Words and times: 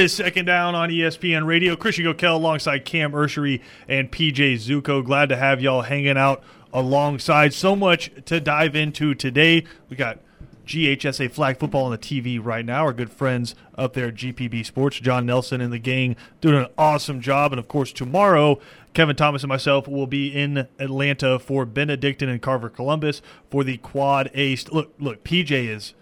is 0.00 0.14
second 0.14 0.44
down 0.44 0.76
on 0.76 0.90
ESPN 0.90 1.44
Radio. 1.44 1.74
Christian 1.74 2.04
Gokel 2.04 2.34
alongside 2.34 2.84
Cam 2.84 3.10
Ursery 3.10 3.60
and 3.88 4.12
PJ 4.12 4.54
Zuko. 4.54 5.04
Glad 5.04 5.28
to 5.30 5.36
have 5.36 5.60
y'all 5.60 5.82
hanging 5.82 6.16
out 6.16 6.40
alongside. 6.72 7.52
So 7.52 7.74
much 7.74 8.12
to 8.26 8.38
dive 8.38 8.76
into 8.76 9.16
today. 9.16 9.64
We 9.88 9.96
got 9.96 10.20
GHSA 10.68 11.32
flag 11.32 11.58
football 11.58 11.86
on 11.86 11.90
the 11.90 11.98
TV 11.98 12.38
right 12.40 12.64
now. 12.64 12.84
Our 12.84 12.92
good 12.92 13.10
friends 13.10 13.56
up 13.76 13.94
there 13.94 14.06
at 14.06 14.14
GPB 14.14 14.64
Sports, 14.64 15.00
John 15.00 15.26
Nelson 15.26 15.60
and 15.60 15.72
the 15.72 15.80
gang, 15.80 16.14
doing 16.40 16.54
an 16.54 16.68
awesome 16.78 17.20
job. 17.20 17.52
And 17.52 17.58
of 17.58 17.66
course, 17.66 17.90
tomorrow, 17.90 18.60
Kevin 18.94 19.16
Thomas 19.16 19.42
and 19.42 19.48
myself 19.48 19.88
will 19.88 20.06
be 20.06 20.28
in 20.28 20.68
Atlanta 20.78 21.40
for 21.40 21.66
Benedictine 21.66 22.28
and 22.28 22.40
Carver 22.40 22.68
Columbus 22.68 23.20
for 23.50 23.64
the 23.64 23.78
Quad 23.78 24.30
Ace. 24.32 24.68
Look, 24.70 24.94
look, 25.00 25.24
PJ 25.24 25.50
is 25.50 25.94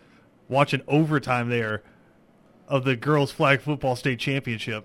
watching 0.50 0.82
overtime 0.86 1.48
there 1.48 1.82
of 2.68 2.84
the 2.84 2.96
girls 2.96 3.30
flag 3.32 3.60
football 3.60 3.96
state 3.96 4.18
championship. 4.18 4.84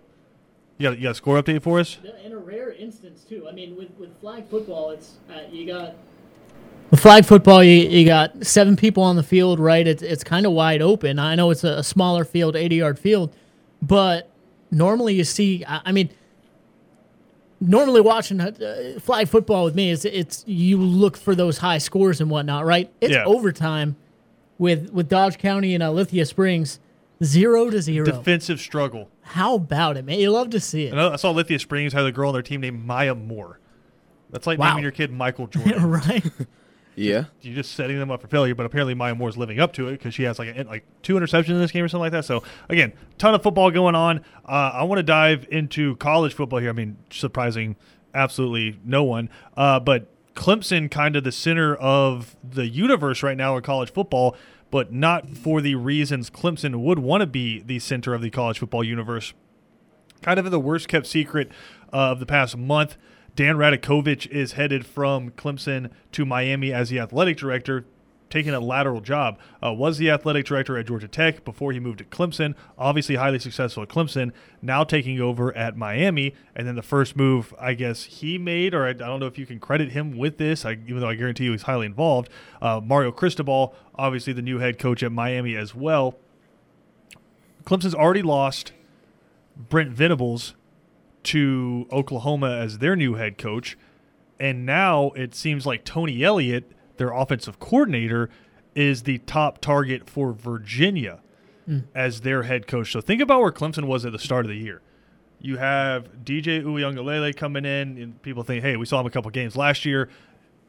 You 0.77 0.89
got, 0.89 0.97
you 0.97 1.03
got 1.03 1.11
a 1.11 1.15
score 1.15 1.41
update 1.41 1.61
for 1.61 1.79
us? 1.79 1.97
In 2.23 2.31
a 2.33 2.37
rare 2.37 2.71
instance, 2.71 3.23
too. 3.23 3.47
I 3.47 3.51
mean, 3.51 3.75
with, 3.75 3.89
with 3.99 4.19
flag 4.19 4.47
football, 4.49 4.91
it's 4.91 5.15
uh, 5.29 5.41
you 5.51 5.67
got. 5.67 5.95
With 6.89 6.99
flag 6.99 7.25
football, 7.25 7.63
you, 7.63 7.87
you 7.87 8.05
got 8.05 8.45
seven 8.45 8.75
people 8.75 9.03
on 9.03 9.15
the 9.15 9.23
field, 9.23 9.59
right? 9.59 9.85
It's, 9.87 10.01
it's 10.01 10.23
kind 10.23 10.45
of 10.45 10.51
wide 10.53 10.81
open. 10.81 11.19
I 11.19 11.35
know 11.35 11.49
it's 11.51 11.63
a, 11.63 11.77
a 11.77 11.83
smaller 11.83 12.25
field, 12.25 12.55
80 12.55 12.75
yard 12.75 12.99
field, 12.99 13.33
but 13.81 14.29
normally 14.71 15.13
you 15.15 15.23
see, 15.23 15.63
I, 15.65 15.81
I 15.85 15.91
mean, 15.91 16.09
normally 17.59 18.01
watching 18.01 18.41
uh, 18.41 18.97
flag 18.99 19.27
football 19.29 19.63
with 19.65 19.75
me 19.75 19.89
is 19.91 20.03
it's 20.05 20.43
you 20.47 20.77
look 20.77 21.15
for 21.15 21.35
those 21.35 21.59
high 21.59 21.77
scores 21.77 22.19
and 22.19 22.29
whatnot, 22.29 22.65
right? 22.65 22.91
It's 22.99 23.13
Yeah. 23.13 23.23
overtime 23.25 23.95
with 24.57 24.89
with 24.91 25.07
Dodge 25.09 25.37
County 25.37 25.73
and 25.73 25.83
uh, 25.83 25.91
Lithia 25.91 26.25
Springs, 26.25 26.79
zero 27.23 27.69
to 27.69 27.81
zero. 27.81 28.05
Defensive 28.05 28.59
struggle. 28.59 29.09
How 29.21 29.55
about 29.55 29.97
it, 29.97 30.05
man? 30.05 30.19
You 30.19 30.31
love 30.31 30.49
to 30.51 30.59
see 30.59 30.85
it, 30.85 30.93
I, 30.93 31.13
I 31.13 31.15
saw 31.15 31.31
Lithia 31.31 31.59
Springs 31.59 31.93
had 31.93 32.05
a 32.05 32.11
girl 32.11 32.29
on 32.29 32.33
their 32.33 32.41
team 32.41 32.61
named 32.61 32.85
Maya 32.85 33.15
Moore. 33.15 33.59
That's 34.29 34.47
like 34.47 34.59
Wow. 34.59 34.69
naming 34.69 34.83
your 34.83 34.91
kid 34.91 35.11
Michael 35.11 35.47
Jordan. 35.47 35.85
right? 35.89 36.25
Yeah. 36.93 37.25
You're 37.41 37.55
just 37.55 37.71
setting 37.71 37.97
them 37.97 38.11
up 38.11 38.21
for 38.21 38.27
failure, 38.27 38.53
but 38.53 38.65
apparently 38.65 38.93
Maya 38.93 39.15
Moore's 39.15 39.37
living 39.37 39.61
up 39.61 39.71
to 39.73 39.87
it 39.87 39.91
because 39.93 40.13
she 40.13 40.23
has 40.23 40.37
like 40.37 40.55
a, 40.57 40.63
like 40.63 40.83
two 41.01 41.15
interceptions 41.15 41.51
in 41.51 41.59
this 41.59 41.71
game 41.71 41.85
or 41.85 41.87
something 41.87 42.01
like 42.03 42.11
that. 42.11 42.25
So 42.25 42.43
again, 42.67 42.91
ton 43.17 43.33
of 43.33 43.41
football 43.41 43.71
going 43.71 43.95
on. 43.95 44.17
Uh, 44.45 44.71
I 44.73 44.83
want 44.83 44.99
to 44.99 45.03
dive 45.03 45.47
into 45.49 45.95
college 45.95 46.33
football 46.33 46.59
here. 46.59 46.69
I 46.69 46.73
mean, 46.73 46.97
surprising 47.09 47.77
absolutely 48.13 48.77
no 48.83 49.05
one, 49.05 49.29
uh, 49.55 49.79
but 49.79 50.07
Clemson 50.35 50.91
kind 50.91 51.15
of 51.15 51.23
the 51.23 51.31
center 51.31 51.75
of 51.75 52.35
the 52.43 52.67
universe 52.67 53.23
right 53.23 53.37
now 53.37 53.55
in 53.55 53.63
college 53.63 53.91
football, 53.93 54.35
but 54.71 54.91
not 54.91 55.37
for 55.37 55.61
the 55.61 55.75
reasons 55.75 56.29
Clemson 56.29 56.81
would 56.81 56.99
want 56.99 57.21
to 57.21 57.27
be 57.27 57.61
the 57.61 57.77
center 57.77 58.13
of 58.13 58.21
the 58.21 58.29
college 58.29 58.59
football 58.59 58.83
universe 58.83 59.33
kind 60.21 60.39
of 60.39 60.49
the 60.49 60.59
worst 60.59 60.87
kept 60.87 61.07
secret 61.07 61.51
uh, 61.91 62.11
of 62.11 62.19
the 62.19 62.25
past 62.25 62.57
month. 62.57 62.97
Dan 63.35 63.55
Radakovich 63.55 64.27
is 64.27 64.53
headed 64.53 64.85
from 64.85 65.31
Clemson 65.31 65.89
to 66.11 66.25
Miami 66.25 66.73
as 66.73 66.89
the 66.89 66.99
athletic 66.99 67.37
director, 67.37 67.85
taking 68.31 68.53
a 68.53 68.59
lateral 68.59 69.01
job. 69.01 69.37
Uh, 69.63 69.71
was 69.71 69.97
the 69.97 70.09
athletic 70.09 70.45
director 70.45 70.77
at 70.77 70.87
Georgia 70.87 71.07
Tech 71.07 71.45
before 71.45 71.71
he 71.71 71.79
moved 71.79 71.99
to 71.99 72.03
Clemson. 72.05 72.55
Obviously, 72.77 73.15
highly 73.15 73.37
successful 73.37 73.83
at 73.83 73.89
Clemson. 73.89 74.31
Now 74.61 74.83
taking 74.83 75.19
over 75.19 75.55
at 75.55 75.77
Miami, 75.77 76.33
and 76.55 76.67
then 76.67 76.75
the 76.75 76.81
first 76.81 77.15
move 77.15 77.53
I 77.59 77.73
guess 77.73 78.03
he 78.03 78.37
made, 78.37 78.73
or 78.73 78.85
I, 78.85 78.89
I 78.89 78.93
don't 78.93 79.19
know 79.19 79.27
if 79.27 79.37
you 79.37 79.45
can 79.45 79.59
credit 79.59 79.91
him 79.91 80.17
with 80.17 80.37
this, 80.37 80.65
I, 80.65 80.71
even 80.71 81.01
though 81.01 81.09
I 81.09 81.15
guarantee 81.15 81.43
you 81.43 81.51
he's 81.51 81.63
highly 81.63 81.85
involved. 81.85 82.29
Uh, 82.61 82.79
Mario 82.83 83.11
Cristobal, 83.11 83.75
obviously 83.95 84.33
the 84.33 84.41
new 84.41 84.59
head 84.59 84.79
coach 84.79 85.03
at 85.03 85.11
Miami 85.11 85.55
as 85.55 85.75
well. 85.75 86.17
Clemson's 87.63 87.93
already 87.93 88.23
lost 88.23 88.73
Brent 89.55 89.91
Venables 89.91 90.55
to 91.23 91.87
Oklahoma 91.91 92.57
as 92.57 92.79
their 92.79 92.95
new 92.95 93.15
head 93.15 93.37
coach. 93.37 93.77
And 94.39 94.65
now 94.65 95.11
it 95.11 95.35
seems 95.35 95.65
like 95.65 95.85
Tony 95.85 96.23
Elliott, 96.23 96.71
their 97.01 97.11
offensive 97.11 97.59
coordinator, 97.59 98.29
is 98.75 99.03
the 99.03 99.17
top 99.19 99.59
target 99.59 100.07
for 100.07 100.31
Virginia 100.31 101.19
hmm. 101.65 101.79
as 101.95 102.21
their 102.21 102.43
head 102.43 102.67
coach. 102.67 102.91
So 102.91 103.01
think 103.01 103.21
about 103.21 103.41
where 103.41 103.51
Clemson 103.51 103.85
was 103.85 104.05
at 104.05 104.11
the 104.11 104.19
start 104.19 104.45
of 104.45 104.49
the 104.49 104.57
year. 104.57 104.81
You 105.39 105.57
have 105.57 106.23
DJ 106.23 106.63
Uiagalelei 106.63 107.35
coming 107.35 107.65
in, 107.65 107.97
and 107.97 108.21
people 108.21 108.43
think, 108.43 108.63
hey, 108.63 108.77
we 108.77 108.85
saw 108.85 108.99
him 108.99 109.07
a 109.07 109.09
couple 109.09 109.31
games 109.31 109.55
last 109.55 109.83
year. 109.83 110.09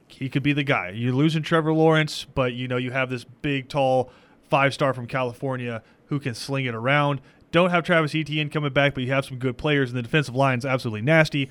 He 0.09 0.31
could 0.31 0.43
be 0.43 0.55
the 0.55 0.65
guy. 0.65 0.91
You're 0.91 1.13
losing 1.13 1.43
Trevor 1.43 1.75
Lawrence, 1.75 2.25
but 2.25 2.55
you 2.55 2.67
know 2.67 2.79
you 2.79 2.91
have 2.91 3.11
this 3.11 3.25
big, 3.25 3.69
tall 3.69 4.11
five 4.49 4.73
star 4.73 4.95
from 4.95 5.07
California 5.07 5.83
who 6.07 6.19
can 6.19 6.35
sling 6.35 6.65
it 6.65 6.75
around. 6.75 7.21
Don't 7.51 7.69
have 7.69 7.85
Travis 7.85 8.15
Etienne 8.15 8.49
coming 8.49 8.73
back, 8.73 8.95
but 8.95 9.05
you 9.05 9.13
have 9.13 9.27
some 9.27 9.39
good 9.39 9.59
players, 9.59 9.91
and 9.91 9.99
the 9.99 10.03
defensive 10.03 10.35
line's 10.35 10.65
absolutely 10.65 11.03
nasty. 11.03 11.51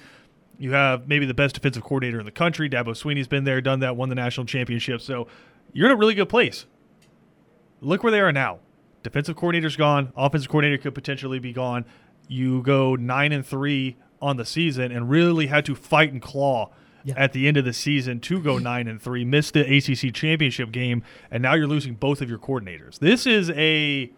You 0.61 0.73
have 0.73 1.07
maybe 1.07 1.25
the 1.25 1.33
best 1.33 1.55
defensive 1.55 1.81
coordinator 1.83 2.19
in 2.19 2.25
the 2.25 2.31
country. 2.31 2.69
Dabo 2.69 2.89
Swinney's 2.89 3.27
been 3.27 3.45
there, 3.45 3.61
done 3.61 3.79
that, 3.79 3.95
won 3.95 4.09
the 4.09 4.15
national 4.15 4.45
championship. 4.45 5.01
So 5.01 5.27
you're 5.73 5.87
in 5.87 5.91
a 5.91 5.95
really 5.95 6.13
good 6.13 6.29
place. 6.29 6.67
Look 7.79 8.03
where 8.03 8.11
they 8.11 8.19
are 8.19 8.31
now. 8.31 8.59
Defensive 9.01 9.35
coordinator's 9.35 9.75
gone. 9.75 10.13
Offensive 10.15 10.49
coordinator 10.51 10.79
could 10.79 10.93
potentially 10.93 11.39
be 11.39 11.51
gone. 11.51 11.83
You 12.27 12.61
go 12.61 12.95
nine 12.95 13.31
and 13.31 13.43
three 13.43 13.97
on 14.21 14.37
the 14.37 14.45
season 14.45 14.91
and 14.91 15.09
really 15.09 15.47
had 15.47 15.65
to 15.65 15.73
fight 15.73 16.11
and 16.13 16.21
claw 16.21 16.69
Yeah. 17.03 17.15
at 17.17 17.33
the 17.33 17.47
end 17.47 17.57
of 17.57 17.65
the 17.65 17.73
season 17.73 18.19
to 18.19 18.39
go 18.39 18.57
nine 18.59 18.87
and 18.87 19.01
three. 19.01 19.25
Missed 19.25 19.55
the 19.55 19.61
ACC 19.61 20.13
championship 20.13 20.71
game, 20.71 21.01
and 21.31 21.41
now 21.41 21.55
you're 21.55 21.65
losing 21.67 21.95
both 21.95 22.21
of 22.21 22.29
your 22.29 22.37
coordinators. 22.37 22.99
This 22.99 23.25
is 23.25 23.49
a 23.49 24.11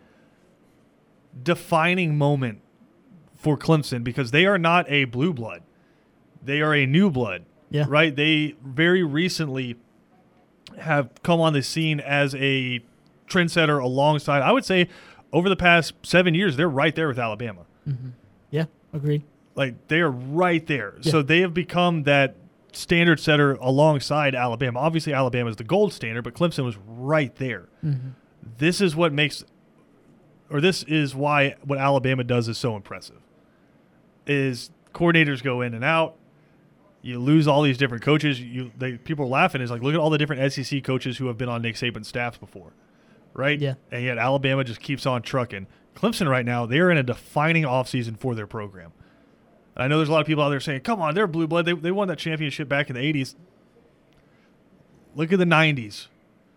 defining 1.42 2.18
moment 2.18 2.60
for 3.36 3.58
Clemson 3.58 4.04
because 4.04 4.32
they 4.32 4.46
are 4.46 4.58
not 4.58 4.86
a 4.92 5.06
blue 5.06 5.34
blood. 5.34 5.64
They 6.44 6.62
are 6.62 6.74
a 6.74 6.86
new 6.86 7.10
blood. 7.10 7.46
Yeah. 7.70 7.86
Right? 7.88 8.16
They 8.16 8.56
very 8.64 9.04
recently 9.04 9.78
have 10.80 11.10
come 11.24 11.40
on 11.40 11.54
the 11.54 11.64
scene 11.64 12.00
as 12.00 12.36
a 12.36 12.84
trendsetter 13.28 13.82
alongside, 13.82 14.42
I 14.42 14.52
would 14.52 14.66
say, 14.66 14.90
over 15.32 15.50
the 15.50 15.56
past 15.56 15.94
seven 16.04 16.36
years, 16.36 16.56
they're 16.58 16.70
right 16.70 16.94
there 16.94 17.08
with 17.08 17.18
Alabama. 17.18 17.66
Mm-hmm. 17.88 18.10
Yeah, 18.52 18.66
agreed. 18.94 19.24
Like 19.56 19.88
they 19.88 20.00
are 20.00 20.12
right 20.12 20.66
there. 20.68 20.96
Yeah. 21.02 21.12
So 21.12 21.22
they 21.22 21.42
have 21.42 21.54
become 21.54 22.04
that 22.04 22.36
standard 22.72 23.20
setter 23.20 23.54
alongside 23.56 24.36
Alabama. 24.36 24.80
Obviously, 24.80 25.14
Alabama 25.14 25.50
is 25.50 25.56
the 25.56 25.64
gold 25.64 25.94
standard, 25.94 26.24
but 26.24 26.34
Clemson 26.34 26.66
was 26.66 26.78
right 26.88 27.36
there. 27.36 27.70
Mm-hmm. 27.84 28.10
This 28.58 28.82
is 28.82 28.96
what 28.96 29.14
makes, 29.14 29.44
or 30.50 30.62
this 30.62 30.84
is 30.84 31.16
why 31.16 31.56
what 31.64 31.80
Alabama 31.80 32.24
does 32.24 32.48
is 32.48 32.58
so 32.58 32.76
impressive. 32.76 33.22
Is 34.28 34.70
coordinators 34.94 35.44
go 35.44 35.62
in 35.62 35.74
and 35.74 35.84
out. 35.84 36.16
You 37.04 37.20
lose 37.20 37.48
all 37.50 37.62
these 37.62 37.78
different 37.78 38.02
coaches. 38.02 38.40
You 38.40 38.72
they 38.78 38.94
people 38.94 39.26
are 39.26 39.30
laughing. 39.30 39.62
Is 39.62 39.70
like 39.70 39.84
look 39.84 39.94
at 39.94 40.00
all 40.00 40.10
the 40.10 40.18
different 40.18 40.52
SEC 40.52 40.84
coaches 40.84 41.18
who 41.18 41.28
have 41.28 41.38
been 41.38 41.50
on 41.50 41.62
Nick 41.62 41.76
Saban's 41.76 42.08
staffs 42.08 42.38
before, 42.38 42.72
right? 43.34 43.60
Yeah. 43.60 43.76
And 43.92 44.04
yet 44.04 44.18
Alabama 44.18 44.64
just 44.64 44.80
keeps 44.80 45.06
on 45.06 45.22
trucking. 45.22 45.68
Clemson 45.96 46.30
right 46.30 46.46
now 46.46 46.66
they 46.66 46.80
are 46.80 46.90
in 46.90 46.98
a 46.98 47.04
defining 47.04 47.64
offseason 47.64 48.18
for 48.18 48.34
their 48.34 48.48
program. 48.48 48.94
I 49.76 49.88
know 49.88 49.98
there's 49.98 50.10
a 50.10 50.12
lot 50.14 50.22
of 50.22 50.28
people 50.28 50.44
out 50.44 50.50
there 50.50 50.62
saying, 50.62 50.82
"Come 50.82 51.02
on, 51.02 51.14
they're 51.14 51.28
blue 51.28 51.46
blood. 51.46 51.66
They, 51.66 51.74
they 51.74 51.92
won 51.92 52.08
that 52.08 52.20
championship 52.20 52.70
back 52.70 52.90
in 52.90 52.96
the 52.96 53.02
'80s." 53.02 53.36
Look 55.16 55.34
at 55.34 55.40
the 55.40 55.46
'90s. 55.46 56.08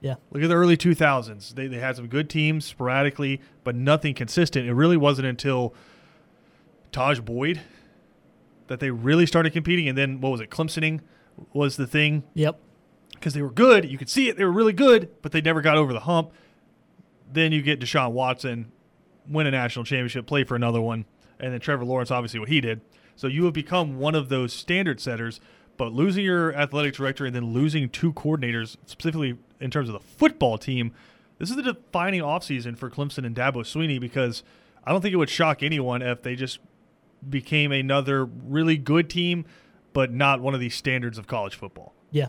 Yeah. 0.00 0.14
Look 0.30 0.42
at 0.42 0.48
the 0.48 0.54
early 0.54 0.76
2000s. 0.76 1.54
They, 1.54 1.66
they 1.66 1.78
had 1.78 1.96
some 1.96 2.06
good 2.06 2.30
teams 2.30 2.64
sporadically, 2.64 3.40
but 3.64 3.74
nothing 3.74 4.14
consistent. 4.14 4.68
It 4.68 4.74
really 4.74 4.96
wasn't 4.96 5.26
until 5.26 5.74
Tajh 6.92 7.24
Boyd 7.24 7.62
that 8.68 8.80
they 8.80 8.90
really 8.90 9.26
started 9.26 9.52
competing. 9.52 9.88
And 9.88 9.96
then 9.96 10.20
what 10.20 10.30
was 10.30 10.40
it? 10.40 10.50
Clemsoning 10.50 11.00
was 11.52 11.76
the 11.76 11.86
thing 11.86 12.24
Yep. 12.34 12.58
because 13.14 13.34
they 13.34 13.42
were 13.42 13.50
good. 13.50 13.84
You 13.90 13.98
could 13.98 14.08
see 14.08 14.28
it; 14.28 14.36
they 14.36 14.44
were 14.44 14.52
really 14.52 14.72
good, 14.72 15.10
but 15.22 15.32
they 15.32 15.40
never 15.40 15.60
got 15.60 15.76
over 15.76 15.92
the 15.92 16.00
hump. 16.00 16.32
Then 17.32 17.52
you 17.52 17.62
get 17.62 17.80
Deshaun 17.80 18.12
Watson, 18.12 18.70
win 19.28 19.46
a 19.46 19.50
national 19.50 19.84
championship, 19.84 20.26
play 20.26 20.44
for 20.44 20.54
another 20.54 20.80
one, 20.80 21.04
and 21.40 21.52
then 21.52 21.60
Trevor 21.60 21.84
Lawrence, 21.84 22.10
obviously 22.10 22.38
what 22.40 22.48
he 22.48 22.60
did. 22.60 22.80
So 23.16 23.26
you 23.26 23.44
have 23.44 23.54
become 23.54 23.98
one 23.98 24.14
of 24.14 24.28
those 24.28 24.52
standard 24.52 25.00
setters. 25.00 25.40
But 25.78 25.92
losing 25.92 26.24
your 26.24 26.54
athletic 26.54 26.94
director 26.94 27.26
and 27.26 27.36
then 27.36 27.52
losing 27.52 27.90
two 27.90 28.14
coordinators, 28.14 28.78
specifically 28.86 29.36
in 29.60 29.70
terms 29.70 29.90
of 29.90 29.92
the 29.92 30.00
football 30.00 30.56
team, 30.56 30.92
this 31.38 31.50
is 31.50 31.56
the 31.56 31.62
defining 31.62 32.22
offseason 32.22 32.78
for 32.78 32.88
Clemson 32.88 33.26
and 33.26 33.36
Dabo 33.36 33.56
Swinney 33.56 34.00
because 34.00 34.42
I 34.84 34.92
don't 34.92 35.02
think 35.02 35.12
it 35.12 35.18
would 35.18 35.28
shock 35.28 35.62
anyone 35.62 36.00
if 36.00 36.22
they 36.22 36.34
just 36.34 36.60
became 37.28 37.72
another 37.72 38.24
really 38.24 38.76
good 38.76 39.10
team, 39.10 39.44
but 39.92 40.12
not 40.12 40.40
one 40.40 40.54
of 40.54 40.60
these 40.60 40.74
standards 40.74 41.18
of 41.18 41.26
college 41.26 41.54
football. 41.54 41.94
Yeah, 42.10 42.28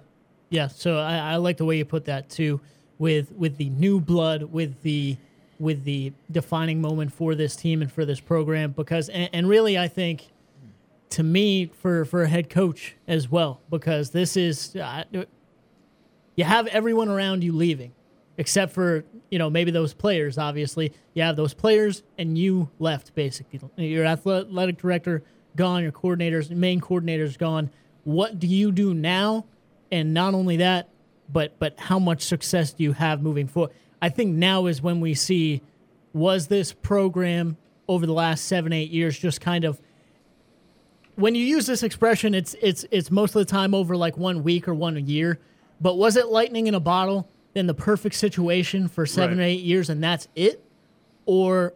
yeah. 0.49 0.67
So 0.67 0.97
I, 0.97 1.17
I 1.17 1.35
like 1.35 1.57
the 1.57 1.65
way 1.65 1.77
you 1.77 1.85
put 1.85 2.05
that 2.05 2.29
too, 2.29 2.61
with 2.97 3.31
with 3.33 3.57
the 3.57 3.69
new 3.69 3.99
blood, 3.99 4.43
with 4.43 4.81
the 4.81 5.17
with 5.59 5.83
the 5.83 6.13
defining 6.31 6.81
moment 6.81 7.13
for 7.13 7.35
this 7.35 7.55
team 7.55 7.81
and 7.81 7.91
for 7.91 8.05
this 8.05 8.19
program. 8.19 8.71
Because 8.71 9.09
and, 9.09 9.29
and 9.33 9.49
really, 9.49 9.77
I 9.77 9.87
think 9.87 10.27
to 11.11 11.23
me 11.23 11.67
for 11.67 12.05
for 12.05 12.23
a 12.23 12.27
head 12.27 12.49
coach 12.49 12.95
as 13.07 13.29
well, 13.29 13.61
because 13.69 14.11
this 14.11 14.37
is 14.37 14.75
uh, 14.75 15.03
you 16.35 16.43
have 16.43 16.67
everyone 16.67 17.09
around 17.09 17.43
you 17.43 17.51
leaving, 17.51 17.93
except 18.37 18.73
for 18.73 19.03
you 19.29 19.39
know 19.39 19.49
maybe 19.49 19.71
those 19.71 19.93
players. 19.93 20.37
Obviously, 20.37 20.93
you 21.13 21.23
have 21.23 21.35
those 21.35 21.53
players, 21.53 22.03
and 22.17 22.37
you 22.37 22.69
left 22.79 23.13
basically. 23.15 23.59
Your 23.77 24.05
athletic 24.05 24.77
director 24.77 25.23
gone, 25.55 25.83
your 25.83 25.91
coordinators, 25.91 26.49
main 26.51 26.79
coordinators 26.79 27.37
gone. 27.37 27.69
What 28.03 28.39
do 28.39 28.47
you 28.47 28.71
do 28.71 28.93
now? 28.93 29.45
And 29.91 30.13
not 30.13 30.33
only 30.33 30.57
that, 30.57 30.89
but 31.31 31.57
but 31.59 31.79
how 31.79 31.99
much 31.99 32.21
success 32.21 32.73
do 32.73 32.83
you 32.83 32.93
have 32.93 33.21
moving 33.21 33.47
forward? 33.47 33.71
I 34.01 34.09
think 34.09 34.35
now 34.35 34.67
is 34.67 34.81
when 34.81 34.99
we 34.99 35.13
see 35.13 35.61
was 36.13 36.47
this 36.47 36.73
program 36.73 37.57
over 37.87 38.05
the 38.05 38.13
last 38.13 38.45
seven 38.45 38.73
eight 38.73 38.91
years 38.91 39.17
just 39.17 39.41
kind 39.41 39.63
of 39.65 39.79
when 41.17 41.33
you 41.33 41.43
use 41.43 41.65
this 41.65 41.83
expression, 41.83 42.33
it's 42.33 42.55
it's 42.61 42.85
it's 42.91 43.11
most 43.11 43.35
of 43.35 43.39
the 43.39 43.51
time 43.51 43.73
over 43.73 43.97
like 43.97 44.17
one 44.17 44.43
week 44.43 44.67
or 44.67 44.73
one 44.73 45.05
year. 45.07 45.39
But 45.81 45.97
was 45.97 46.15
it 46.15 46.27
lightning 46.27 46.67
in 46.67 46.75
a 46.75 46.79
bottle? 46.79 47.27
In 47.55 47.67
the 47.67 47.73
perfect 47.73 48.15
situation 48.15 48.87
for 48.87 49.05
seven 49.05 49.37
right. 49.37 49.43
or 49.43 49.47
eight 49.47 49.63
years 49.63 49.89
and 49.89 50.03
that's 50.03 50.27
it? 50.35 50.63
Or 51.25 51.73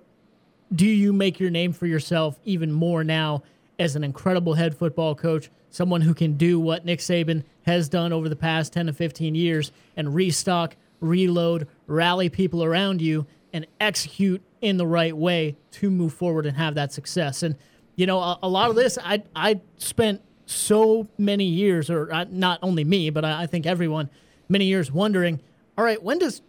do 0.73 0.85
you 0.87 1.11
make 1.11 1.39
your 1.39 1.49
name 1.49 1.73
for 1.73 1.85
yourself 1.85 2.39
even 2.45 2.71
more 2.71 3.03
now 3.03 3.43
as 3.79 3.95
an 3.95 4.03
incredible 4.03 4.53
head 4.53 4.77
football 4.77 5.15
coach, 5.15 5.49
someone 5.69 6.01
who 6.01 6.13
can 6.13 6.37
do 6.37 6.59
what 6.59 6.85
Nick 6.85 6.99
Saban 6.99 7.43
has 7.65 7.89
done 7.89 8.13
over 8.13 8.29
the 8.29 8.35
past 8.35 8.73
10 8.73 8.87
to 8.87 8.93
15 8.93 9.35
years 9.35 9.71
and 9.97 10.13
restock, 10.13 10.75
reload, 10.99 11.67
rally 11.87 12.29
people 12.29 12.63
around 12.63 13.01
you, 13.01 13.25
and 13.53 13.65
execute 13.79 14.41
in 14.61 14.77
the 14.77 14.85
right 14.85 15.15
way 15.15 15.57
to 15.71 15.89
move 15.89 16.13
forward 16.13 16.45
and 16.45 16.55
have 16.55 16.75
that 16.75 16.93
success? 16.93 17.43
And, 17.43 17.55
you 17.95 18.05
know, 18.05 18.19
a, 18.19 18.39
a 18.43 18.47
lot 18.47 18.69
of 18.69 18.75
this, 18.75 18.97
I, 19.03 19.23
I 19.35 19.59
spent 19.77 20.21
so 20.45 21.07
many 21.17 21.45
years, 21.45 21.89
or 21.89 22.13
uh, 22.13 22.25
not 22.29 22.59
only 22.61 22.83
me, 22.83 23.09
but 23.09 23.25
I, 23.25 23.43
I 23.43 23.47
think 23.47 23.65
everyone, 23.65 24.09
many 24.47 24.65
years 24.65 24.91
wondering 24.91 25.39
all 25.77 25.83
right, 25.83 26.01
when 26.01 26.19
does 26.19 26.41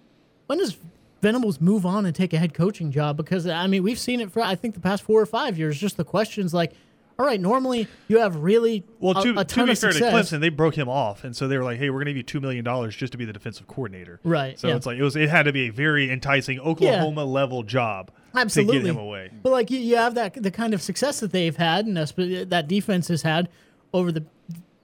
when 0.47 0.59
does 0.59 0.77
Venables 1.21 1.61
move 1.61 1.87
on 1.87 2.05
and 2.05 2.15
take 2.15 2.33
a 2.33 2.39
head 2.39 2.55
coaching 2.55 2.91
job? 2.91 3.17
Because 3.17 3.47
I 3.47 3.67
mean, 3.67 3.83
we've 3.83 3.99
seen 3.99 4.21
it 4.21 4.31
for 4.31 4.43
I 4.43 4.55
think 4.55 4.75
the 4.75 4.81
past 4.81 5.03
four 5.03 5.21
or 5.21 5.27
five 5.27 5.59
years. 5.59 5.79
Just 5.79 5.97
the 5.97 6.05
questions 6.05 6.53
like, 6.53 6.73
all 7.19 7.27
right, 7.27 7.41
normally 7.41 7.87
you 8.09 8.19
have 8.19 8.37
really 8.37 8.85
well. 8.99 9.23
To, 9.23 9.35
a, 9.37 9.41
a 9.41 9.45
to 9.45 9.61
be 9.61 9.67
fair 9.67 9.93
success. 9.93 10.29
to 10.29 10.37
Clemson, 10.37 10.41
they 10.41 10.49
broke 10.49 10.75
him 10.75 10.89
off, 10.89 11.25
and 11.25 11.37
so 11.37 11.47
they 11.47 11.57
were 11.57 11.65
like, 11.65 11.79
"Hey, 11.79 11.91
we're 11.91 11.99
going 11.99 12.07
to 12.07 12.13
give 12.13 12.17
you 12.17 12.23
two 12.25 12.41
million 12.41 12.65
dollars 12.65 12.97
just 12.97 13.13
to 13.13 13.19
be 13.19 13.25
the 13.25 13.33
defensive 13.33 13.69
coordinator." 13.69 14.19
Right. 14.25 14.59
So 14.59 14.69
yeah. 14.69 14.77
it's 14.77 14.87
like 14.87 14.99
it 14.99 15.03
was. 15.03 15.15
It 15.15 15.29
had 15.29 15.45
to 15.45 15.53
be 15.53 15.69
a 15.69 15.71
very 15.71 16.11
enticing 16.11 16.59
Oklahoma 16.59 17.21
yeah. 17.21 17.27
level 17.27 17.63
job. 17.63 18.11
Absolutely. 18.35 18.79
To 18.79 18.83
get 18.83 18.91
him 18.91 18.99
away. 18.99 19.31
But 19.43 19.53
like 19.53 19.71
you, 19.71 19.79
you 19.79 19.97
have 19.97 20.15
that 20.17 20.43
the 20.43 20.51
kind 20.51 20.75
of 20.75 20.83
success 20.83 21.21
that 21.21 21.33
they've 21.33 21.57
had, 21.57 21.87
and 21.87 21.97
that 21.97 22.67
defense 22.67 23.09
has 23.09 23.23
had 23.23 23.49
over 23.93 24.11
the, 24.11 24.25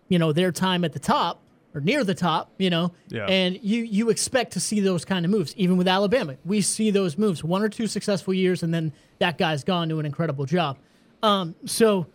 you 0.08 0.19
know, 0.19 0.32
their 0.32 0.52
time 0.52 0.85
at 0.85 0.93
the 0.93 0.99
top 0.99 1.43
or 1.78 1.80
near 1.80 2.02
the 2.02 2.14
top, 2.14 2.52
you 2.58 2.70
know, 2.70 2.92
yeah. 3.08 3.25
and 3.26 3.58
you 3.62 3.82
you 3.84 4.10
expect 4.10 4.52
to 4.54 4.60
see 4.60 4.80
those 4.80 5.04
kind 5.04 5.25
of 5.25 5.30
moves. 5.30 5.54
Even 5.56 5.76
with 5.76 5.86
Alabama, 5.86 6.36
we 6.44 6.60
see 6.60 6.90
those 6.90 7.16
moves. 7.16 7.44
One 7.44 7.62
or 7.62 7.69
two 7.69 7.86
successful 7.86 8.34
years, 8.34 8.62
and 8.62 8.75
then 8.75 8.92
that 9.20 9.38
guy's 9.38 9.64
gone 9.64 9.88
to 9.90 10.00
an 10.00 10.06
incredible 10.06 10.44
job. 10.44 10.76
Um, 11.22 11.54
so, 11.64 12.06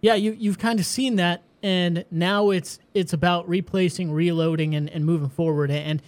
yeah, 0.00 0.14
you 0.14 0.34
you've 0.38 0.58
kind 0.58 0.80
of 0.80 0.86
seen 0.86 1.16
that, 1.16 1.42
and 1.62 2.04
now 2.10 2.50
it's 2.50 2.78
it's 2.94 3.12
about 3.12 3.48
replacing, 3.48 4.10
reloading, 4.10 4.74
and, 4.74 4.88
and 4.88 5.04
moving 5.04 5.28
forward. 5.28 5.70
And 5.70 6.02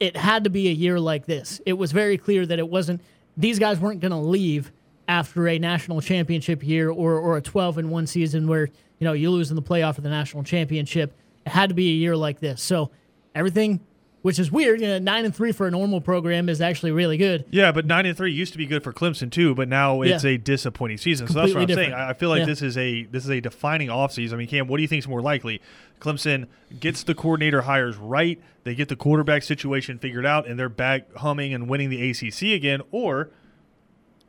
it 0.00 0.16
had 0.16 0.44
to 0.44 0.50
be 0.50 0.68
a 0.68 0.72
year 0.72 0.98
like 0.98 1.26
this. 1.26 1.60
It 1.64 1.74
was 1.74 1.92
very 1.92 2.18
clear 2.18 2.44
that 2.44 2.58
it 2.58 2.68
wasn't. 2.68 3.00
These 3.36 3.60
guys 3.60 3.78
weren't 3.78 4.00
going 4.00 4.10
to 4.10 4.18
leave 4.18 4.72
after 5.06 5.46
a 5.48 5.58
national 5.58 6.00
championship 6.00 6.66
year 6.66 6.90
or 6.90 7.14
or 7.14 7.36
a 7.36 7.40
twelve 7.40 7.78
and 7.78 7.88
one 7.88 8.08
season 8.08 8.48
where 8.48 8.68
you 8.98 9.04
know 9.04 9.12
you 9.12 9.30
lose 9.30 9.50
in 9.50 9.56
the 9.56 9.62
playoff 9.62 9.94
for 9.94 10.00
the 10.00 10.10
national 10.10 10.42
championship 10.42 11.14
it 11.46 11.50
had 11.50 11.68
to 11.70 11.74
be 11.74 11.90
a 11.90 11.94
year 11.94 12.16
like 12.16 12.40
this. 12.40 12.62
So 12.62 12.90
everything, 13.34 13.80
which 14.22 14.38
is 14.38 14.50
weird, 14.50 14.80
you 14.80 14.86
know, 14.86 14.98
nine 14.98 15.24
and 15.24 15.34
three 15.34 15.52
for 15.52 15.66
a 15.66 15.70
normal 15.70 16.00
program 16.00 16.48
is 16.48 16.60
actually 16.60 16.92
really 16.92 17.16
good. 17.16 17.44
Yeah, 17.50 17.72
but 17.72 17.86
nine 17.86 18.06
and 18.06 18.16
three 18.16 18.32
used 18.32 18.52
to 18.52 18.58
be 18.58 18.66
good 18.66 18.82
for 18.82 18.92
Clemson 18.92 19.30
too, 19.30 19.54
but 19.54 19.68
now 19.68 20.02
it's 20.02 20.24
yeah. 20.24 20.30
a 20.30 20.38
disappointing 20.38 20.98
season. 20.98 21.26
So 21.28 21.34
that's 21.34 21.54
what 21.54 21.62
I'm 21.62 21.66
different. 21.66 21.92
saying. 21.92 21.94
I 21.94 22.12
feel 22.12 22.28
like 22.28 22.40
yeah. 22.40 22.46
this 22.46 22.62
is 22.62 22.76
a 22.76 23.04
this 23.04 23.24
is 23.24 23.30
a 23.30 23.40
defining 23.40 23.88
offseason. 23.88 24.34
I 24.34 24.36
mean, 24.36 24.48
Cam, 24.48 24.68
what 24.68 24.76
do 24.76 24.82
you 24.82 24.88
think 24.88 25.00
is 25.00 25.08
more 25.08 25.22
likely? 25.22 25.60
Clemson 26.00 26.46
gets 26.78 27.02
the 27.02 27.14
coordinator 27.14 27.62
hires 27.62 27.96
right, 27.96 28.40
they 28.64 28.74
get 28.74 28.88
the 28.88 28.96
quarterback 28.96 29.42
situation 29.42 29.98
figured 29.98 30.26
out, 30.26 30.46
and 30.46 30.58
they're 30.58 30.68
back 30.68 31.14
humming 31.16 31.54
and 31.54 31.68
winning 31.68 31.90
the 31.90 32.10
ACC 32.10 32.54
again, 32.54 32.82
or 32.90 33.30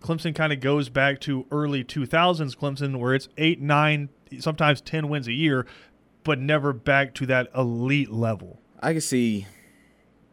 Clemson 0.01 0.33
kind 0.33 0.51
of 0.51 0.59
goes 0.59 0.89
back 0.89 1.19
to 1.21 1.45
early 1.51 1.83
2000s 1.83 2.57
Clemson, 2.57 2.97
where 2.97 3.13
it's 3.13 3.29
eight, 3.37 3.61
nine, 3.61 4.09
sometimes 4.39 4.81
10 4.81 5.09
wins 5.09 5.27
a 5.27 5.33
year, 5.33 5.65
but 6.23 6.39
never 6.39 6.73
back 6.73 7.13
to 7.15 7.25
that 7.27 7.49
elite 7.55 8.11
level. 8.11 8.59
I 8.79 8.93
can 8.93 9.01
see, 9.01 9.45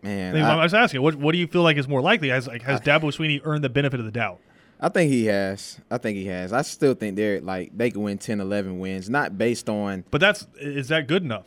man. 0.02 0.36
I, 0.36 0.58
I, 0.58 0.62
was 0.62 0.74
asking, 0.74 1.02
what 1.02 1.16
what 1.16 1.32
do 1.32 1.38
you 1.38 1.46
feel 1.46 1.62
like 1.62 1.76
is 1.76 1.88
more 1.88 2.00
likely? 2.00 2.28
Has 2.28 2.46
like 2.46 2.62
has 2.62 2.80
I, 2.80 2.84
Dabo 2.84 3.04
Swinney 3.14 3.40
earned 3.44 3.64
the 3.64 3.68
benefit 3.68 4.00
of 4.00 4.06
the 4.06 4.12
doubt? 4.12 4.40
I 4.80 4.88
think 4.88 5.10
he 5.10 5.26
has. 5.26 5.80
I 5.90 5.98
think 5.98 6.16
he 6.16 6.26
has. 6.26 6.52
I 6.52 6.62
still 6.62 6.94
think 6.94 7.16
they're 7.16 7.40
like 7.40 7.76
they 7.76 7.90
can 7.90 8.02
win 8.02 8.18
10, 8.18 8.40
11 8.40 8.78
wins, 8.78 9.10
not 9.10 9.36
based 9.36 9.68
on. 9.68 10.04
But 10.10 10.20
that's 10.20 10.46
is 10.60 10.88
that 10.88 11.08
good 11.08 11.22
enough? 11.22 11.46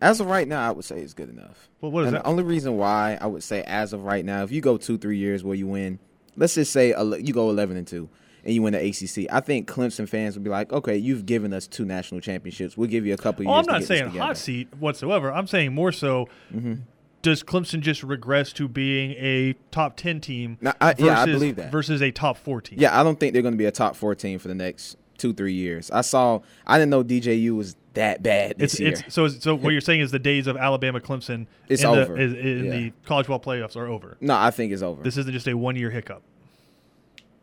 As 0.00 0.18
of 0.18 0.26
right 0.26 0.48
now, 0.48 0.66
I 0.66 0.72
would 0.72 0.84
say 0.84 1.00
it's 1.00 1.14
good 1.14 1.28
enough. 1.28 1.68
Well, 1.80 1.92
what 1.92 2.00
is 2.00 2.06
and 2.08 2.16
that? 2.16 2.24
The 2.24 2.28
only 2.28 2.42
reason 2.42 2.76
why 2.76 3.16
I 3.20 3.26
would 3.26 3.44
say 3.44 3.62
as 3.62 3.92
of 3.92 4.02
right 4.02 4.24
now, 4.24 4.42
if 4.42 4.50
you 4.50 4.60
go 4.60 4.76
two, 4.76 4.98
three 4.98 5.18
years 5.18 5.44
where 5.44 5.54
you 5.54 5.68
win, 5.68 6.00
let's 6.36 6.54
just 6.54 6.72
say 6.72 6.88
you 6.88 7.32
go 7.32 7.50
eleven 7.50 7.76
and 7.76 7.86
two 7.86 8.08
and 8.44 8.54
you 8.54 8.62
win 8.62 8.72
the 8.72 8.80
ACC. 8.80 9.32
I 9.32 9.40
think 9.40 9.68
Clemson 9.68 10.08
fans 10.08 10.34
would 10.34 10.44
be 10.44 10.50
like, 10.50 10.72
okay, 10.72 10.96
you've 10.96 11.26
given 11.26 11.52
us 11.52 11.66
two 11.66 11.84
national 11.84 12.20
championships. 12.20 12.76
We'll 12.76 12.88
give 12.88 13.06
you 13.06 13.14
a 13.14 13.18
couple 13.18 13.44
years." 13.44 13.50
oh, 13.50 13.56
years. 13.56 13.68
I'm 13.68 13.72
not 13.72 13.84
saying 13.84 14.10
hot 14.10 14.36
seat 14.36 14.68
whatsoever. 14.78 15.32
I'm 15.32 15.46
saying 15.46 15.72
more 15.74 15.92
so. 15.92 16.28
Mm-hmm. 16.54 16.74
Does 17.22 17.44
Clemson 17.44 17.80
just 17.80 18.02
regress 18.02 18.52
to 18.54 18.66
being 18.66 19.12
a 19.12 19.54
top 19.70 19.96
ten 19.96 20.20
team? 20.20 20.58
Now, 20.60 20.74
I, 20.80 20.92
versus, 20.92 21.06
yeah, 21.06 21.20
I 21.20 21.26
believe 21.26 21.56
that 21.56 21.70
versus 21.70 22.02
a 22.02 22.10
top 22.10 22.36
four 22.36 22.60
team. 22.60 22.80
Yeah, 22.80 22.98
I 22.98 23.04
don't 23.04 23.18
think 23.20 23.32
they're 23.32 23.42
going 23.42 23.54
to 23.54 23.58
be 23.58 23.66
a 23.66 23.70
top 23.70 23.94
four 23.94 24.14
team 24.16 24.40
for 24.40 24.48
the 24.48 24.56
next 24.56 24.96
two 25.18 25.32
three 25.32 25.54
years. 25.54 25.90
I 25.92 26.00
saw. 26.00 26.40
I 26.66 26.78
didn't 26.78 26.90
know 26.90 27.04
DJU 27.04 27.56
was 27.56 27.76
that 27.94 28.22
bad 28.22 28.58
this 28.58 28.74
it's, 28.74 28.80
year. 28.80 28.90
It's, 28.90 29.14
so, 29.14 29.28
so 29.28 29.54
what 29.54 29.70
you're 29.70 29.80
saying 29.80 30.00
is 30.00 30.10
the 30.10 30.18
days 30.18 30.46
of 30.46 30.56
Alabama, 30.56 31.00
Clemson, 31.00 31.46
it's 31.68 31.82
in 31.82 31.88
over. 31.88 32.14
The, 32.14 32.22
in 32.22 32.64
yeah. 32.64 32.70
the 32.72 32.92
college 33.06 33.26
ball 33.26 33.40
playoffs 33.40 33.76
are 33.76 33.86
over. 33.86 34.16
No, 34.20 34.34
I 34.34 34.50
think 34.50 34.72
it's 34.72 34.82
over. 34.82 35.02
This 35.02 35.16
isn't 35.16 35.32
just 35.32 35.46
a 35.46 35.56
one 35.56 35.76
year 35.76 35.90
hiccup. 35.90 36.22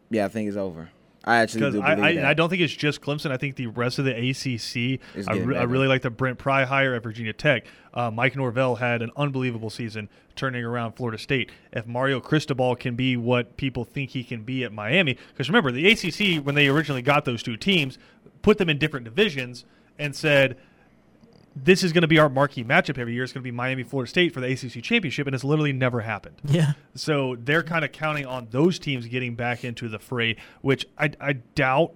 Yeah, 0.09 0.25
I 0.25 0.29
think 0.29 0.47
it's 0.47 0.57
over. 0.57 0.89
I 1.23 1.37
actually 1.37 1.71
do 1.71 1.81
I, 1.81 1.93
I, 1.93 2.29
I, 2.29 2.33
don't 2.33 2.49
think 2.49 2.61
it's 2.61 2.73
just 2.73 3.01
Clemson. 3.01 3.29
I 3.29 3.37
think 3.37 3.57
the 3.57 3.67
rest 3.67 3.99
of 3.99 4.05
the 4.05 4.11
ACC. 4.11 5.01
I, 5.27 5.35
re- 5.35 5.57
I, 5.57 5.63
really 5.63 5.87
like 5.87 6.01
the 6.01 6.09
Brent 6.09 6.37
Pry 6.37 6.63
hire 6.63 6.95
at 6.95 7.03
Virginia 7.03 7.33
Tech. 7.33 7.65
Uh, 7.93 8.09
Mike 8.09 8.35
Norvell 8.35 8.75
had 8.75 9.01
an 9.01 9.11
unbelievable 9.17 9.69
season 9.69 10.07
turning 10.35 10.63
around 10.63 10.93
Florida 10.93 11.17
State. 11.17 11.51
If 11.73 11.85
Mario 11.85 12.21
Cristobal 12.21 12.75
can 12.77 12.95
be 12.95 13.17
what 13.17 13.57
people 13.57 13.83
think 13.83 14.11
he 14.11 14.23
can 14.23 14.43
be 14.43 14.63
at 14.63 14.71
Miami, 14.71 15.17
because 15.33 15.49
remember 15.49 15.71
the 15.71 15.91
ACC 15.91 16.43
when 16.43 16.55
they 16.55 16.67
originally 16.67 17.01
got 17.01 17.25
those 17.25 17.43
two 17.43 17.57
teams, 17.57 17.97
put 18.41 18.57
them 18.57 18.69
in 18.69 18.77
different 18.77 19.03
divisions 19.03 19.65
and 19.97 20.15
said 20.15 20.57
this 21.55 21.83
is 21.83 21.93
going 21.93 22.03
to 22.03 22.07
be 22.07 22.19
our 22.19 22.29
marquee 22.29 22.63
matchup 22.63 22.97
every 22.97 23.13
year. 23.13 23.23
It's 23.23 23.33
going 23.33 23.41
to 23.41 23.47
be 23.47 23.51
Miami, 23.51 23.83
Florida 23.83 24.09
State 24.09 24.33
for 24.33 24.41
the 24.41 24.51
ACC 24.51 24.83
championship, 24.83 25.27
and 25.27 25.33
it's 25.33 25.43
literally 25.43 25.73
never 25.73 26.01
happened. 26.01 26.35
Yeah. 26.43 26.73
So 26.95 27.35
they're 27.39 27.63
kind 27.63 27.83
of 27.83 27.91
counting 27.91 28.25
on 28.25 28.47
those 28.51 28.79
teams 28.79 29.07
getting 29.07 29.35
back 29.35 29.63
into 29.63 29.89
the 29.89 29.99
fray, 29.99 30.37
which 30.61 30.85
I, 30.97 31.11
I 31.19 31.33
doubt 31.33 31.93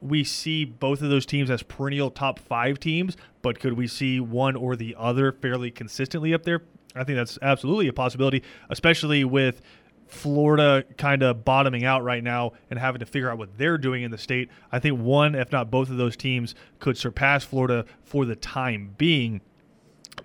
we 0.00 0.24
see 0.24 0.64
both 0.64 1.02
of 1.02 1.10
those 1.10 1.26
teams 1.26 1.50
as 1.50 1.62
perennial 1.62 2.10
top 2.10 2.38
five 2.38 2.78
teams, 2.78 3.16
but 3.42 3.60
could 3.60 3.74
we 3.74 3.86
see 3.86 4.20
one 4.20 4.56
or 4.56 4.76
the 4.76 4.94
other 4.98 5.32
fairly 5.32 5.70
consistently 5.70 6.34
up 6.34 6.44
there? 6.44 6.62
I 6.94 7.04
think 7.04 7.16
that's 7.16 7.38
absolutely 7.42 7.88
a 7.88 7.92
possibility, 7.92 8.42
especially 8.70 9.24
with 9.24 9.60
Florida 10.06 10.84
kind 10.96 11.22
of 11.22 11.44
bottoming 11.44 11.84
out 11.84 12.04
right 12.04 12.22
now 12.22 12.52
and 12.70 12.78
having 12.78 13.00
to 13.00 13.06
figure 13.06 13.30
out 13.30 13.38
what 13.38 13.58
they're 13.58 13.78
doing 13.78 14.02
in 14.02 14.10
the 14.10 14.18
state. 14.18 14.48
I 14.70 14.78
think 14.78 15.00
one, 15.00 15.34
if 15.34 15.50
not 15.50 15.70
both 15.70 15.90
of 15.90 15.96
those 15.96 16.16
teams, 16.16 16.54
could 16.78 16.96
surpass 16.96 17.44
Florida 17.44 17.84
for 18.04 18.24
the 18.24 18.36
time 18.36 18.94
being. 18.96 19.40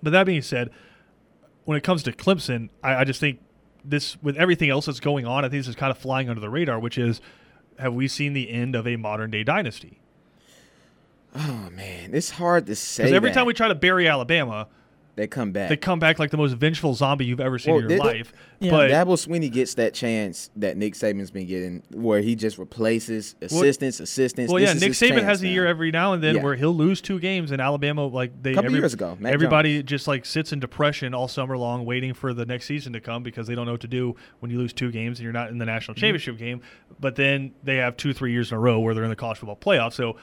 But 0.02 0.10
that 0.12 0.24
being 0.24 0.42
said, 0.42 0.70
when 1.64 1.76
it 1.76 1.82
comes 1.82 2.02
to 2.04 2.12
Clemson, 2.12 2.70
I, 2.82 2.96
I 2.96 3.04
just 3.04 3.20
think 3.20 3.40
this, 3.84 4.16
with 4.22 4.36
everything 4.36 4.70
else 4.70 4.86
that's 4.86 5.00
going 5.00 5.26
on, 5.26 5.44
I 5.44 5.48
think 5.48 5.60
this 5.60 5.68
is 5.68 5.76
kind 5.76 5.90
of 5.90 5.98
flying 5.98 6.28
under 6.28 6.40
the 6.40 6.50
radar, 6.50 6.78
which 6.78 6.96
is 6.96 7.20
have 7.78 7.94
we 7.94 8.06
seen 8.06 8.32
the 8.32 8.50
end 8.50 8.74
of 8.74 8.86
a 8.86 8.96
modern 8.96 9.30
day 9.30 9.42
dynasty? 9.42 9.98
Oh, 11.34 11.70
man. 11.70 12.14
It's 12.14 12.30
hard 12.30 12.66
to 12.66 12.76
say. 12.76 13.04
Because 13.04 13.16
every 13.16 13.30
that. 13.30 13.34
time 13.34 13.46
we 13.46 13.54
try 13.54 13.68
to 13.68 13.74
bury 13.74 14.06
Alabama, 14.06 14.68
they 15.14 15.26
come 15.26 15.52
back. 15.52 15.68
They 15.68 15.76
come 15.76 15.98
back 15.98 16.18
like 16.18 16.30
the 16.30 16.38
most 16.38 16.52
vengeful 16.52 16.94
zombie 16.94 17.26
you've 17.26 17.40
ever 17.40 17.58
seen 17.58 17.74
well, 17.74 17.84
in 17.84 17.90
your 17.90 17.98
life. 17.98 18.32
Yeah. 18.60 18.70
But 18.70 18.90
Dabo 18.90 19.08
Swinney 19.08 19.52
gets 19.52 19.74
that 19.74 19.92
chance 19.92 20.50
that 20.56 20.76
Nick 20.78 20.94
Saban's 20.94 21.30
been 21.30 21.46
getting, 21.46 21.82
where 21.90 22.20
he 22.20 22.34
just 22.34 22.56
replaces 22.56 23.34
assistants, 23.42 23.98
well, 23.98 24.04
assistants. 24.04 24.52
Well, 24.52 24.60
this 24.60 24.74
yeah, 24.74 24.80
Nick 24.80 24.92
Saban 24.92 25.22
has 25.22 25.42
now. 25.42 25.48
a 25.48 25.52
year 25.52 25.66
every 25.66 25.90
now 25.90 26.14
and 26.14 26.22
then 26.22 26.36
yeah. 26.36 26.42
where 26.42 26.54
he'll 26.54 26.74
lose 26.74 27.02
two 27.02 27.18
games, 27.18 27.52
in 27.52 27.60
Alabama 27.60 28.06
like 28.06 28.42
they 28.42 28.52
a 28.52 28.54
couple 28.54 28.66
every, 28.68 28.78
years 28.78 28.94
ago, 28.94 29.16
Mac 29.20 29.34
everybody 29.34 29.78
Jones. 29.78 29.88
just 29.90 30.08
like 30.08 30.24
sits 30.24 30.52
in 30.52 30.60
depression 30.60 31.12
all 31.12 31.28
summer 31.28 31.58
long, 31.58 31.84
waiting 31.84 32.14
for 32.14 32.32
the 32.32 32.46
next 32.46 32.66
season 32.66 32.94
to 32.94 33.00
come 33.00 33.22
because 33.22 33.46
they 33.46 33.54
don't 33.54 33.66
know 33.66 33.72
what 33.72 33.82
to 33.82 33.88
do 33.88 34.16
when 34.40 34.50
you 34.50 34.58
lose 34.58 34.72
two 34.72 34.90
games 34.90 35.18
and 35.18 35.24
you're 35.24 35.32
not 35.32 35.50
in 35.50 35.58
the 35.58 35.66
national 35.66 35.94
mm-hmm. 35.94 36.00
championship 36.00 36.36
mm-hmm. 36.36 36.44
game. 36.44 36.62
But 37.00 37.16
then 37.16 37.52
they 37.62 37.76
have 37.76 37.98
two, 37.98 38.14
three 38.14 38.32
years 38.32 38.50
in 38.50 38.56
a 38.56 38.60
row 38.60 38.80
where 38.80 38.94
they're 38.94 39.04
in 39.04 39.10
the 39.10 39.16
college 39.16 39.38
football 39.38 39.56
playoff. 39.56 39.92
So 39.92 40.16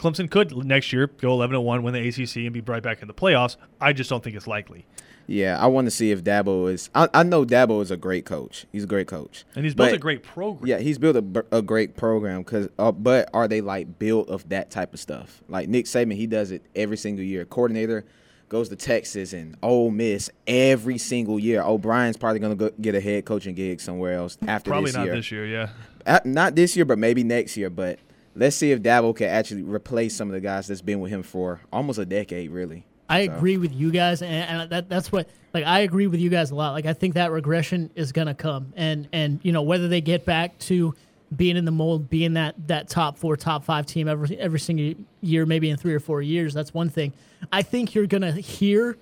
Clemson 0.00 0.30
could 0.30 0.56
next 0.64 0.92
year 0.94 1.08
go 1.08 1.32
11 1.32 1.54
and 1.54 1.64
1, 1.64 1.82
win 1.82 1.92
the 1.92 2.08
ACC, 2.08 2.36
and 2.36 2.52
be 2.52 2.62
right 2.62 2.82
back 2.82 3.02
in 3.02 3.08
the 3.08 3.14
playoffs. 3.14 3.56
I 3.80 3.92
just 3.92 4.08
don't 4.08 4.24
think 4.24 4.34
it's 4.34 4.46
likely. 4.46 4.86
Yeah, 5.26 5.62
I 5.62 5.66
want 5.66 5.86
to 5.86 5.90
see 5.90 6.10
if 6.10 6.24
Dabo 6.24 6.72
is. 6.72 6.88
I, 6.94 7.08
I 7.12 7.22
know 7.22 7.44
Dabo 7.44 7.82
is 7.82 7.90
a 7.90 7.96
great 7.96 8.24
coach. 8.24 8.66
He's 8.72 8.84
a 8.84 8.86
great 8.86 9.06
coach, 9.06 9.44
and 9.54 9.64
he's 9.64 9.74
built 9.74 9.90
but, 9.90 9.94
a 9.94 9.98
great 9.98 10.22
program. 10.22 10.66
Yeah, 10.66 10.78
he's 10.78 10.98
built 10.98 11.16
a, 11.16 11.44
a 11.52 11.62
great 11.62 11.96
program. 11.96 12.42
Cause, 12.42 12.68
uh, 12.78 12.90
but 12.90 13.28
are 13.32 13.46
they 13.46 13.60
like 13.60 13.98
built 13.98 14.28
of 14.28 14.48
that 14.48 14.70
type 14.70 14.94
of 14.94 14.98
stuff? 14.98 15.42
Like 15.48 15.68
Nick 15.68 15.84
Saban, 15.84 16.14
he 16.16 16.26
does 16.26 16.50
it 16.50 16.64
every 16.74 16.96
single 16.96 17.24
year. 17.24 17.44
Coordinator 17.44 18.04
goes 18.48 18.70
to 18.70 18.76
Texas 18.76 19.32
and 19.32 19.54
Ole 19.62 19.90
Miss 19.90 20.30
every 20.48 20.98
single 20.98 21.38
year. 21.38 21.62
O'Brien's 21.62 22.16
probably 22.16 22.40
gonna 22.40 22.56
go 22.56 22.70
get 22.80 22.96
a 22.96 23.00
head 23.00 23.26
coaching 23.26 23.54
gig 23.54 23.80
somewhere 23.80 24.14
else 24.14 24.36
after 24.48 24.70
this. 24.70 24.72
probably 24.72 24.88
this 24.88 24.96
not 24.96 25.04
year. 25.04 25.14
this 25.14 25.30
year. 25.30 25.46
Yeah, 25.46 25.68
uh, 26.06 26.20
not 26.24 26.56
this 26.56 26.74
year, 26.74 26.86
but 26.86 26.98
maybe 26.98 27.22
next 27.22 27.56
year. 27.56 27.70
But 27.70 28.00
let's 28.34 28.56
see 28.56 28.72
if 28.72 28.80
Dabo 28.80 29.14
can 29.14 29.28
actually 29.28 29.62
replace 29.62 30.14
some 30.16 30.28
of 30.28 30.34
the 30.34 30.40
guys 30.40 30.68
that's 30.68 30.82
been 30.82 31.00
with 31.00 31.10
him 31.10 31.22
for 31.22 31.60
almost 31.72 31.98
a 31.98 32.06
decade, 32.06 32.50
really. 32.50 32.84
I 33.08 33.26
so. 33.26 33.32
agree 33.32 33.56
with 33.56 33.72
you 33.74 33.90
guys, 33.90 34.22
and, 34.22 34.32
and, 34.32 34.70
that 34.70 34.88
that's 34.88 35.10
what 35.10 35.28
like 35.52 35.64
I 35.64 35.80
agree 35.80 36.06
with 36.06 36.20
you 36.20 36.30
guys 36.30 36.52
a 36.52 36.54
lot. 36.54 36.72
Like 36.72 36.86
I 36.86 36.92
think 36.92 37.14
that 37.14 37.32
regression 37.32 37.90
is 37.94 38.12
gonna 38.12 38.34
come, 38.34 38.72
and 38.76 39.08
and 39.12 39.40
you 39.42 39.52
know 39.52 39.62
whether 39.62 39.88
they 39.88 40.00
get 40.00 40.24
back 40.24 40.56
to 40.60 40.94
being 41.34 41.56
in 41.56 41.64
the 41.64 41.72
mold, 41.72 42.08
being 42.08 42.34
that 42.34 42.54
that 42.68 42.88
top 42.88 43.18
four, 43.18 43.36
top 43.36 43.64
five 43.64 43.84
team 43.84 44.06
every 44.08 44.38
every 44.38 44.60
single 44.60 44.94
year, 45.20 45.44
maybe 45.44 45.70
in 45.70 45.76
three 45.76 45.94
or 45.94 46.00
four 46.00 46.22
years, 46.22 46.54
that's 46.54 46.72
one 46.72 46.88
thing. 46.88 47.12
I 47.52 47.62
think 47.62 47.94
you're 47.94 48.06
gonna 48.06 48.32
hear 48.32 48.96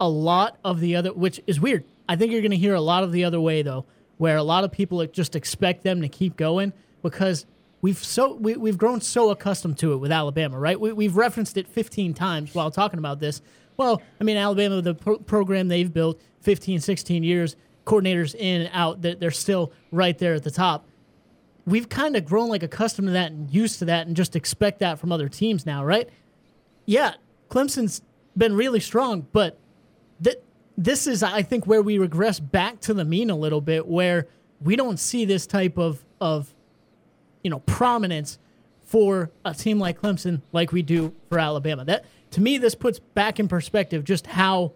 a 0.00 0.08
lot 0.08 0.58
of 0.64 0.80
the 0.80 0.96
other, 0.96 1.12
which 1.12 1.40
is 1.46 1.60
weird. 1.60 1.84
I 2.08 2.16
think 2.16 2.32
you're 2.32 2.42
gonna 2.42 2.56
hear 2.56 2.74
a 2.74 2.80
lot 2.80 3.04
of 3.04 3.12
the 3.12 3.24
other 3.24 3.40
way 3.40 3.60
though, 3.60 3.84
where 4.16 4.38
a 4.38 4.42
lot 4.42 4.64
of 4.64 4.72
people 4.72 5.04
just 5.06 5.36
expect 5.36 5.82
them 5.82 6.00
to 6.00 6.08
keep 6.08 6.36
going 6.36 6.72
because 7.02 7.44
we've 7.82 7.98
so 7.98 8.34
we, 8.34 8.56
we've 8.56 8.78
grown 8.78 9.00
so 9.00 9.30
accustomed 9.30 9.78
to 9.78 9.92
it 9.92 9.96
with 9.96 10.12
Alabama, 10.12 10.58
right? 10.58 10.78
We, 10.78 10.92
we've 10.92 11.16
referenced 11.16 11.56
it 11.56 11.68
15 11.68 12.14
times 12.14 12.54
while 12.54 12.70
talking 12.70 12.98
about 12.98 13.20
this. 13.20 13.42
Well, 13.76 14.02
I 14.20 14.24
mean, 14.24 14.36
Alabama, 14.36 14.82
the 14.82 14.94
pro- 14.94 15.18
program 15.18 15.68
they've 15.68 15.92
built 15.92 16.20
15, 16.42 16.80
16 16.80 17.22
years, 17.22 17.56
coordinators 17.86 18.34
in 18.34 18.62
and 18.62 18.70
out, 18.72 19.02
that 19.02 19.20
they're 19.20 19.30
still 19.30 19.72
right 19.90 20.16
there 20.18 20.34
at 20.34 20.42
the 20.42 20.50
top. 20.50 20.86
We've 21.66 21.88
kind 21.88 22.16
of 22.16 22.24
grown 22.24 22.48
like 22.48 22.62
accustomed 22.62 23.08
to 23.08 23.12
that 23.12 23.32
and 23.32 23.50
used 23.52 23.78
to 23.78 23.84
that 23.86 24.06
and 24.06 24.16
just 24.16 24.36
expect 24.36 24.80
that 24.80 24.98
from 24.98 25.12
other 25.12 25.28
teams 25.28 25.64
now, 25.64 25.84
right? 25.84 26.08
Yeah, 26.86 27.14
Clemson's 27.48 28.02
been 28.36 28.54
really 28.54 28.80
strong, 28.80 29.26
but 29.32 29.58
th- 30.22 30.38
this 30.76 31.06
is, 31.06 31.22
I 31.22 31.42
think, 31.42 31.66
where 31.66 31.82
we 31.82 31.98
regress 31.98 32.40
back 32.40 32.80
to 32.80 32.94
the 32.94 33.04
mean 33.04 33.30
a 33.30 33.36
little 33.36 33.60
bit, 33.60 33.86
where 33.86 34.28
we 34.60 34.76
don't 34.76 34.98
see 34.98 35.24
this 35.24 35.46
type 35.46 35.78
of 35.78 36.04
of 36.20 36.54
you 37.42 37.50
know 37.50 37.60
prominence 37.60 38.38
for 38.84 39.30
a 39.44 39.54
team 39.54 39.78
like 39.78 40.00
Clemson 40.00 40.42
like 40.52 40.72
we 40.72 40.82
do 40.82 41.14
for 41.28 41.38
Alabama. 41.38 41.84
That 41.84 42.04
to 42.32 42.40
me 42.40 42.58
this 42.58 42.74
puts 42.74 42.98
back 42.98 43.38
in 43.38 43.48
perspective 43.48 44.04
just 44.04 44.26
how 44.26 44.72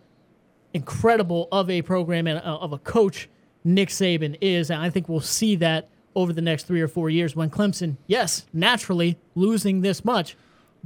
incredible 0.73 1.49
of 1.53 1.71
a 1.71 1.83
program 1.83 2.27
and 2.27 2.39
uh, 2.39 2.59
of 2.59 2.73
a 2.73 2.79
coach 2.79 3.29
Nick 3.65 3.89
Saban 3.89 4.37
is 4.41 4.71
and 4.71 4.81
I 4.81 4.91
think 4.91 5.09
we'll 5.09 5.21
see 5.21 5.57
that 5.57 5.89
over 6.15 6.33
the 6.33 6.43
next 6.43 6.65
3 6.69 6.81
or 6.81 6.87
4 6.87 7.11
years 7.11 7.35
when 7.35 7.51
Clemson, 7.51 7.97
yes, 8.07 8.47
naturally 8.53 9.19
losing 9.35 9.81
this 9.81 10.05
much 10.05 10.37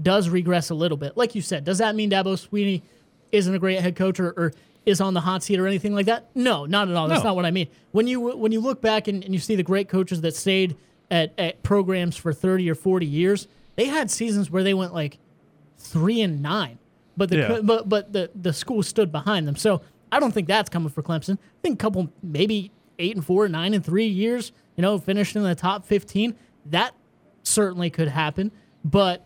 does 0.01 0.29
regress 0.29 0.71
a 0.71 0.75
little 0.75 0.97
bit. 0.97 1.17
Like 1.17 1.35
you 1.35 1.43
said, 1.43 1.65
does 1.65 1.79
that 1.79 1.95
mean 1.95 2.11
Dabo 2.11 2.35
Swinney 2.35 2.83
isn't 3.33 3.55
a 3.55 3.59
great 3.59 3.81
head 3.81 3.97
coach 3.97 4.21
or, 4.21 4.31
or 4.31 4.53
is 4.87 5.01
on 5.01 5.15
the 5.15 5.21
hot 5.21 5.43
seat 5.43 5.59
or 5.59 5.67
anything 5.67 5.95
like 5.95 6.07
that? 6.07 6.31
No, 6.35 6.65
not 6.65 6.89
at 6.89 6.95
all. 6.95 7.09
That's 7.09 7.23
no. 7.23 7.31
not 7.31 7.37
what 7.37 7.45
I 7.45 7.51
mean. 7.51 7.69
When 7.93 8.07
you 8.07 8.21
when 8.21 8.53
you 8.53 8.61
look 8.61 8.81
back 8.81 9.09
and, 9.09 9.23
and 9.23 9.35
you 9.35 9.41
see 9.41 9.55
the 9.55 9.63
great 9.63 9.89
coaches 9.89 10.21
that 10.23 10.35
stayed 10.35 10.77
at, 11.11 11.33
at 11.39 11.63
programs 11.63 12.17
for 12.17 12.33
30 12.33 12.71
or 12.71 12.75
40 12.75 13.07
years, 13.07 13.49
they 13.77 13.87
had 13.87 14.11
seasons 14.11 14.51
where 14.51 14.63
they 14.63 14.75
went 14.75 14.93
like 14.93 15.19
three 15.77 16.21
and 16.21 16.43
nine, 16.43 16.79
but 17.17 17.31
the 17.31 17.37
yeah. 17.37 17.61
but 17.63 17.89
but 17.89 18.13
the 18.13 18.31
the 18.35 18.53
school 18.53 18.83
stood 18.83 19.13
behind 19.13 19.47
them. 19.47 19.57
So 19.57 19.81
I 20.11 20.21
don't 20.21 20.33
think 20.33 20.49
that's 20.49 20.69
coming 20.69 20.89
for 20.89 21.03
Clemson. 21.03 21.35
I 21.35 21.61
think 21.63 21.75
a 21.75 21.83
couple 21.83 22.13
maybe 22.23 22.73
eight 22.99 23.15
and 23.15 23.25
four, 23.25 23.49
nine 23.49 23.75
and 23.75 23.85
three 23.85 24.07
years, 24.07 24.53
you 24.77 24.83
know, 24.83 24.99
finished 24.99 25.37
in 25.37 25.43
the 25.43 25.55
top 25.55 25.85
15. 25.85 26.35
That 26.67 26.95
certainly 27.43 27.91
could 27.91 28.09
happen. 28.09 28.51
But 28.85 29.25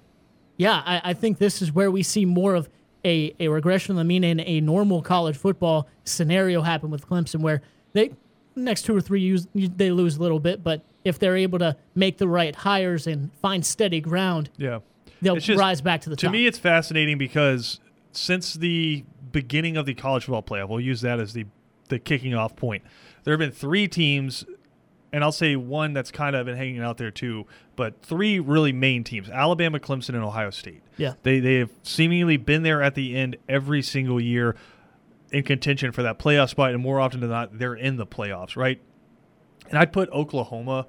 yeah, 0.56 0.82
I, 0.84 1.00
I 1.04 1.14
think 1.14 1.38
this 1.38 1.62
is 1.62 1.72
where 1.72 1.90
we 1.90 2.02
see 2.02 2.24
more 2.24 2.54
of 2.54 2.68
a, 3.04 3.34
a 3.40 3.48
regression 3.48 3.92
of 3.92 3.98
the 3.98 4.04
mean 4.04 4.22
in 4.22 4.40
a 4.40 4.60
normal 4.60 5.02
college 5.02 5.36
football 5.36 5.88
scenario 6.04 6.62
happen 6.62 6.90
with 6.90 7.08
Clemson, 7.08 7.40
where 7.40 7.62
they 7.92 8.12
next 8.54 8.82
two 8.82 8.94
or 8.94 9.00
three 9.00 9.20
years 9.20 9.46
they 9.54 9.90
lose 9.90 10.16
a 10.16 10.20
little 10.20 10.38
bit, 10.38 10.62
but 10.62 10.84
if 11.04 11.18
they're 11.18 11.36
able 11.36 11.58
to 11.58 11.76
make 11.94 12.18
the 12.18 12.28
right 12.28 12.54
hires 12.54 13.06
and 13.06 13.32
find 13.40 13.64
steady 13.64 14.00
ground, 14.00 14.50
yeah, 14.56 14.80
they'll 15.20 15.36
just, 15.36 15.58
rise 15.58 15.80
back 15.80 16.02
to 16.02 16.10
the 16.10 16.16
to 16.16 16.26
top. 16.26 16.32
To 16.32 16.38
me, 16.38 16.46
it's 16.46 16.58
fascinating 16.58 17.18
because 17.18 17.80
since 18.12 18.54
the 18.54 19.04
beginning 19.30 19.76
of 19.76 19.86
the 19.86 19.94
college 19.94 20.24
football 20.24 20.42
playoff, 20.42 20.68
we'll 20.68 20.80
use 20.80 21.00
that 21.02 21.18
as 21.20 21.32
the 21.32 21.46
the 21.88 21.98
kicking 21.98 22.34
off 22.34 22.56
point. 22.56 22.82
There 23.24 23.32
have 23.32 23.38
been 23.38 23.52
three 23.52 23.86
teams, 23.88 24.44
and 25.12 25.22
I'll 25.22 25.32
say 25.32 25.56
one 25.56 25.92
that's 25.92 26.10
kind 26.10 26.34
of 26.34 26.46
been 26.46 26.56
hanging 26.56 26.80
out 26.80 26.98
there 26.98 27.10
too, 27.10 27.46
but 27.76 28.00
three 28.02 28.38
really 28.38 28.72
main 28.72 29.04
teams: 29.04 29.28
Alabama, 29.28 29.78
Clemson, 29.78 30.10
and 30.10 30.24
Ohio 30.24 30.50
State. 30.50 30.82
Yeah, 30.96 31.14
they 31.22 31.40
they 31.40 31.56
have 31.56 31.70
seemingly 31.82 32.36
been 32.36 32.62
there 32.62 32.82
at 32.82 32.94
the 32.94 33.16
end 33.16 33.36
every 33.48 33.82
single 33.82 34.20
year 34.20 34.56
in 35.30 35.42
contention 35.42 35.92
for 35.92 36.02
that 36.02 36.18
playoff 36.18 36.50
spot, 36.50 36.72
and 36.72 36.82
more 36.82 37.00
often 37.00 37.20
than 37.20 37.30
not, 37.30 37.58
they're 37.58 37.74
in 37.74 37.96
the 37.96 38.06
playoffs, 38.06 38.56
right? 38.56 38.80
And 39.72 39.78
I'd 39.80 39.92
put 39.92 40.08
Oklahoma 40.10 40.86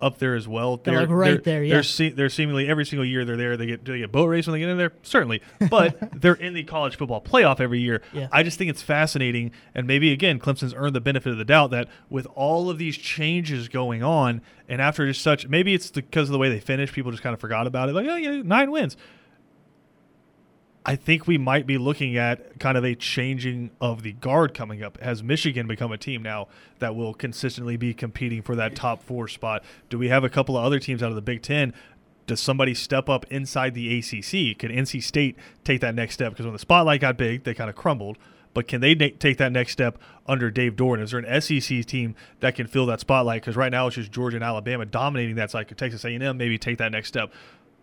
up 0.00 0.18
there 0.18 0.34
as 0.34 0.48
well. 0.48 0.78
They're, 0.78 0.94
they're 0.94 1.00
like 1.02 1.10
right 1.10 1.30
they're, 1.32 1.38
there, 1.38 1.64
yeah. 1.64 1.74
They're, 1.74 1.82
se- 1.82 2.10
they're 2.10 2.30
seemingly 2.30 2.66
every 2.68 2.86
single 2.86 3.04
year 3.04 3.24
they're 3.24 3.36
there. 3.36 3.56
They 3.56 3.66
get 3.66 3.84
do 3.84 3.92
they 3.92 3.98
get 3.98 4.10
boat 4.10 4.26
race 4.26 4.46
when 4.46 4.52
they 4.52 4.60
get 4.60 4.68
in 4.68 4.78
there? 4.78 4.92
Certainly, 5.02 5.42
but 5.68 5.98
they're 6.20 6.34
in 6.34 6.54
the 6.54 6.64
college 6.64 6.96
football 6.96 7.20
playoff 7.20 7.60
every 7.60 7.80
year. 7.80 8.02
Yeah. 8.12 8.28
I 8.32 8.42
just 8.42 8.58
think 8.58 8.70
it's 8.70 8.82
fascinating, 8.82 9.52
and 9.74 9.86
maybe 9.86 10.12
again, 10.12 10.38
Clemson's 10.38 10.74
earned 10.74 10.94
the 10.94 11.00
benefit 11.00 11.32
of 11.32 11.38
the 11.38 11.44
doubt 11.44 11.70
that 11.72 11.88
with 12.08 12.26
all 12.34 12.70
of 12.70 12.78
these 12.78 12.96
changes 12.96 13.68
going 13.68 14.02
on, 14.02 14.40
and 14.68 14.80
after 14.80 15.06
just 15.06 15.22
such, 15.22 15.48
maybe 15.48 15.74
it's 15.74 15.90
because 15.90 16.28
of 16.28 16.32
the 16.32 16.38
way 16.38 16.48
they 16.48 16.60
finished, 16.60 16.92
people 16.94 17.10
just 17.10 17.22
kind 17.22 17.34
of 17.34 17.40
forgot 17.40 17.66
about 17.66 17.88
it. 17.88 17.92
Like, 17.92 18.06
oh 18.06 18.16
yeah, 18.16 18.42
nine 18.42 18.70
wins. 18.70 18.96
I 20.84 20.96
think 20.96 21.26
we 21.26 21.36
might 21.36 21.66
be 21.66 21.76
looking 21.76 22.16
at 22.16 22.58
kind 22.58 22.78
of 22.78 22.84
a 22.84 22.94
changing 22.94 23.70
of 23.80 24.02
the 24.02 24.12
guard 24.12 24.54
coming 24.54 24.82
up. 24.82 24.98
Has 25.00 25.22
Michigan 25.22 25.66
become 25.66 25.92
a 25.92 25.98
team 25.98 26.22
now 26.22 26.48
that 26.78 26.96
will 26.96 27.12
consistently 27.12 27.76
be 27.76 27.92
competing 27.92 28.40
for 28.40 28.56
that 28.56 28.74
top 28.74 29.02
four 29.02 29.28
spot? 29.28 29.62
Do 29.90 29.98
we 29.98 30.08
have 30.08 30.24
a 30.24 30.30
couple 30.30 30.56
of 30.56 30.64
other 30.64 30.78
teams 30.78 31.02
out 31.02 31.10
of 31.10 31.16
the 31.16 31.22
Big 31.22 31.42
Ten? 31.42 31.74
Does 32.26 32.40
somebody 32.40 32.74
step 32.74 33.08
up 33.08 33.26
inside 33.30 33.74
the 33.74 33.98
ACC? 33.98 34.58
Can 34.58 34.70
NC 34.70 35.02
State 35.02 35.36
take 35.64 35.80
that 35.82 35.94
next 35.94 36.14
step? 36.14 36.32
Because 36.32 36.46
when 36.46 36.54
the 36.54 36.58
spotlight 36.58 37.02
got 37.02 37.16
big, 37.16 37.44
they 37.44 37.54
kind 37.54 37.68
of 37.68 37.76
crumbled. 37.76 38.16
But 38.54 38.66
can 38.66 38.80
they 38.80 38.94
na- 38.94 39.08
take 39.18 39.36
that 39.36 39.52
next 39.52 39.72
step 39.72 39.98
under 40.26 40.50
Dave 40.50 40.76
Doeren? 40.76 41.02
Is 41.02 41.10
there 41.10 41.20
an 41.20 41.40
SEC 41.40 41.84
team 41.84 42.14
that 42.40 42.54
can 42.54 42.66
fill 42.66 42.86
that 42.86 43.00
spotlight? 43.00 43.42
Because 43.42 43.56
right 43.56 43.70
now 43.70 43.86
it's 43.86 43.96
just 43.96 44.12
Georgia 44.12 44.36
and 44.36 44.44
Alabama 44.44 44.86
dominating 44.86 45.36
that 45.36 45.50
side. 45.50 45.68
Could 45.68 45.78
Texas 45.78 46.04
A&M 46.04 46.36
maybe 46.36 46.58
take 46.58 46.78
that 46.78 46.92
next 46.92 47.08
step? 47.08 47.32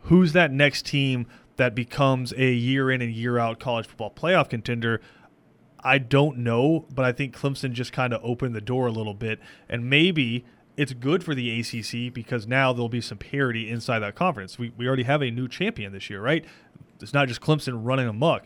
Who's 0.04 0.34
that 0.34 0.52
next 0.52 0.86
team 0.86 1.28
that 1.58 1.76
becomes 1.76 2.34
a 2.34 2.52
year 2.52 2.90
in 2.90 3.02
and 3.02 3.12
year 3.12 3.38
out 3.38 3.60
college 3.60 3.88
football 3.88 4.12
playoff 4.12 4.50
contender. 4.50 5.02
I 5.84 5.98
don't 5.98 6.40
know, 6.40 6.86
but 6.94 7.06
I 7.06 7.12
think 7.12 7.36
Clemson 7.36 7.74
just 7.74 7.94
kind 7.94 8.14
of 8.14 8.22
opened 8.24 8.56
the 8.56 8.62
door 8.62 8.88
a 8.88 8.92
little 8.92 9.14
bit. 9.14 9.40
And 9.70 9.90
maybe 9.90 10.46
it's 10.76 10.94
good 10.94 11.24
for 11.24 11.34
the 11.34 11.60
ACC 11.60 12.14
because 12.14 12.48
now 12.48 12.72
there'll 12.72 12.90
be 12.90 13.02
some 13.02 13.18
parity 13.18 13.70
inside 13.70 14.00
that 14.00 14.16
conference. 14.16 14.58
We, 14.58 14.72
we 14.78 14.88
already 14.88 15.04
have 15.04 15.22
a 15.22 15.32
new 15.32 15.48
champion 15.48 15.92
this 15.92 16.10
year, 16.10 16.22
right? 16.22 16.46
It's 17.02 17.14
not 17.14 17.28
just 17.28 17.42
Clemson 17.42 17.80
running 17.84 18.08
amok. 18.08 18.46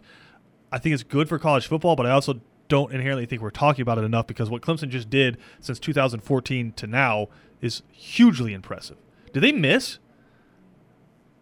I 0.72 0.78
think 0.80 0.94
it's 0.94 1.04
good 1.04 1.28
for 1.28 1.38
college 1.38 1.68
football, 1.68 1.96
but 1.96 2.06
I 2.06 2.12
also 2.12 2.40
don't 2.70 2.94
inherently 2.94 3.26
think 3.26 3.42
we're 3.42 3.50
talking 3.50 3.82
about 3.82 3.98
it 3.98 4.06
enough 4.06 4.28
because 4.28 4.50
what 4.50 4.62
Clemson 4.62 4.88
just 4.88 5.10
did 5.10 5.38
since 5.60 5.78
2014 5.80 6.72
to 6.74 6.88
now 6.88 7.28
is 7.60 7.84
hugely 7.92 8.54
impressive. 8.54 8.96
Did 9.34 9.42
they 9.42 9.52
miss? 9.52 10.00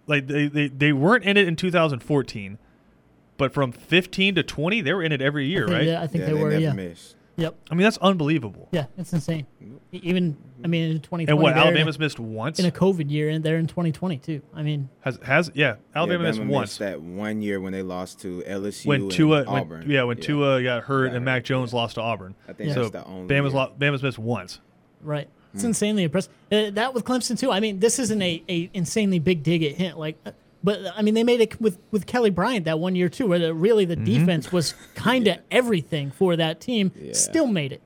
Like 0.09 0.27
they, 0.27 0.47
they, 0.47 0.67
they 0.67 0.91
weren't 0.91 1.23
in 1.23 1.37
it 1.37 1.47
in 1.47 1.55
2014, 1.55 2.57
but 3.37 3.53
from 3.53 3.71
15 3.71 4.35
to 4.35 4.43
20, 4.43 4.81
they 4.81 4.93
were 4.93 5.03
in 5.03 5.11
it 5.11 5.21
every 5.21 5.45
year, 5.45 5.67
think, 5.67 5.77
right? 5.77 5.87
Yeah, 5.87 6.01
I 6.01 6.07
think 6.07 6.21
yeah, 6.21 6.25
they, 6.25 6.33
they, 6.33 6.43
were. 6.43 6.57
yeah. 6.57 6.73
Missed. 6.73 7.15
Yep. 7.37 7.55
I 7.71 7.75
mean, 7.75 7.83
that's 7.83 7.97
unbelievable. 7.99 8.67
Yeah, 8.71 8.87
it's 8.97 9.13
insane. 9.13 9.47
Even 9.93 10.35
I 10.63 10.67
mean, 10.67 10.91
in 10.91 10.99
2020, 10.99 11.27
and 11.29 11.39
what 11.39 11.53
Alabama's 11.57 11.95
a, 11.95 11.99
missed 11.99 12.19
once 12.19 12.59
in 12.59 12.65
a 12.65 12.71
COVID 12.71 13.09
year, 13.09 13.29
and 13.29 13.43
they're 13.43 13.57
in 13.57 13.67
2020 13.67 14.17
too. 14.17 14.41
I 14.53 14.61
mean, 14.61 14.89
has 15.01 15.19
has 15.23 15.49
yeah, 15.53 15.75
Alabama, 15.95 16.25
yeah, 16.25 16.29
missed 16.31 16.43
once. 16.43 16.77
that 16.79 17.01
one 17.01 17.41
year 17.41 17.61
when 17.61 17.71
they 17.71 17.81
lost 17.81 18.19
to 18.21 18.43
LSU 18.45 18.87
when 18.87 19.09
Tua, 19.09 19.45
Auburn. 19.45 19.79
When, 19.81 19.89
yeah, 19.89 20.03
when 20.03 20.17
yeah. 20.17 20.23
Tua 20.23 20.63
got 20.63 20.83
hurt 20.83 21.07
got 21.07 21.15
and 21.15 21.23
Mac 21.23 21.45
Jones 21.45 21.73
lost 21.73 21.95
to 21.95 22.01
Auburn. 22.01 22.35
I 22.47 22.53
think 22.53 22.73
so 22.73 22.89
that's 22.89 22.91
the 22.91 23.05
only. 23.05 23.33
Bama's, 23.33 23.53
lo- 23.53 23.73
Bama's 23.77 24.03
missed 24.03 24.19
once. 24.19 24.59
Right. 25.01 25.29
It's 25.53 25.63
mm. 25.63 25.67
insanely 25.67 26.03
impressive. 26.03 26.31
Uh, 26.51 26.69
that 26.71 26.93
with 26.93 27.05
Clemson 27.05 27.37
too. 27.37 27.51
I 27.51 27.59
mean, 27.59 27.79
this 27.79 27.99
isn't 27.99 28.21
a, 28.21 28.43
a 28.47 28.69
insanely 28.73 29.19
big 29.19 29.43
dig 29.43 29.63
at 29.63 29.75
hint. 29.75 29.97
Like 29.97 30.17
uh, 30.25 30.31
but 30.63 30.79
I 30.95 31.01
mean, 31.01 31.13
they 31.13 31.23
made 31.23 31.41
it 31.41 31.59
with, 31.61 31.77
with 31.91 32.05
Kelly 32.05 32.29
Bryant 32.29 32.65
that 32.65 32.79
one 32.79 32.95
year 32.95 33.09
too, 33.09 33.27
where 33.27 33.39
the, 33.39 33.53
really 33.53 33.85
the 33.85 33.95
mm-hmm. 33.95 34.03
defense 34.03 34.51
was 34.51 34.73
kind 34.95 35.27
of 35.27 35.37
everything 35.51 36.11
for 36.11 36.35
that 36.35 36.59
team. 36.59 36.91
Yeah. 36.95 37.13
Still 37.13 37.47
made 37.47 37.71
it 37.71 37.81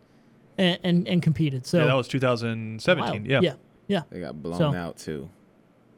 and, 0.57 0.79
and, 0.83 1.07
and 1.07 1.21
competed. 1.21 1.65
So 1.65 1.79
yeah, 1.79 1.85
that 1.85 1.93
was 1.93 2.07
2017. 2.07 3.25
Yeah, 3.25 3.41
yeah, 3.41 3.53
yeah. 3.87 4.01
They 4.09 4.19
got 4.19 4.41
blown 4.41 4.57
so, 4.57 4.73
out 4.73 4.97
too. 4.97 5.29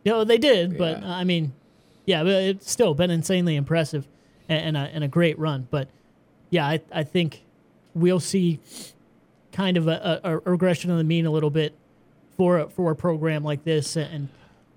Yeah, 0.03 0.13
well, 0.13 0.25
they 0.25 0.38
did, 0.38 0.77
but 0.77 1.01
uh, 1.01 1.07
I 1.07 1.24
mean, 1.24 1.53
Yeah, 2.05 2.24
but 2.24 2.34
it's 2.34 2.69
still 2.69 2.93
been 2.93 3.10
insanely 3.10 3.55
impressive 3.55 4.07
and, 4.50 4.67
and, 4.67 4.77
a, 4.77 4.91
and 4.93 5.03
a 5.03 5.07
great 5.07 5.39
run. 5.39 5.67
But 5.72 5.89
yeah, 6.50 6.67
I, 6.67 6.81
I 6.91 7.03
think 7.03 7.43
we'll 7.93 8.19
see 8.19 8.60
kind 9.55 9.77
of 9.77 9.88
a, 9.88 10.19
a, 10.24 10.38
a 10.38 10.38
regression 10.51 10.91
of 10.91 10.97
the 10.97 11.03
mean 11.03 11.25
a 11.25 11.31
little 11.31 11.50
bit 11.50 11.74
for 12.38 12.59
a, 12.59 12.69
for 12.69 12.91
a 12.91 12.95
program 12.95 13.43
like 13.43 13.63
this 13.63 13.95
and. 13.95 14.27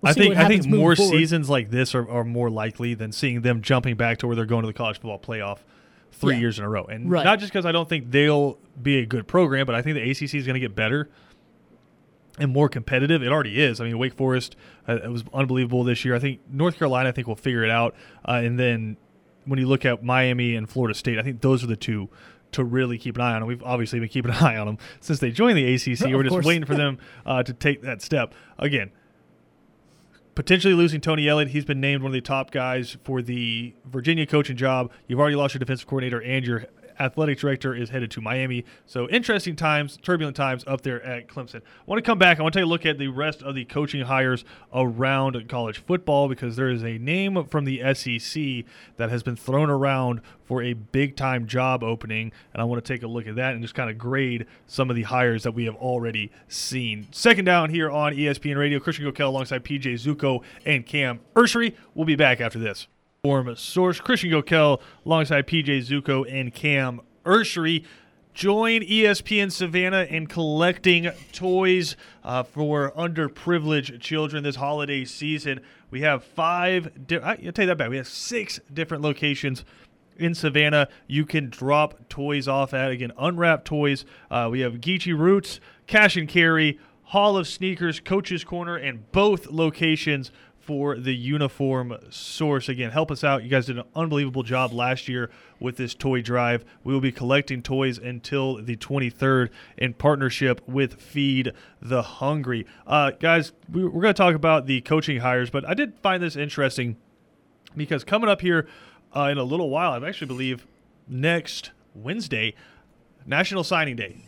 We'll 0.00 0.10
I 0.10 0.12
think 0.14 0.36
I 0.36 0.46
think 0.46 0.64
more 0.66 0.94
forward. 0.94 1.10
seasons 1.10 1.50
like 1.50 1.70
this 1.70 1.92
are, 1.92 2.08
are 2.08 2.22
more 2.22 2.48
likely 2.50 2.94
than 2.94 3.10
seeing 3.10 3.40
them 3.40 3.62
jumping 3.62 3.96
back 3.96 4.18
to 4.18 4.28
where 4.28 4.36
they're 4.36 4.44
going 4.46 4.62
to 4.62 4.68
the 4.68 4.72
college 4.72 4.94
football 5.00 5.18
playoff 5.18 5.58
three 6.12 6.34
Yeah. 6.34 6.40
years 6.42 6.60
in 6.60 6.64
a 6.64 6.68
row. 6.68 6.84
And 6.84 7.10
Right. 7.10 7.24
not 7.24 7.40
just 7.40 7.52
because 7.52 7.66
I 7.66 7.72
don't 7.72 7.88
think 7.88 8.12
they'll 8.12 8.58
be 8.80 8.98
a 8.98 9.06
good 9.06 9.26
program, 9.26 9.66
but 9.66 9.74
I 9.74 9.82
think 9.82 9.96
the 9.96 10.08
ACC 10.08 10.34
is 10.38 10.46
going 10.46 10.54
to 10.54 10.60
get 10.60 10.76
better 10.76 11.08
and 12.38 12.52
more 12.52 12.68
competitive. 12.68 13.24
It 13.24 13.32
already 13.32 13.60
is. 13.60 13.80
I 13.80 13.84
mean, 13.86 13.98
Wake 13.98 14.14
Forest 14.14 14.54
uh, 14.88 15.00
it 15.02 15.10
was 15.10 15.24
unbelievable 15.34 15.82
this 15.82 16.04
year. 16.04 16.14
I 16.14 16.20
think 16.20 16.40
North 16.48 16.78
Carolina, 16.78 17.08
I 17.08 17.12
think 17.12 17.26
will 17.26 17.34
figure 17.34 17.64
it 17.64 17.70
out. 17.70 17.96
Uh, 18.24 18.40
and 18.44 18.56
then 18.56 18.96
when 19.46 19.58
you 19.58 19.66
look 19.66 19.84
at 19.84 20.04
Miami 20.04 20.54
and 20.54 20.70
Florida 20.70 20.94
State, 20.96 21.18
I 21.18 21.22
think 21.22 21.40
those 21.40 21.64
are 21.64 21.66
the 21.66 21.74
two 21.76 22.08
to 22.52 22.64
really 22.64 22.98
keep 22.98 23.16
an 23.16 23.22
eye 23.22 23.34
on. 23.34 23.40
them. 23.40 23.48
we've 23.48 23.62
obviously 23.62 24.00
been 24.00 24.08
keeping 24.08 24.30
an 24.32 24.36
eye 24.44 24.56
on 24.56 24.66
them 24.66 24.78
since 25.00 25.18
they 25.18 25.30
joined 25.30 25.56
the 25.56 25.74
ACC. 25.74 26.06
Of 26.06 26.12
We're 26.12 26.22
just 26.22 26.32
course. 26.32 26.46
waiting 26.46 26.64
for 26.64 26.74
them 26.74 26.98
uh, 27.26 27.42
to 27.42 27.52
take 27.52 27.82
that 27.82 28.02
step. 28.02 28.34
Again, 28.58 28.90
potentially 30.34 30.74
losing 30.74 31.00
Tony 31.00 31.28
Elliott. 31.28 31.50
He's 31.50 31.64
been 31.64 31.80
named 31.80 32.02
one 32.02 32.10
of 32.10 32.14
the 32.14 32.20
top 32.20 32.50
guys 32.50 32.96
for 33.04 33.22
the 33.22 33.74
Virginia 33.84 34.26
coaching 34.26 34.56
job. 34.56 34.90
You've 35.06 35.18
already 35.20 35.36
lost 35.36 35.54
your 35.54 35.58
defensive 35.58 35.86
coordinator 35.86 36.22
and 36.22 36.46
your 36.46 36.66
athletic 36.98 37.38
director 37.38 37.74
is 37.74 37.90
headed 37.90 38.10
to 38.12 38.20
Miami. 38.20 38.64
So 38.86 39.08
interesting 39.08 39.56
times, 39.56 39.98
turbulent 40.02 40.36
times 40.36 40.64
up 40.66 40.82
there 40.82 41.02
at 41.02 41.28
Clemson. 41.28 41.56
I 41.56 41.60
want 41.86 42.02
to 42.02 42.08
come 42.08 42.18
back. 42.18 42.38
I 42.38 42.42
want 42.42 42.52
to 42.54 42.60
take 42.60 42.66
a 42.66 42.68
look 42.68 42.86
at 42.86 42.98
the 42.98 43.08
rest 43.08 43.42
of 43.42 43.54
the 43.54 43.64
coaching 43.64 44.02
hires 44.02 44.44
around 44.74 45.48
college 45.48 45.78
football 45.84 46.28
because 46.28 46.56
there 46.56 46.68
is 46.68 46.82
a 46.82 46.98
name 46.98 47.44
from 47.44 47.64
the 47.64 47.80
SEC 47.94 48.64
that 48.96 49.10
has 49.10 49.22
been 49.22 49.36
thrown 49.36 49.70
around 49.70 50.20
for 50.44 50.62
a 50.62 50.72
big 50.72 51.16
time 51.16 51.46
job 51.46 51.84
opening. 51.84 52.32
And 52.52 52.62
I 52.62 52.64
want 52.64 52.84
to 52.84 52.92
take 52.92 53.02
a 53.02 53.06
look 53.06 53.26
at 53.26 53.36
that 53.36 53.52
and 53.52 53.62
just 53.62 53.74
kind 53.74 53.90
of 53.90 53.98
grade 53.98 54.46
some 54.66 54.90
of 54.90 54.96
the 54.96 55.02
hires 55.02 55.42
that 55.42 55.52
we 55.52 55.64
have 55.66 55.76
already 55.76 56.30
seen. 56.48 57.06
Second 57.10 57.44
down 57.44 57.70
here 57.70 57.90
on 57.90 58.14
ESPN 58.14 58.56
Radio, 58.56 58.80
Christian 58.80 59.04
Gokel 59.04 59.26
alongside 59.26 59.64
PJ 59.64 59.94
Zuko 59.94 60.42
and 60.64 60.86
Cam 60.86 61.20
Ursery. 61.34 61.74
We'll 61.94 62.06
be 62.06 62.16
back 62.16 62.40
after 62.40 62.58
this. 62.58 62.88
Form 63.24 63.56
source 63.56 64.00
Christian 64.00 64.30
Gokel 64.30 64.80
alongside 65.04 65.48
PJ 65.48 65.80
Zuko 65.88 66.24
and 66.32 66.54
Cam 66.54 67.00
Ursery. 67.24 67.84
Join 68.32 68.82
ESPN 68.82 69.50
Savannah 69.50 70.04
in 70.04 70.28
collecting 70.28 71.10
toys 71.32 71.96
uh, 72.22 72.44
for 72.44 72.92
underprivileged 72.92 74.00
children 74.00 74.44
this 74.44 74.54
holiday 74.54 75.04
season. 75.04 75.60
We 75.90 76.02
have 76.02 76.22
five. 76.22 77.08
Di- 77.08 77.18
I'll 77.18 77.36
take 77.36 77.66
that 77.66 77.76
back. 77.76 77.90
We 77.90 77.96
have 77.96 78.06
six 78.06 78.60
different 78.72 79.02
locations 79.02 79.64
in 80.16 80.32
Savannah. 80.32 80.86
You 81.08 81.26
can 81.26 81.50
drop 81.50 82.08
toys 82.08 82.46
off 82.46 82.72
at 82.72 82.92
again 82.92 83.10
unwrapped 83.18 83.64
toys. 83.64 84.04
Uh, 84.30 84.48
we 84.48 84.60
have 84.60 84.74
Geechee 84.74 85.18
Roots, 85.18 85.58
Cash 85.88 86.16
and 86.16 86.28
Carry, 86.28 86.78
Hall 87.02 87.36
of 87.36 87.48
Sneakers, 87.48 87.98
Coach's 87.98 88.44
Corner, 88.44 88.76
and 88.76 89.10
both 89.10 89.46
locations 89.46 90.30
for 90.68 90.98
the 90.98 91.14
uniform 91.14 91.96
source. 92.10 92.68
Again, 92.68 92.90
help 92.90 93.10
us 93.10 93.24
out. 93.24 93.42
You 93.42 93.48
guys 93.48 93.64
did 93.64 93.78
an 93.78 93.86
unbelievable 93.94 94.42
job 94.42 94.70
last 94.70 95.08
year 95.08 95.30
with 95.58 95.78
this 95.78 95.94
toy 95.94 96.20
drive. 96.20 96.62
We 96.84 96.92
will 96.92 97.00
be 97.00 97.10
collecting 97.10 97.62
toys 97.62 97.96
until 97.96 98.62
the 98.62 98.76
23rd 98.76 99.48
in 99.78 99.94
partnership 99.94 100.60
with 100.68 101.00
Feed 101.00 101.54
the 101.80 102.02
Hungry. 102.02 102.66
Uh, 102.86 103.12
guys, 103.12 103.52
we, 103.72 103.82
we're 103.82 104.02
going 104.02 104.12
to 104.12 104.22
talk 104.22 104.34
about 104.34 104.66
the 104.66 104.82
coaching 104.82 105.20
hires, 105.20 105.48
but 105.48 105.66
I 105.66 105.72
did 105.72 105.98
find 106.02 106.22
this 106.22 106.36
interesting 106.36 106.98
because 107.74 108.04
coming 108.04 108.28
up 108.28 108.42
here 108.42 108.68
uh, 109.16 109.22
in 109.32 109.38
a 109.38 109.44
little 109.44 109.70
while, 109.70 109.92
I 109.92 110.06
actually 110.06 110.26
believe 110.26 110.66
next 111.08 111.70
Wednesday, 111.94 112.54
National 113.24 113.64
Signing 113.64 113.96
Day. 113.96 114.26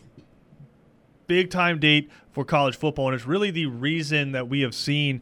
Big 1.27 1.51
time 1.51 1.77
date 1.77 2.09
for 2.31 2.43
college 2.43 2.75
football, 2.75 3.09
and 3.09 3.15
it's 3.15 3.27
really 3.27 3.51
the 3.51 3.67
reason 3.67 4.31
that 4.31 4.49
we 4.49 4.61
have 4.61 4.73
seen 4.73 5.21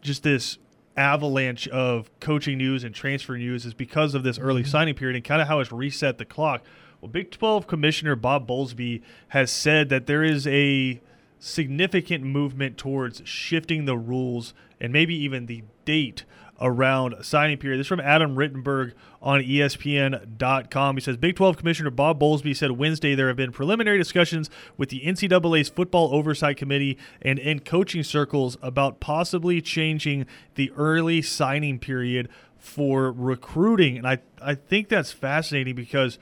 just 0.00 0.22
this 0.22 0.58
avalanche 0.96 1.68
of 1.68 2.10
coaching 2.18 2.58
news 2.58 2.82
and 2.82 2.94
transfer 2.94 3.38
news 3.38 3.64
is 3.64 3.72
because 3.72 4.14
of 4.14 4.24
this 4.24 4.38
early 4.38 4.62
mm-hmm. 4.62 4.70
signing 4.70 4.94
period 4.94 5.16
and 5.16 5.24
kind 5.24 5.40
of 5.40 5.48
how 5.48 5.60
it's 5.60 5.70
reset 5.70 6.18
the 6.18 6.24
clock. 6.24 6.62
Well, 7.00 7.08
Big 7.08 7.30
12 7.30 7.66
Commissioner 7.66 8.16
Bob 8.16 8.48
Bowlesby 8.48 9.02
has 9.28 9.50
said 9.50 9.88
that 9.90 10.06
there 10.06 10.24
is 10.24 10.46
a 10.48 11.00
significant 11.38 12.24
movement 12.24 12.76
towards 12.76 13.22
shifting 13.24 13.84
the 13.84 13.96
rules 13.96 14.52
and 14.80 14.92
maybe 14.92 15.14
even 15.14 15.46
the 15.46 15.62
date 15.84 16.24
around 16.60 17.16
signing 17.22 17.58
period. 17.58 17.78
This 17.78 17.84
is 17.84 17.88
from 17.88 18.00
Adam 18.00 18.36
Rittenberg 18.36 18.92
on 19.22 19.40
ESPN.com. 19.40 20.96
He 20.96 21.00
says 21.00 21.16
Big 21.16 21.36
12 21.36 21.56
Commissioner 21.56 21.90
Bob 21.90 22.20
Bowlesby 22.20 22.56
said 22.56 22.72
Wednesday 22.72 23.14
there 23.14 23.28
have 23.28 23.36
been 23.36 23.52
preliminary 23.52 23.98
discussions 23.98 24.50
with 24.76 24.88
the 24.88 25.00
NCAA's 25.00 25.68
Football 25.68 26.14
Oversight 26.14 26.56
Committee 26.56 26.98
and 27.22 27.38
in 27.38 27.60
coaching 27.60 28.02
circles 28.02 28.56
about 28.62 29.00
possibly 29.00 29.60
changing 29.60 30.26
the 30.54 30.72
early 30.72 31.22
signing 31.22 31.78
period 31.78 32.28
for 32.56 33.12
recruiting. 33.12 33.96
And 33.96 34.06
I, 34.06 34.18
I 34.42 34.54
think 34.54 34.88
that's 34.88 35.12
fascinating 35.12 35.74
because 35.74 36.18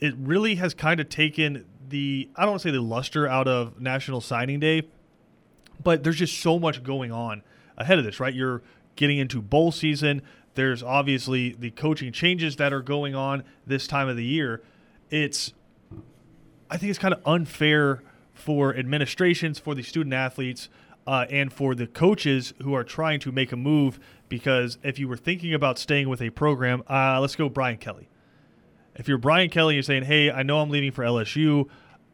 it 0.00 0.14
really 0.16 0.56
has 0.56 0.74
kind 0.74 1.00
of 1.00 1.08
taken 1.08 1.66
the, 1.88 2.28
I 2.34 2.42
don't 2.42 2.52
want 2.52 2.62
to 2.62 2.68
say 2.68 2.72
the 2.72 2.80
luster 2.80 3.28
out 3.28 3.46
of 3.46 3.78
National 3.80 4.20
Signing 4.20 4.58
Day, 4.58 4.82
but 5.82 6.02
there's 6.02 6.16
just 6.16 6.40
so 6.40 6.58
much 6.58 6.82
going 6.82 7.12
on 7.12 7.42
ahead 7.76 7.98
of 7.98 8.04
this, 8.04 8.18
right? 8.18 8.34
You're 8.34 8.62
getting 8.96 9.18
into 9.18 9.40
bowl 9.40 9.72
season. 9.72 10.22
There's 10.54 10.82
obviously 10.82 11.54
the 11.58 11.70
coaching 11.70 12.12
changes 12.12 12.56
that 12.56 12.72
are 12.72 12.82
going 12.82 13.14
on 13.14 13.44
this 13.66 13.86
time 13.86 14.08
of 14.08 14.16
the 14.16 14.24
year. 14.24 14.62
It's, 15.10 15.52
I 16.70 16.76
think 16.76 16.90
it's 16.90 16.98
kind 16.98 17.14
of 17.14 17.20
unfair 17.26 18.02
for 18.34 18.74
administrations, 18.74 19.58
for 19.58 19.74
the 19.74 19.82
student 19.82 20.14
athletes, 20.14 20.68
uh, 21.06 21.26
and 21.30 21.52
for 21.52 21.74
the 21.74 21.86
coaches 21.86 22.54
who 22.62 22.74
are 22.74 22.84
trying 22.84 23.20
to 23.20 23.32
make 23.32 23.52
a 23.52 23.56
move. 23.56 23.98
Because 24.28 24.78
if 24.82 24.98
you 24.98 25.08
were 25.08 25.16
thinking 25.16 25.54
about 25.54 25.78
staying 25.78 26.08
with 26.08 26.22
a 26.22 26.30
program, 26.30 26.82
uh, 26.88 27.20
let's 27.20 27.36
go 27.36 27.48
Brian 27.48 27.78
Kelly. 27.78 28.08
If 28.94 29.08
you're 29.08 29.18
Brian 29.18 29.48
Kelly, 29.48 29.74
you're 29.74 29.82
saying, 29.82 30.04
hey, 30.04 30.30
I 30.30 30.42
know 30.42 30.60
I'm 30.60 30.70
leaving 30.70 30.92
for 30.92 31.02
LSU. 31.02 31.68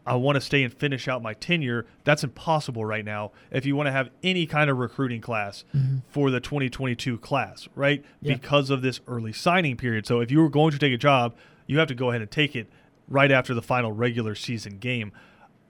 I 0.07 0.15
want 0.15 0.37
to 0.37 0.41
stay 0.41 0.63
and 0.63 0.73
finish 0.73 1.07
out 1.07 1.23
my 1.23 1.35
tenure. 1.35 1.87
That's 2.05 2.25
impossible 2.25 2.85
right 2.85 3.05
now 3.05 3.33
if 3.51 3.67
you 3.67 3.77
want 3.77 3.89
to 3.89 3.93
have 3.93 4.09
any 4.23 4.47
kind 4.47 4.71
of 4.71 4.79
recruiting 4.79 5.21
class 5.21 5.65
mm-hmm. 5.75 5.99
for 6.09 6.31
the 6.31 6.41
2022 6.41 7.19
class, 7.19 7.69
right? 7.75 8.03
Yeah. 8.23 8.35
Because 8.35 8.71
of 8.71 8.81
this 8.81 9.01
early 9.07 9.33
signing 9.33 9.77
period. 9.77 10.07
So 10.07 10.21
if 10.21 10.31
you 10.31 10.41
were 10.41 10.49
going 10.49 10.73
to 10.73 10.79
take 10.79 10.95
a 10.95 10.99
job, 10.99 11.37
you 11.67 11.79
have 11.79 11.89
to 11.89 11.95
go 11.95 12.09
ahead 12.09 12.23
and 12.23 12.31
take 12.31 12.57
it 12.57 12.69
right 13.07 13.31
after 13.31 13.55
the 13.55 13.63
final 13.63 13.93
regular 13.93 14.35
season 14.35 14.79
game. 14.79 15.13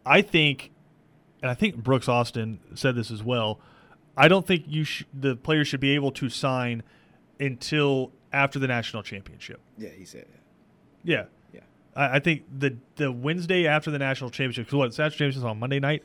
I 0.06 0.22
think, 0.22 0.70
and 1.42 1.50
I 1.50 1.54
think 1.54 1.76
Brooks 1.76 2.08
Austin 2.08 2.60
said 2.74 2.94
this 2.94 3.10
as 3.10 3.22
well. 3.22 3.60
I 4.16 4.28
don't 4.28 4.46
think 4.46 4.64
you 4.66 4.84
sh- 4.84 5.04
the 5.12 5.36
players 5.36 5.68
should 5.68 5.80
be 5.80 5.94
able 5.94 6.12
to 6.12 6.28
sign 6.28 6.82
until 7.38 8.12
after 8.32 8.58
the 8.58 8.66
national 8.66 9.02
championship. 9.02 9.60
Yeah, 9.76 9.90
he 9.90 10.04
said 10.04 10.26
that. 10.32 10.40
Yeah. 11.04 11.24
Yeah. 11.98 12.04
I, 12.12 12.16
I 12.16 12.18
think 12.20 12.44
the 12.56 12.76
the 12.96 13.10
Wednesday 13.12 13.66
after 13.66 13.90
the 13.90 13.98
national 13.98 14.30
championship, 14.30 14.66
because 14.66 14.76
what, 14.76 14.84
national 14.90 15.10
championship 15.10 15.38
is 15.38 15.44
on 15.44 15.58
Monday 15.58 15.80
night? 15.80 16.02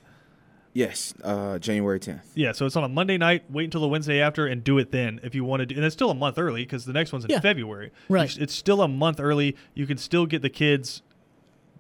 Yes, 0.76 1.14
uh, 1.24 1.60
January 1.60 2.00
10th. 2.00 2.22
Yeah, 2.34 2.52
so 2.52 2.66
it's 2.66 2.76
on 2.76 2.84
a 2.84 2.90
Monday 2.90 3.20
night. 3.20 3.44
Wait 3.52 3.66
until 3.66 3.82
the 3.82 3.88
Wednesday 3.88 4.20
after 4.20 4.48
and 4.48 4.64
do 4.64 4.80
it 4.80 4.92
then 4.92 5.20
if 5.22 5.36
you 5.36 5.44
want 5.44 5.60
to 5.60 5.68
do. 5.68 5.76
And 5.76 5.86
it's 5.86 5.94
still 5.94 6.10
a 6.10 6.16
month 6.16 6.40
early 6.40 6.64
because 6.64 6.86
the 6.86 6.94
next 6.94 7.12
one's 7.14 7.26
in 7.26 7.30
Yeah. 7.30 7.42
February. 7.42 7.92
Right. 8.10 8.26
It's, 8.26 8.38
it's 8.38 8.56
still 8.56 8.82
a 8.82 8.88
month 8.88 9.20
early. 9.20 9.56
You 9.76 9.86
can 9.86 9.98
still 9.98 10.26
get 10.26 10.42
the 10.42 10.50
kids 10.50 11.04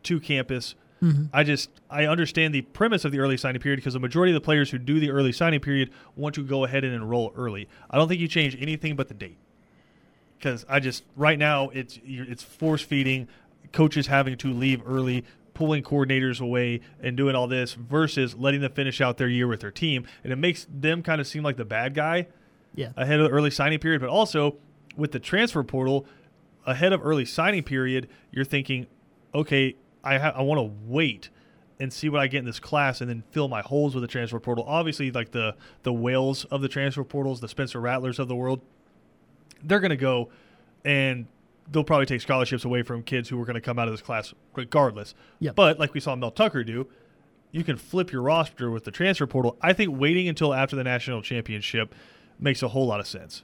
to 0.03 0.19
campus. 0.19 0.75
Mm-hmm. 1.01 1.23
I 1.33 1.43
just 1.43 1.71
I 1.89 2.05
understand 2.05 2.53
the 2.53 2.61
premise 2.61 3.03
of 3.03 3.11
the 3.11 3.17
early 3.19 3.35
signing 3.35 3.59
period 3.61 3.77
because 3.77 3.93
the 3.95 3.99
majority 3.99 4.31
of 4.31 4.35
the 4.35 4.45
players 4.45 4.69
who 4.69 4.77
do 4.77 4.99
the 4.99 5.09
early 5.09 5.31
signing 5.31 5.59
period 5.59 5.89
want 6.15 6.35
to 6.35 6.43
go 6.43 6.63
ahead 6.63 6.83
and 6.83 6.93
enroll 6.93 7.33
early. 7.35 7.67
I 7.89 7.97
don't 7.97 8.07
think 8.07 8.21
you 8.21 8.27
change 8.27 8.55
anything 8.61 8.95
but 8.95 9.07
the 9.07 9.15
date 9.15 9.37
because 10.37 10.65
I 10.69 10.79
just 10.79 11.03
right 11.15 11.39
now 11.39 11.69
it's 11.69 11.99
it's 12.05 12.43
force 12.43 12.81
feeding 12.83 13.27
coaches 13.73 14.07
having 14.07 14.37
to 14.37 14.53
leave 14.53 14.81
early, 14.85 15.25
pulling 15.53 15.83
coordinators 15.83 16.39
away, 16.39 16.79
and 17.01 17.17
doing 17.17 17.35
all 17.35 17.47
this 17.47 17.73
versus 17.73 18.35
letting 18.35 18.61
them 18.61 18.71
finish 18.71 19.01
out 19.01 19.17
their 19.17 19.27
year 19.27 19.47
with 19.47 19.59
their 19.59 19.71
team, 19.71 20.05
and 20.23 20.31
it 20.31 20.37
makes 20.37 20.65
them 20.73 21.03
kind 21.03 21.19
of 21.19 21.27
seem 21.27 21.43
like 21.43 21.57
the 21.57 21.65
bad 21.65 21.93
guy 21.93 22.27
Yeah. 22.75 22.91
ahead 22.95 23.19
of 23.19 23.29
the 23.29 23.35
early 23.35 23.51
signing 23.51 23.79
period. 23.79 23.99
But 23.99 24.09
also 24.09 24.55
with 24.95 25.11
the 25.11 25.19
transfer 25.19 25.63
portal 25.63 26.05
ahead 26.65 26.93
of 26.93 27.05
early 27.05 27.25
signing 27.25 27.63
period, 27.63 28.07
you're 28.31 28.45
thinking, 28.45 28.87
okay, 29.35 29.75
I 30.03 30.17
ha- 30.19 30.33
I 30.35 30.41
want 30.43 30.59
to 30.59 30.71
wait 30.87 31.29
and 31.79 31.91
see 31.91 32.07
what 32.07 32.21
I 32.21 32.27
get 32.27 32.39
in 32.39 32.45
this 32.45 32.59
class, 32.59 33.01
and 33.01 33.09
then 33.09 33.23
fill 33.31 33.47
my 33.47 33.61
holes 33.61 33.95
with 33.95 34.03
the 34.03 34.07
transfer 34.07 34.39
portal. 34.39 34.63
Obviously, 34.67 35.11
like 35.11 35.31
the 35.31 35.55
the 35.81 35.91
whales 35.91 36.45
of 36.45 36.61
the 36.61 36.67
transfer 36.69 37.03
portals, 37.03 37.41
the 37.41 37.47
Spencer 37.47 37.81
Rattlers 37.81 38.19
of 38.19 38.27
the 38.27 38.35
world, 38.35 38.61
they're 39.63 39.79
going 39.79 39.89
to 39.89 39.95
go 39.97 40.29
and 40.85 41.25
they'll 41.71 41.83
probably 41.83 42.05
take 42.05 42.21
scholarships 42.21 42.65
away 42.65 42.83
from 42.83 43.03
kids 43.03 43.29
who 43.29 43.41
are 43.41 43.45
going 43.45 43.55
to 43.55 43.61
come 43.61 43.79
out 43.79 43.87
of 43.87 43.93
this 43.93 44.01
class 44.01 44.33
regardless. 44.55 45.15
Yep. 45.39 45.55
But 45.55 45.79
like 45.79 45.93
we 45.93 45.99
saw 45.99 46.15
Mel 46.15 46.31
Tucker 46.31 46.63
do, 46.63 46.87
you 47.51 47.63
can 47.63 47.77
flip 47.77 48.11
your 48.11 48.21
roster 48.21 48.69
with 48.69 48.83
the 48.83 48.91
transfer 48.91 49.27
portal. 49.27 49.57
I 49.61 49.73
think 49.73 49.97
waiting 49.97 50.27
until 50.27 50.53
after 50.53 50.75
the 50.75 50.83
national 50.83 51.21
championship 51.21 51.93
makes 52.39 52.63
a 52.63 52.67
whole 52.67 52.87
lot 52.87 52.99
of 52.99 53.07
sense. 53.07 53.43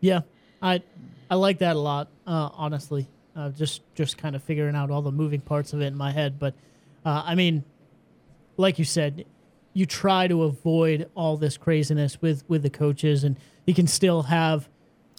Yeah, 0.00 0.22
I 0.60 0.82
I 1.30 1.36
like 1.36 1.58
that 1.58 1.76
a 1.76 1.78
lot. 1.78 2.08
Uh, 2.26 2.50
honestly, 2.52 3.08
uh, 3.34 3.50
just 3.50 3.82
just 3.94 4.18
kind 4.18 4.36
of 4.36 4.42
figuring 4.42 4.76
out 4.76 4.90
all 4.90 5.02
the 5.02 5.12
moving 5.12 5.40
parts 5.40 5.72
of 5.72 5.80
it 5.80 5.86
in 5.86 5.96
my 5.96 6.12
head. 6.12 6.38
But 6.38 6.54
uh, 7.04 7.22
I 7.24 7.34
mean, 7.34 7.64
like 8.56 8.78
you 8.78 8.84
said, 8.84 9.24
you 9.72 9.86
try 9.86 10.26
to 10.28 10.42
avoid 10.42 11.08
all 11.14 11.36
this 11.36 11.56
craziness 11.56 12.20
with 12.20 12.44
with 12.48 12.62
the 12.62 12.70
coaches, 12.70 13.24
and 13.24 13.38
you 13.66 13.74
can 13.74 13.86
still 13.86 14.24
have 14.24 14.68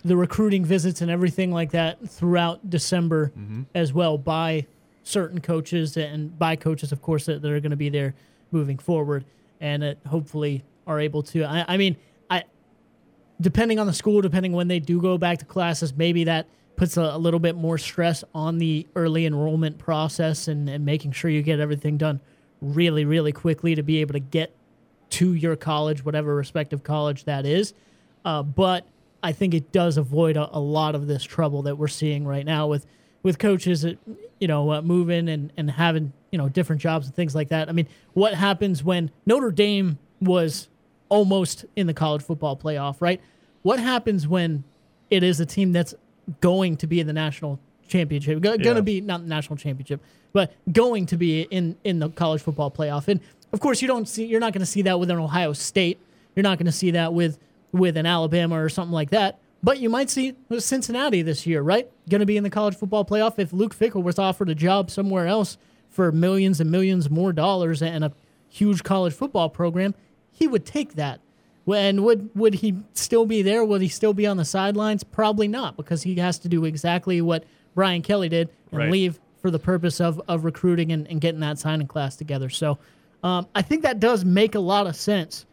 the 0.03 0.15
recruiting 0.15 0.63
visits 0.63 1.01
and 1.01 1.09
everything 1.11 1.51
like 1.51 1.71
that 1.71 2.07
throughout 2.09 2.69
December 2.69 3.31
Mm-hmm. 3.37 3.63
as 3.75 3.91
well 3.93 4.17
by 4.17 4.65
certain 5.03 5.39
coaches 5.41 5.97
and 5.97 6.37
by 6.37 6.55
coaches, 6.55 6.91
of 6.91 7.01
course, 7.01 7.25
that, 7.25 7.41
that 7.41 7.51
are 7.51 7.59
going 7.59 7.71
to 7.71 7.77
be 7.77 7.89
there 7.89 8.13
moving 8.51 8.77
forward 8.77 9.25
and 9.59 9.81
that 9.83 9.97
hopefully 10.07 10.63
are 10.85 10.99
able 10.99 11.23
to. 11.23 11.43
I, 11.43 11.65
I 11.67 11.77
mean, 11.77 11.97
I 12.29 12.43
depending 13.41 13.79
on 13.79 13.87
the 13.87 13.93
school, 13.93 14.21
depending 14.21 14.51
when 14.53 14.67
they 14.67 14.79
do 14.79 15.01
go 15.01 15.17
back 15.17 15.39
to 15.39 15.45
classes, 15.45 15.93
maybe 15.95 16.23
that 16.25 16.47
puts 16.75 16.95
a, 16.97 17.01
a 17.01 17.17
little 17.17 17.39
bit 17.39 17.55
more 17.55 17.77
stress 17.77 18.23
on 18.35 18.57
the 18.59 18.85
early 18.95 19.25
enrollment 19.25 19.77
process 19.77 20.47
and, 20.47 20.69
and 20.69 20.85
making 20.85 21.11
sure 21.11 21.29
you 21.29 21.41
get 21.41 21.59
everything 21.59 21.97
done 21.97 22.19
really, 22.61 23.05
really 23.05 23.31
quickly 23.31 23.75
to 23.75 23.83
be 23.83 24.01
able 24.01 24.13
to 24.13 24.19
get 24.19 24.53
to 25.09 25.33
your 25.33 25.55
college, 25.55 26.03
whatever 26.05 26.35
respective 26.35 26.83
college 26.83 27.23
that 27.25 27.45
is. 27.45 27.73
Uh, 28.25 28.43
but 28.43 28.85
I 29.27 29.33
think 29.33 29.53
it 29.53 29.73
does 29.73 29.97
avoid 29.97 30.37
a, 30.37 30.49
a 30.55 30.59
lot 30.59 30.95
of 30.95 31.07
this 31.07 31.23
trouble 31.23 31.63
that 31.63 31.75
we're 31.77 31.89
seeing 31.89 32.25
right 32.25 32.45
now 32.45 32.67
with 32.67 32.85
with 33.23 33.39
coaches, 33.39 33.81
that, 33.81 33.97
you 34.39 34.47
know, 34.47 34.71
uh, 34.71 34.81
moving 34.81 35.27
and 35.27 35.51
and 35.57 35.69
having 35.69 36.13
you 36.31 36.37
know 36.37 36.47
different 36.47 36.81
jobs 36.81 37.07
and 37.07 37.15
things 37.15 37.35
like 37.35 37.49
that. 37.49 37.67
I 37.67 37.73
mean, 37.73 37.87
what 38.13 38.33
happens 38.33 38.83
when 38.85 39.11
Notre 39.25 39.51
Dame 39.51 39.97
was 40.21 40.69
almost 41.09 41.65
in 41.75 41.87
the 41.87 41.93
college 41.93 42.21
football 42.23 42.55
playoff, 42.55 43.01
right? 43.01 43.19
What 43.63 43.79
happens 43.79 44.27
when 44.27 44.63
it 45.09 45.23
is 45.23 45.39
a 45.41 45.45
team 45.45 45.73
that's 45.73 45.93
going 46.39 46.77
to 46.77 46.87
be 46.87 46.99
in 47.01 47.07
the 47.07 47.13
national 47.13 47.59
championship, 47.87 48.39
going 48.41 48.61
Yeah. 48.61 48.73
to 48.73 48.81
be 48.81 49.01
not 49.01 49.21
the 49.23 49.27
national 49.27 49.57
championship, 49.57 50.01
but 50.31 50.53
going 50.71 51.05
to 51.07 51.17
be 51.17 51.41
in 51.41 51.75
in 51.83 51.99
the 51.99 52.09
college 52.09 52.41
football 52.41 52.71
playoff? 52.71 53.09
And 53.09 53.19
of 53.51 53.59
course, 53.59 53.81
you 53.81 53.89
don't 53.89 54.07
see 54.07 54.25
you're 54.25 54.39
not 54.39 54.53
going 54.53 54.61
to 54.61 54.71
see 54.77 54.83
that 54.83 54.99
with 55.01 55.09
an 55.11 55.17
Ohio 55.17 55.51
State. 55.51 55.99
You're 56.33 56.43
not 56.43 56.57
going 56.59 56.67
to 56.67 56.71
see 56.71 56.91
that 56.91 57.13
with 57.13 57.39
with 57.71 57.97
an 57.97 58.05
Alabama 58.05 58.61
or 58.61 58.69
something 58.69 58.93
like 58.93 59.09
that. 59.11 59.39
But 59.63 59.79
you 59.79 59.89
might 59.89 60.09
see 60.09 60.35
Cincinnati 60.59 61.21
this 61.23 61.47
year, 61.47 61.61
right? 61.61 61.89
Going 62.09 62.19
to 62.19 62.25
be 62.25 62.37
in 62.37 62.43
the 62.43 62.49
college 62.49 62.75
football 62.75 63.03
playoff. 63.03 63.39
If 63.39 63.51
Luke 63.51 63.75
Fickell 63.75 64.03
was 64.03 64.19
offered 64.19 64.49
a 64.49 64.55
job 64.55 64.91
somewhere 64.91 65.27
else 65.27 65.57
for 65.89 66.11
millions 66.11 66.61
and 66.61 66.69
millions 66.69 67.09
more 67.09 67.33
dollars 67.33 67.81
and 67.81 68.03
a 68.03 68.11
huge 68.49 68.83
college 68.83 69.13
football 69.13 69.49
program, 69.49 69.95
he 70.31 70.47
would 70.47 70.65
take 70.65 70.93
that. 70.95 71.19
And 71.67 72.05
would 72.05 72.29
would 72.33 72.53
he 72.55 72.77
still 72.93 73.25
be 73.25 73.41
there? 73.41 73.65
Would 73.65 73.81
he 73.81 73.89
still 73.89 74.13
be 74.13 74.25
on 74.25 74.37
the 74.37 74.45
sidelines? 74.45 75.03
Probably 75.03 75.49
not, 75.49 75.75
because 75.75 76.03
he 76.03 76.15
has 76.15 76.39
to 76.39 76.47
do 76.47 76.63
exactly 76.63 77.19
what 77.19 77.43
Brian 77.75 78.01
Kelly 78.01 78.29
did 78.29 78.49
and 78.71 78.79
Right. 78.79 78.91
leave 78.91 79.19
for 79.41 79.51
the 79.51 79.59
purpose 79.59 79.99
of, 79.99 80.21
of 80.27 80.45
recruiting 80.45 80.91
and, 80.91 81.07
and 81.07 81.19
getting 81.19 81.41
that 81.41 81.59
signing 81.59 81.87
class 81.87 82.15
together. 82.15 82.49
So 82.49 82.77
um, 83.23 83.47
I 83.53 83.61
think 83.63 83.83
that 83.83 83.99
does 83.99 84.23
make 84.23 84.55
a 84.55 84.59
lot 84.59 84.87
of 84.87 84.95
sense. 84.95 85.45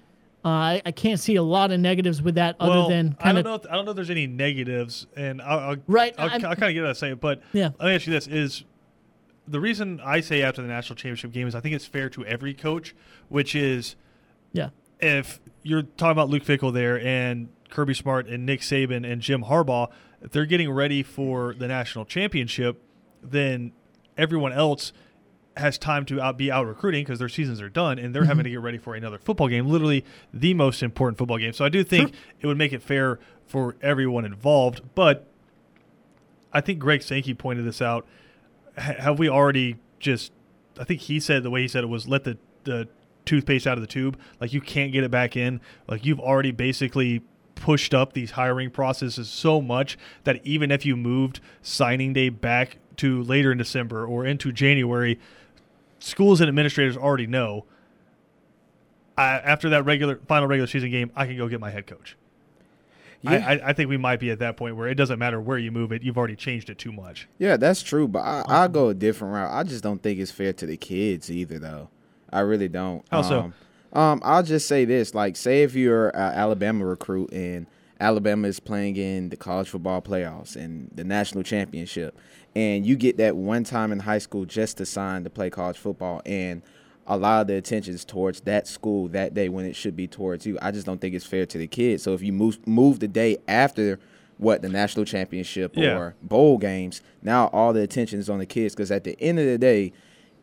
Uh, 0.45 0.49
I, 0.49 0.83
I 0.85 0.93
can't 0.93 1.19
see 1.19 1.37
a 1.37 1.43
lot 1.43 1.71
of 1.71 1.81
negatives 1.81 2.21
with 2.21 2.35
that 2.35 2.57
other 2.61 2.71
well, 2.71 2.89
than 2.89 3.17
I 3.19 3.33
don't 3.33 3.39
of 3.39 3.45
know. 3.45 3.55
If, 3.55 3.67
I 3.71 3.77
don't 3.77 3.87
know 3.87 3.93
if 3.93 3.97
there's 3.97 4.11
any 4.11 4.27
negatives, 4.27 5.07
and 5.17 5.41
I'll, 5.41 5.59
I'll 5.59 5.77
Right, 5.87 6.15
I'll, 6.19 6.31
I'll 6.31 6.41
kind 6.41 6.65
of 6.65 6.75
get 6.75 6.83
what 6.83 6.91
I 6.91 6.93
say, 6.93 7.15
but 7.15 7.43
Yeah. 7.53 7.71
Let 7.79 7.87
me 7.87 7.95
ask 7.95 8.07
you 8.07 8.13
this: 8.13 8.27
Is 8.27 8.65
the 9.49 9.61
reason 9.61 10.01
I 10.05 10.21
say 10.21 10.43
after 10.43 10.61
the 10.61 10.69
national 10.69 10.97
championship 10.97 11.33
game 11.33 11.47
is 11.47 11.55
I 11.55 11.61
think 11.61 11.75
it's 11.75 11.87
fair 11.87 12.11
to 12.11 12.27
every 12.27 12.53
coach, 12.53 12.95
which 13.29 13.55
is 13.55 13.97
yeah. 14.53 14.71
if 15.01 15.41
you're 15.63 15.83
talking 15.83 16.13
about 16.13 16.29
Luke 16.29 16.45
Fickell 16.45 16.73
there 16.73 17.01
and 17.01 17.49
Kirby 17.71 17.95
Smart 17.95 18.27
and 18.29 18.45
Nick 18.45 18.61
Saban 18.61 19.11
and 19.11 19.23
Jim 19.23 19.45
Harbaugh, 19.45 19.91
if 20.21 20.31
they're 20.31 20.47
getting 20.47 20.71
ready 20.71 21.03
for 21.03 21.55
the 21.55 21.69
national 21.69 22.05
championship, 22.05 22.83
then 23.23 23.73
everyone 24.17 24.53
else 24.53 24.93
has 25.57 25.79
time 25.79 26.05
to 26.07 26.21
out, 26.21 26.37
be 26.37 26.51
out 26.51 26.67
recruiting 26.67 27.05
because 27.05 27.19
their 27.19 27.29
seasons 27.29 27.61
are 27.61 27.69
done 27.69 27.99
and 27.99 28.15
they're 28.15 28.23
Mm-hmm. 28.23 28.29
having 28.29 28.45
to 28.45 28.51
get 28.51 28.61
ready 28.61 28.79
for 28.79 28.95
another 28.95 29.19
football 29.19 29.49
game, 29.49 29.67
literally 29.67 30.05
the 30.33 30.53
most 30.55 30.83
important 30.83 31.17
football 31.19 31.39
game. 31.39 31.53
So 31.53 31.65
I 31.65 31.69
do 31.69 31.85
think 31.85 32.13
it 32.41 32.47
would 32.47 32.59
make 32.59 32.73
it 32.73 32.83
fair 32.83 33.19
for 33.47 33.77
everyone 33.83 34.25
involved. 34.25 34.83
But 34.95 35.27
I 36.53 36.61
think 36.61 36.79
Greg 36.79 37.03
Sankey 37.03 37.35
pointed 37.35 37.65
this 37.65 37.81
out. 37.83 38.07
H- 38.79 38.97
have 38.99 39.19
we 39.19 39.29
already 39.29 39.77
just? 40.01 40.33
I 40.79 40.85
think 40.85 41.03
he 41.03 41.21
said 41.21 41.43
the 41.45 41.51
way 41.51 41.63
he 41.63 41.69
said 41.69 41.85
it 41.85 41.89
was 41.89 42.09
let 42.09 42.25
the 42.25 42.37
the 42.65 42.89
toothpaste 43.25 43.67
out 43.67 43.79
of 43.79 43.81
the 43.83 43.87
tube. 43.89 44.19
Like 44.41 44.53
you 44.53 44.61
can't 44.61 44.93
get 44.93 45.05
it 45.05 45.11
back 45.11 45.37
in. 45.37 45.61
Like 45.87 46.05
you've 46.05 46.21
already 46.21 46.51
basically 46.51 47.23
pushed 47.55 47.95
up 47.95 48.13
these 48.13 48.33
hiring 48.33 48.71
processes 48.71 49.29
so 49.31 49.61
much 49.61 49.97
that 50.25 50.45
even 50.45 50.71
if 50.71 50.85
you 50.85 50.97
moved 50.97 51.41
signing 51.63 52.13
day 52.13 52.29
back 52.29 52.79
to 52.97 53.23
later 53.23 53.53
in 53.53 53.59
December 53.59 54.05
or 54.05 54.27
into 54.27 54.51
January, 54.53 55.19
schools 56.05 56.41
and 56.41 56.49
administrators 56.49 56.97
already 56.97 57.27
know. 57.27 57.65
I, 59.17 59.39
after 59.39 59.71
that 59.71 59.85
regular 59.85 60.17
final 60.27 60.49
regular 60.49 60.67
season 60.67 60.91
game, 60.91 61.11
I 61.15 61.27
can 61.27 61.37
go 61.37 61.49
get 61.49 61.61
my 61.61 61.71
head 61.71 61.87
coach. 61.87 62.17
I, 63.27 63.37
Yeah. 63.37 63.49
I, 63.49 63.71
I 63.71 63.73
think 63.73 63.89
we 63.89 63.97
might 63.97 64.21
be 64.21 64.31
at 64.31 64.41
that 64.41 64.57
point 64.57 64.77
where 64.77 64.89
it 64.89 64.97
doesn't 64.97 65.19
matter 65.19 65.41
where 65.41 65.57
you 65.57 65.71
move 65.71 65.93
it; 65.93 66.03
you've 66.03 66.19
already 66.19 66.37
changed 66.37 66.69
it 66.69 66.79
too 66.79 66.93
much. 66.93 67.29
Yeah, 67.39 67.57
that's 67.57 67.83
true, 67.83 68.07
but 68.07 68.21
I, 68.21 68.45
I'll 68.49 68.69
go 68.69 68.89
a 68.89 68.95
different 68.95 69.35
route. 69.35 69.53
I 69.53 69.63
just 69.63 69.83
don't 69.83 70.03
think 70.03 70.19
it's 70.19 70.31
fair 70.31 70.53
to 70.53 70.67
the 70.67 70.77
kids 70.77 71.31
either, 71.31 71.59
though. 71.59 71.89
I 72.33 72.41
really 72.41 72.69
don't. 72.69 73.05
How 73.11 73.23
so? 73.23 73.41
Um, 73.41 73.55
um, 73.93 74.21
I'll 74.25 74.43
just 74.43 74.67
say 74.69 74.85
this: 74.85 75.15
like, 75.15 75.37
say 75.37 75.63
if 75.63 75.75
you're 75.75 76.09
an 76.09 76.35
Alabama 76.35 76.85
recruit 76.85 77.33
and 77.33 77.67
Alabama 78.01 78.49
is 78.49 78.61
playing 78.61 78.97
in 78.97 79.29
the 79.31 79.37
college 79.37 79.69
football 79.69 80.03
playoffs 80.03 80.57
and 80.57 80.91
the 80.93 81.05
national 81.05 81.45
championship, 81.45 82.19
and 82.57 82.87
you 82.87 82.97
get 82.97 83.17
that 83.19 83.37
one 83.37 83.65
time 83.65 83.93
in 83.93 84.01
high 84.01 84.19
school 84.19 84.45
just 84.45 84.77
to 84.79 84.87
sign 84.87 85.25
to 85.25 85.31
play 85.31 85.51
college 85.51 85.77
football, 85.79 86.23
and 86.27 86.63
a 87.07 87.17
lot 87.17 87.43
of 87.43 87.47
the 87.49 87.55
attention 87.57 87.95
is 87.95 88.05
towards 88.05 88.41
that 88.43 88.67
school 88.67 89.09
that 89.09 89.35
day 89.35 89.49
when 89.49 89.67
it 89.67 89.77
should 89.77 89.95
be 89.97 90.07
towards 90.07 90.47
you. 90.47 90.59
I 90.63 90.71
just 90.71 90.87
don't 90.87 91.01
think 91.01 91.15
it's 91.15 91.27
fair 91.27 91.45
to 91.47 91.59
the 91.59 91.67
kids. 91.67 92.03
So 92.03 92.15
if 92.15 92.23
you 92.23 92.33
move 92.33 92.67
move 92.67 93.01
the 93.01 93.09
day 93.09 93.37
after 93.47 93.99
what 94.39 94.63
the 94.63 94.69
national 94.69 95.05
championship 95.05 95.77
Yeah. 95.77 95.97
or 95.97 96.15
bowl 96.23 96.59
games, 96.59 97.03
now 97.23 97.49
all 97.53 97.73
the 97.73 97.83
attention 97.83 98.19
is 98.19 98.29
on 98.31 98.39
the 98.39 98.47
kids 98.47 98.75
because 98.75 98.91
at 98.91 99.05
the 99.05 99.17
end 99.21 99.39
of 99.39 99.45
the 99.47 99.59
day, 99.59 99.93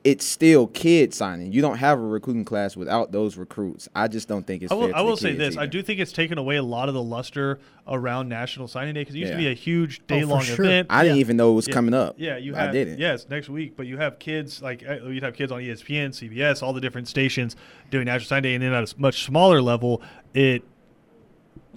it's 0.03 0.25
still 0.25 0.67
kid 0.67 1.13
signing. 1.13 1.51
You 1.53 1.61
don't 1.61 1.77
have 1.77 1.99
a 1.99 2.01
recruiting 2.01 2.43
class 2.45 2.75
without 2.75 3.11
those 3.11 3.37
recruits. 3.37 3.87
I 3.95 4.07
just 4.07 4.27
don't 4.27 4.45
think 4.47 4.63
it's 4.63 4.71
I 4.71 4.75
will, 4.75 4.83
fair. 4.83 4.91
To 4.93 4.97
I 4.97 5.01
will 5.01 5.11
the 5.15 5.21
say 5.21 5.35
kids 5.35 5.55
this: 5.55 5.57
I 5.57 5.65
do 5.67 5.83
think 5.83 5.99
it's 5.99 6.11
taken 6.11 6.37
away 6.37 6.55
a 6.55 6.63
lot 6.63 6.87
of 6.87 6.95
the 6.95 7.03
luster 7.03 7.59
around 7.87 8.27
National 8.29 8.67
Signing 8.67 8.93
Day 8.93 9.01
because 9.01 9.15
it 9.15 9.19
used 9.19 9.31
to 9.33 9.37
be 9.37 9.47
a 9.47 9.53
huge 9.53 10.05
day 10.07 10.23
long 10.23 10.41
sure. 10.41 10.65
event. 10.65 10.87
I 10.89 11.03
didn't 11.03 11.19
even 11.19 11.37
know 11.37 11.51
it 11.51 11.55
was 11.55 11.67
Yeah. 11.67 11.73
coming 11.73 11.93
up. 11.93 12.15
Yeah, 12.17 12.37
you 12.37 12.55
I 12.55 12.59
have. 12.63 12.71
didn't. 12.73 12.99
Yes, 12.99 13.27
next 13.29 13.49
week. 13.49 13.75
But 13.77 13.85
you 13.87 13.97
have 13.97 14.17
kids 14.19 14.61
like 14.61 14.83
uh, 14.87 15.07
you'd 15.07 15.23
have 15.23 15.35
kids 15.35 15.51
on 15.51 15.61
ESPN, 15.61 16.09
CBS, 16.09 16.63
all 16.63 16.73
the 16.73 16.81
different 16.81 17.07
stations 17.07 17.55
doing 17.89 18.05
National 18.05 18.27
Signing 18.27 18.43
Day, 18.43 18.53
and 18.55 18.63
then 18.63 18.73
at 18.73 18.91
a 18.91 18.99
much 18.99 19.23
smaller 19.25 19.61
level, 19.61 20.01
it 20.33 20.63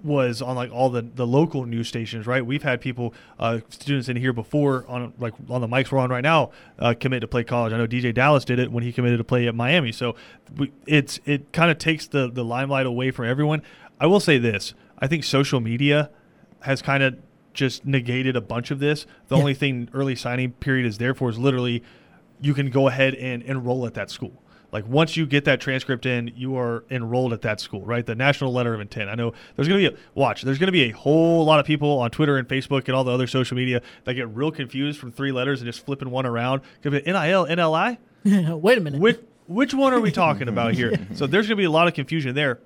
was 0.05 0.43
on 0.43 0.55
like 0.55 0.71
all 0.71 0.91
the 0.91 1.03
the 1.03 1.27
local 1.27 1.65
news 1.65 1.89
stations. 1.89 2.27
Right, 2.27 2.45
we've 2.45 2.63
had 2.63 2.81
people, 2.81 3.15
uh, 3.39 3.61
students 3.71 4.09
in 4.09 4.17
here 4.17 4.33
before 4.33 4.85
on 4.89 5.13
like 5.19 5.35
on 5.49 5.61
the 5.61 5.67
mics 5.69 5.91
we're 5.91 5.99
on 5.99 6.11
right 6.11 6.23
now, 6.23 6.51
uh, 6.79 6.95
commit 6.99 7.23
to 7.23 7.29
play 7.29 7.43
college. 7.45 7.73
I 7.73 7.79
know 7.79 7.87
DJ 7.87 8.13
Dallas 8.15 8.45
did 8.45 8.59
it 8.59 8.71
when 8.71 8.83
he 8.85 8.93
committed 8.93 9.19
to 9.19 9.25
play 9.25 9.49
at 9.49 9.55
Miami. 9.55 9.93
So 9.93 10.15
we, 10.57 10.73
it's 10.87 11.19
it 11.25 11.53
kind 11.53 11.71
of 11.71 11.79
takes 11.79 12.07
the 12.07 12.31
the 12.31 12.45
limelight 12.45 12.87
away 12.87 13.11
from 13.11 13.27
everyone. 13.27 13.63
I 13.99 14.07
will 14.07 14.21
say 14.21 14.39
this: 14.39 14.75
I 14.99 15.07
think 15.07 15.25
social 15.25 15.61
media 15.61 16.11
has 16.61 16.83
kind 16.83 17.03
of 17.03 17.17
just 17.53 17.85
negated 17.87 18.35
a 18.37 18.41
bunch 18.41 18.71
of 18.71 18.81
this. 18.81 19.07
The 19.29 19.37
Yeah. 19.37 19.41
only 19.41 19.55
thing 19.55 19.89
early 19.95 20.17
signing 20.17 20.53
period 20.53 20.87
is 20.87 20.99
there 20.99 21.15
for 21.15 21.31
is 21.31 21.39
literally 21.39 21.83
you 22.41 22.53
can 22.53 22.69
go 22.69 22.89
ahead 22.89 23.15
and 23.15 23.43
enroll 23.45 23.87
at 23.87 23.95
that 23.95 24.11
school. 24.11 24.43
Like 24.75 24.89
once 24.89 25.17
you 25.17 25.25
get 25.25 25.45
that 25.45 25.61
transcript 25.61 26.05
in, 26.05 26.33
you 26.35 26.57
are 26.57 26.83
enrolled 26.91 27.33
at 27.33 27.43
that 27.43 27.61
school, 27.61 27.83
right? 27.83 28.05
The 28.05 28.17
national 28.17 28.53
letter 28.53 28.75
of 28.75 28.81
intent. 28.81 29.09
I 29.09 29.15
know 29.15 29.33
there's 29.55 29.69
going 29.69 29.81
to 29.81 29.91
be 29.91 29.97
a 29.97 29.99
watch. 30.17 30.43
There's 30.43 30.59
going 30.59 30.67
to 30.67 30.73
be 30.73 30.83
a 30.83 30.91
whole 30.91 31.45
lot 31.45 31.61
of 31.61 31.65
people 31.65 32.01
on 32.01 32.11
Twitter 32.11 32.37
and 32.37 32.49
Facebook 32.49 32.87
and 32.87 32.91
all 32.97 33.05
the 33.05 33.13
other 33.13 33.29
social 33.29 33.57
media 33.57 33.83
that 34.03 34.15
get 34.15 34.29
real 34.35 34.51
confused 34.51 34.99
from 34.99 35.13
three 35.13 35.31
letters 35.31 35.61
and 35.61 35.69
just 35.69 35.87
flipping 35.87 36.11
one 36.11 36.27
around. 36.27 36.63
Could 36.83 36.91
be 36.91 37.03
NIL, 37.03 37.47
NLI. 37.47 37.99
Wait 38.61 38.77
a 38.77 38.81
minute. 38.81 39.01
Which 39.01 39.21
which 39.47 39.75
one 39.75 39.93
are 39.93 40.01
we 40.01 40.11
talking 40.11 40.49
about 40.49 40.75
here? 40.75 40.93
So 41.15 41.29
there's 41.29 41.47
going 41.47 41.57
to 41.57 41.61
be 41.61 41.67
a 41.67 41.71
lot 41.71 41.87
of 41.87 41.95
confusion 41.95 42.35
there. 42.35 42.59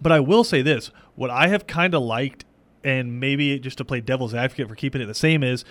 But 0.00 0.12
I 0.12 0.20
will 0.20 0.44
say 0.44 0.62
this: 0.62 0.92
what 1.16 1.30
I 1.30 1.48
have 1.48 1.66
kind 1.66 1.94
of 1.94 2.02
liked, 2.02 2.44
and 2.84 3.18
maybe 3.18 3.58
just 3.58 3.78
to 3.78 3.84
play 3.84 4.00
devil's 4.00 4.34
advocate 4.34 4.68
for 4.68 4.76
keeping 4.76 5.00
it 5.00 5.06
the 5.06 5.14
same, 5.14 5.42
is 5.42 5.64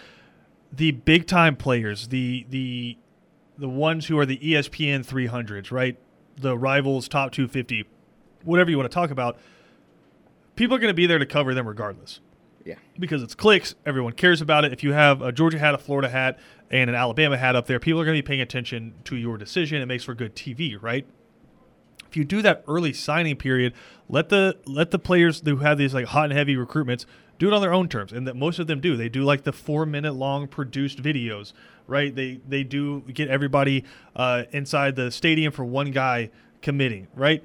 the 0.74 0.92
big 0.92 1.26
time 1.26 1.56
players, 1.56 2.10
the 2.10 2.46
the 2.50 2.98
the 3.58 3.70
ones 3.70 4.08
who 4.08 4.18
are 4.20 4.26
the 4.26 4.38
ESPN 4.38 5.06
300s, 5.06 5.72
right? 5.72 5.98
The 6.38 6.58
rivals 6.58 7.08
top 7.08 7.32
250, 7.32 7.86
whatever 8.44 8.70
you 8.70 8.78
want 8.78 8.90
to 8.90 8.94
talk 8.94 9.10
about. 9.12 9.38
People 10.56 10.76
are 10.76 10.80
going 10.80 10.90
to 10.92 10.96
be 10.96 11.08
there 11.08 11.20
to 11.20 11.26
cover 11.26 11.54
them 11.54 11.68
regardless 11.68 12.20
Yeah. 12.66 12.76
because 12.98 13.22
it's 13.24 13.36
clicks. 13.36 13.76
Everyone 13.86 14.14
cares 14.14 14.42
about 14.42 14.66
it. 14.66 14.74
If 14.74 14.84
you 14.84 14.94
have 14.94 15.22
a 15.22 15.32
Georgia 15.32 15.60
hat, 15.60 15.76
a 15.76 15.78
Florida 15.78 16.10
hat, 16.10 16.40
and 16.70 16.90
an 16.90 16.96
Alabama 16.96 17.38
hat 17.38 17.56
up 17.56 17.68
there, 17.68 17.80
people 17.80 18.02
are 18.02 18.06
going 18.06 18.18
to 18.18 18.22
be 18.24 18.28
paying 18.28 18.42
attention 18.42 18.94
to 19.06 19.16
your 19.16 19.38
decision. 19.38 19.82
It 19.82 19.86
makes 19.86 20.04
for 20.04 20.14
good 20.14 20.36
TV, 20.36 20.78
right? 20.82 21.06
if 22.08 22.16
you 22.16 22.24
do 22.24 22.42
that 22.42 22.64
early 22.70 22.94
signing 22.94 23.36
period, 23.36 23.74
let 24.08 24.30
the 24.30 24.56
let 24.66 24.92
the 24.92 24.98
players 25.00 25.42
who 25.44 25.58
have 25.58 25.78
these 25.78 25.94
like 25.94 26.06
hot 26.06 26.30
and 26.30 26.34
heavy 26.34 26.56
recruitments 26.56 27.06
do 27.38 27.48
it 27.50 27.54
on 27.54 27.60
their 27.62 27.74
own 27.74 27.90
terms, 27.90 28.14
and 28.14 28.26
that 28.26 28.36
most 28.36 28.60
of 28.60 28.68
them 28.68 28.80
do. 28.80 28.96
They 28.96 29.10
do 29.10 29.24
like 29.26 29.44
the 29.44 29.52
four 29.52 29.86
minute 29.86 30.14
long 30.14 30.48
produced 30.48 31.04
videos, 31.04 31.52
right? 31.88 32.14
They 32.14 32.40
they 32.48 32.64
do 32.64 33.02
get 33.02 33.30
everybody 33.30 33.84
uh, 34.16 34.44
inside 34.52 34.96
the 34.96 35.12
stadium 35.12 35.52
for 35.52 35.66
one 35.66 35.92
guy 35.92 36.30
committing, 36.62 37.08
right? 37.16 37.44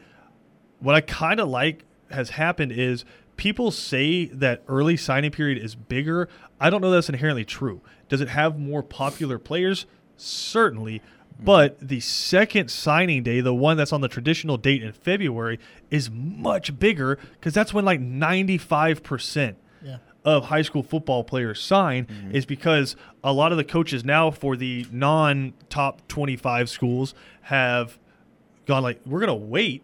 What 0.81 0.95
I 0.95 1.01
kind 1.01 1.41
of 1.41 1.49
like 1.49 1.85
has 2.11 2.31
happened 2.31 2.73
is 2.73 3.05
people 3.37 3.71
say 3.71 4.27
that 4.27 4.63
early 4.69 4.97
signing 4.97 5.31
period 5.31 5.63
is 5.63 5.75
bigger. 5.75 6.29
I 6.61 6.71
don't 6.71 6.81
know 6.81 6.91
that's 6.91 7.09
inherently 7.09 7.45
true. 7.45 7.81
Does 8.09 8.21
it 8.21 8.29
have 8.29 8.59
more 8.59 8.83
popular 8.83 9.39
players? 9.39 9.87
Certainly. 10.17 11.03
But 11.41 11.81
the 11.81 12.01
second 12.01 12.71
signing 12.71 13.23
day, 13.23 13.41
the 13.41 13.55
one 13.55 13.77
that's 13.77 13.93
on 13.93 14.01
the 14.01 14.09
traditional 14.09 14.57
date 14.59 14.83
in 14.83 14.93
February, 14.93 15.59
is 15.91 16.11
much 16.11 16.79
bigger 16.79 17.19
because 17.33 17.55
that's 17.55 17.75
when 17.75 17.85
like 17.85 18.01
95% 18.01 19.37
Yeah. 19.47 19.53
Of 20.25 20.47
high 20.47 20.63
school 20.63 20.83
football 20.83 21.25
players 21.25 21.61
sign 21.61 22.07
is 22.33 22.47
because 22.47 22.97
a 23.25 23.33
lot 23.33 23.53
of 23.53 23.59
the 23.59 23.65
coaches 23.65 24.05
now 24.05 24.31
for 24.31 24.57
the 24.57 24.87
non 24.93 25.53
top 25.69 26.07
25 26.09 26.71
schools 26.71 27.15
have 27.43 27.99
gone 28.67 28.83
like 28.83 29.01
we're 29.05 29.21
going 29.21 29.29
to 29.29 29.47
wait 29.47 29.83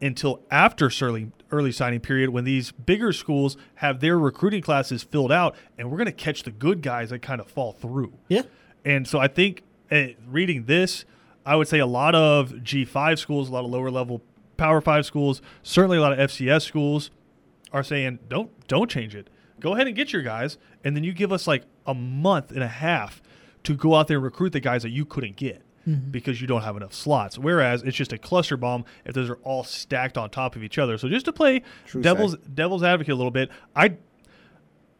until 0.00 0.40
after 0.50 0.90
early 1.00 1.32
early 1.50 1.72
signing 1.72 2.00
period 2.00 2.30
when 2.30 2.44
these 2.44 2.72
bigger 2.72 3.12
schools 3.12 3.56
have 3.76 4.00
their 4.00 4.18
recruiting 4.18 4.60
classes 4.60 5.02
filled 5.02 5.32
out 5.32 5.54
and 5.78 5.90
we're 5.90 5.96
going 5.96 6.06
to 6.06 6.12
catch 6.12 6.42
the 6.42 6.50
good 6.50 6.82
guys 6.82 7.10
that 7.10 7.22
kind 7.22 7.40
of 7.40 7.46
fall 7.48 7.72
through. 7.72 8.12
Yeah. 8.28 8.42
And 8.84 9.06
so 9.06 9.18
I 9.18 9.28
think 9.28 9.62
uh, 9.90 10.08
reading 10.26 10.64
this, 10.64 11.04
I 11.46 11.56
would 11.56 11.68
say 11.68 11.78
a 11.78 11.86
lot 11.86 12.14
of 12.14 12.50
G5 12.50 13.18
schools, 13.18 13.48
a 13.48 13.52
lot 13.52 13.64
of 13.64 13.70
lower 13.70 13.90
level 13.90 14.20
Power 14.56 14.80
5 14.80 15.04
schools, 15.04 15.42
certainly 15.62 15.98
a 15.98 16.00
lot 16.00 16.12
of 16.12 16.30
FCS 16.30 16.62
schools 16.62 17.10
are 17.72 17.82
saying 17.82 18.20
don't 18.28 18.50
don't 18.68 18.90
change 18.90 19.14
it. 19.14 19.28
Go 19.60 19.74
ahead 19.74 19.86
and 19.86 19.96
get 19.96 20.12
your 20.12 20.22
guys 20.22 20.58
and 20.82 20.96
then 20.96 21.04
you 21.04 21.12
give 21.12 21.32
us 21.32 21.46
like 21.46 21.64
a 21.86 21.94
month 21.94 22.50
and 22.50 22.62
a 22.62 22.68
half 22.68 23.22
to 23.64 23.74
go 23.74 23.94
out 23.94 24.08
there 24.08 24.18
and 24.18 24.24
recruit 24.24 24.52
the 24.52 24.60
guys 24.60 24.82
that 24.82 24.90
you 24.90 25.04
couldn't 25.04 25.36
get 25.36 25.62
mm-hmm. 25.88 26.10
because 26.10 26.40
you 26.40 26.46
don't 26.46 26.62
have 26.62 26.76
enough 26.76 26.92
slots. 26.92 27.38
Whereas 27.38 27.82
it's 27.82 27.96
just 27.96 28.12
a 28.12 28.18
cluster 28.18 28.56
bomb 28.56 28.84
if 29.04 29.14
those 29.14 29.30
are 29.30 29.38
all 29.42 29.64
stacked 29.64 30.18
on 30.18 30.30
top 30.30 30.56
of 30.56 30.62
each 30.62 30.78
other. 30.78 30.98
So 30.98 31.08
just 31.08 31.24
to 31.26 31.32
play 31.32 31.62
True 31.86 32.02
devil's 32.02 32.36
devil's 32.38 32.82
advocate 32.82 33.12
a 33.12 33.16
little 33.16 33.30
bit, 33.30 33.50
I 33.74 33.96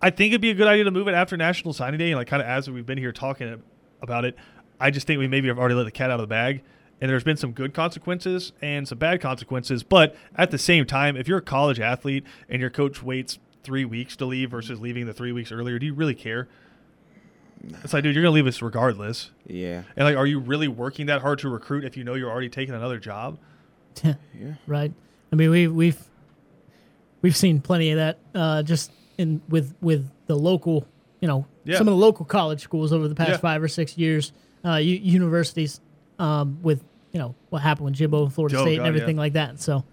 I 0.01 0.11
think 0.11 0.33
it'd 0.33 0.41
be 0.41 0.51
a 0.51 0.55
good 0.55 0.67
idea 0.67 0.85
to 0.85 0.91
move 0.91 1.09
it 1.09 1.15
after 1.15 1.37
National 1.37 1.73
Signing 1.73 1.99
Day, 1.99 2.11
and 2.11 2.19
like 2.19 2.29
kind 2.29 2.43
of 2.43 2.49
as 2.49 2.69
we've 2.69 2.87
been 2.87 2.99
here 2.99 3.13
talking 3.13 3.63
about 4.03 4.25
it, 4.25 4.37
I 4.81 4.91
just 4.91 5.07
think 5.07 5.19
we 5.19 5.29
maybe 5.29 5.49
have 5.49 5.59
already 5.59 5.75
let 5.75 5.85
the 5.85 5.91
cat 5.91 6.11
out 6.11 6.21
of 6.21 6.25
the 6.25 6.27
bag. 6.27 6.63
And 7.01 7.11
there's 7.11 7.25
been 7.25 7.37
some 7.37 7.53
good 7.53 7.75
consequences 7.75 8.53
and 8.63 8.87
some 8.87 8.99
bad 8.99 9.21
consequences, 9.21 9.83
but 9.83 10.17
at 10.37 10.53
the 10.53 10.59
same 10.59 10.87
time, 10.87 11.17
if 11.17 11.27
you're 11.27 11.39
a 11.39 11.43
college 11.43 11.81
athlete 11.81 12.25
and 12.49 12.61
your 12.61 12.71
coach 12.71 13.03
waits 13.03 13.39
three 13.65 13.85
weeks 13.85 14.17
to 14.17 14.27
leave 14.27 14.51
versus 14.51 14.81
leaving 14.81 15.07
the 15.07 15.13
three 15.15 15.33
weeks 15.33 15.51
earlier, 15.51 15.79
do 15.79 15.87
you 15.87 15.95
really 15.95 16.15
care? 16.15 16.49
It's 17.83 17.93
like, 17.95 18.03
dude, 18.03 18.15
you're 18.15 18.23
gonna 18.23 18.35
leave 18.35 18.47
us 18.47 18.61
regardless. 18.61 19.31
Yeah. 19.47 19.85
And 19.97 20.05
like, 20.07 20.17
are 20.17 20.27
you 20.27 20.39
really 20.39 20.69
working 20.69 21.07
that 21.07 21.23
hard 21.23 21.39
to 21.41 21.49
recruit 21.49 21.85
if 21.85 21.97
you 21.97 22.05
know 22.05 22.15
you're 22.15 22.31
already 22.31 22.51
taking 22.51 22.75
another 22.75 22.99
job? 22.99 23.39
Yeah. 24.05 24.15
right. 24.67 24.93
I 25.33 25.37
mean, 25.37 25.51
we 25.51 25.69
we've 25.69 25.99
we've 27.23 27.37
seen 27.37 27.61
plenty 27.61 27.91
of 27.93 27.97
that 27.99 28.19
uh, 28.35 28.63
just 28.63 28.91
in 29.19 29.41
with 29.49 29.75
with 29.81 30.11
the 30.27 30.35
local, 30.37 30.87
you 31.21 31.29
know, 31.29 31.47
Yeah. 31.65 31.79
some 31.79 31.89
of 31.89 31.93
the 31.93 31.99
local 31.99 32.25
college 32.27 32.61
schools 32.61 32.93
over 32.93 33.09
the 33.09 33.15
past 33.15 33.31
Yeah. 33.31 33.37
five 33.39 33.63
or 33.63 33.69
six 33.69 33.97
years, 33.97 34.33
uh, 34.65 34.75
u- 34.77 34.97
universities 34.99 35.81
um, 36.19 36.59
with 36.63 36.83
you 37.13 37.19
know 37.21 37.35
what 37.51 37.63
happened 37.63 37.87
with 37.87 37.95
Jimbo 37.95 38.25
and 38.25 38.35
Florida 38.35 38.59
Oh, 38.59 38.63
State 38.63 38.77
God, 38.77 38.87
and 38.87 38.89
everything 38.89 39.17
yeah. 39.17 39.21
like 39.23 39.33
that. 39.35 39.61
So, 39.61 39.85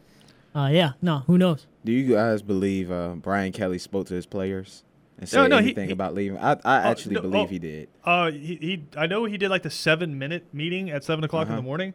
uh, 0.55 0.69
yeah, 0.71 0.93
no, 1.01 1.19
who 1.19 1.37
knows? 1.37 1.67
Do 1.83 1.91
you 1.91 2.13
guys 2.15 2.41
believe 2.41 2.91
uh, 2.91 3.15
Brian 3.15 3.51
Kelly 3.51 3.79
spoke 3.79 4.07
to 4.07 4.13
his 4.13 4.25
players 4.25 4.83
and 5.17 5.27
said 5.27 5.47
no, 5.49 5.57
he- 5.57 5.63
anything 5.65 5.87
he- 5.87 5.93
about 5.93 6.13
leaving? 6.13 6.37
I, 6.37 6.57
I 6.63 6.77
actually 6.89 7.15
no, 7.15 7.21
believe 7.21 7.41
oh. 7.43 7.47
he 7.47 7.59
did. 7.59 7.89
Uh, 8.05 8.31
he, 8.31 8.55
he 8.61 8.83
I 8.95 9.07
know 9.07 9.25
he 9.25 9.37
did 9.37 9.49
like 9.49 9.63
the 9.63 9.69
seven 9.71 10.17
minute 10.19 10.45
meeting 10.53 10.89
at 10.91 11.03
seven 11.03 11.23
o'clock 11.23 11.47
in 11.47 11.53
Uh-huh. 11.53 11.61
the 11.61 11.65
morning. 11.65 11.93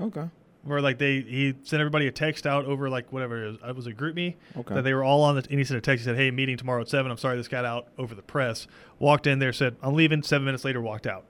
Okay. 0.00 0.24
where 0.64 0.80
like 0.80 0.98
they 0.98 1.20
he 1.20 1.54
sent 1.64 1.80
everybody 1.80 2.06
a 2.06 2.12
text 2.12 2.46
out 2.46 2.64
over 2.66 2.88
like 2.88 3.12
whatever 3.12 3.44
it 3.44 3.46
was, 3.48 3.58
it 3.70 3.76
was 3.76 3.86
a 3.86 3.92
GroupMe 3.92 4.34
Okay. 4.56 4.74
that 4.74 4.82
they 4.82 4.94
were 4.94 5.04
all 5.04 5.22
on 5.22 5.34
the 5.36 5.44
and 5.50 5.58
he 5.58 5.64
sent 5.64 5.76
a 5.78 5.80
text 5.80 6.02
he 6.02 6.04
said 6.06 6.16
hey 6.16 6.30
meeting 6.30 6.56
tomorrow 6.56 6.80
at 6.80 6.88
seven 6.88 7.10
I'm 7.10 7.18
sorry 7.18 7.36
this 7.36 7.48
got 7.48 7.64
out 7.66 7.88
over 7.98 8.14
the 8.14 8.22
press 8.22 8.66
walked 8.98 9.26
in 9.26 9.38
there 9.38 9.52
said 9.52 9.76
I'm 9.82 9.94
leaving 9.94 10.22
seven 10.22 10.44
minutes 10.46 10.64
later 10.64 10.80
walked 10.80 11.06
out 11.06 11.24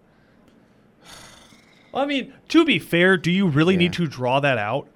I 1.95 2.07
mean 2.07 2.33
to 2.49 2.65
be 2.65 2.79
fair 2.79 3.17
do 3.17 3.31
you 3.31 3.47
really 3.49 3.75
Yeah. 3.75 3.79
need 3.81 3.93
to 3.95 4.07
draw 4.07 4.39
that 4.41 4.59
out 4.59 4.87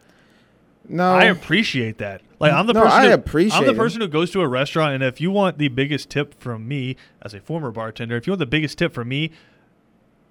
No. 0.89 1.13
I 1.15 1.25
appreciate 1.25 1.99
that 1.99 2.23
like 2.39 2.53
I'm 2.53 2.67
the 2.67 2.73
No, 2.73 2.83
person 2.83 2.99
I 2.99 3.07
who, 3.09 3.13
appreciate 3.15 3.59
I'm 3.59 3.67
the 3.67 3.75
person 3.75 4.01
who 4.01 4.09
goes 4.09 4.31
to 4.33 4.41
a 4.41 4.49
restaurant 4.49 4.95
and 4.95 5.03
if 5.03 5.21
you 5.21 5.31
want 5.31 5.59
the 5.59 5.69
biggest 5.69 6.11
tip 6.11 6.39
from 6.41 6.67
me 6.69 6.97
as 7.23 7.35
a 7.35 7.41
former 7.41 7.71
bartender 7.71 8.17
if 8.17 8.27
you 8.27 8.33
want 8.33 8.41
the 8.41 8.47
biggest 8.47 8.79
tip 8.79 8.93
from 8.93 9.09
me 9.09 9.31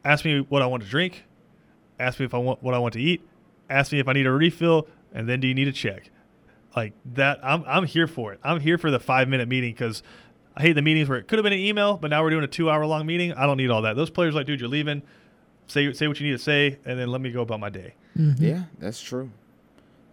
ask 0.03 0.23
me 0.25 0.39
what 0.41 0.61
I 0.61 0.65
want 0.67 0.83
to 0.83 0.89
drink 0.89 1.23
ask 1.99 2.19
me 2.19 2.25
if 2.25 2.33
I 2.33 2.37
want 2.37 2.61
what 2.61 2.73
I 2.73 2.77
want 2.79 2.93
to 2.95 3.01
eat, 3.01 3.21
ask 3.69 3.91
me 3.91 3.99
if 3.99 4.07
I 4.07 4.13
need 4.13 4.25
a 4.27 4.31
refill, 4.31 4.87
and 5.13 5.29
then 5.29 5.39
do 5.39 5.47
you 5.47 5.53
need 5.53 5.67
a 5.67 5.71
check? 5.71 6.09
Like 6.75 6.93
that, 7.13 7.39
I'm 7.41 7.63
I'm 7.65 7.85
here 7.85 8.05
for 8.07 8.33
it. 8.33 8.39
I'm 8.43 8.59
here 8.59 8.77
for 8.77 8.91
the 8.91 8.99
five 8.99 9.29
minute 9.29 9.47
meeting 9.47 9.71
because 9.71 10.03
I 10.57 10.61
hate 10.61 10.73
the 10.73 10.81
meetings 10.81 11.07
where 11.07 11.17
it 11.17 11.27
could 11.29 11.39
have 11.39 11.43
been 11.43 11.53
an 11.53 11.59
email, 11.59 11.95
but 11.97 12.09
now 12.09 12.21
we're 12.21 12.31
doing 12.31 12.43
a 12.43 12.47
two 12.47 12.69
hour 12.69 12.85
long 12.85 13.05
meeting. 13.05 13.31
I 13.33 13.45
don't 13.45 13.55
need 13.57 13.69
all 13.71 13.81
that. 13.83 13.95
Those 13.95 14.09
players 14.09 14.35
are 14.35 14.39
like, 14.39 14.45
dude, 14.45 14.59
you're 14.59 14.67
leaving. 14.69 15.01
Say 15.67 15.93
say 15.93 16.07
what 16.09 16.19
you 16.19 16.27
need 16.27 16.33
to 16.37 16.43
say, 16.43 16.77
and 16.85 16.99
then 16.99 17.07
let 17.07 17.21
me 17.21 17.31
go 17.31 17.41
about 17.41 17.61
my 17.61 17.69
day. 17.69 17.95
Mm-hmm. 18.17 18.43
Yeah, 18.43 18.63
that's 18.77 19.01
true. 19.01 19.31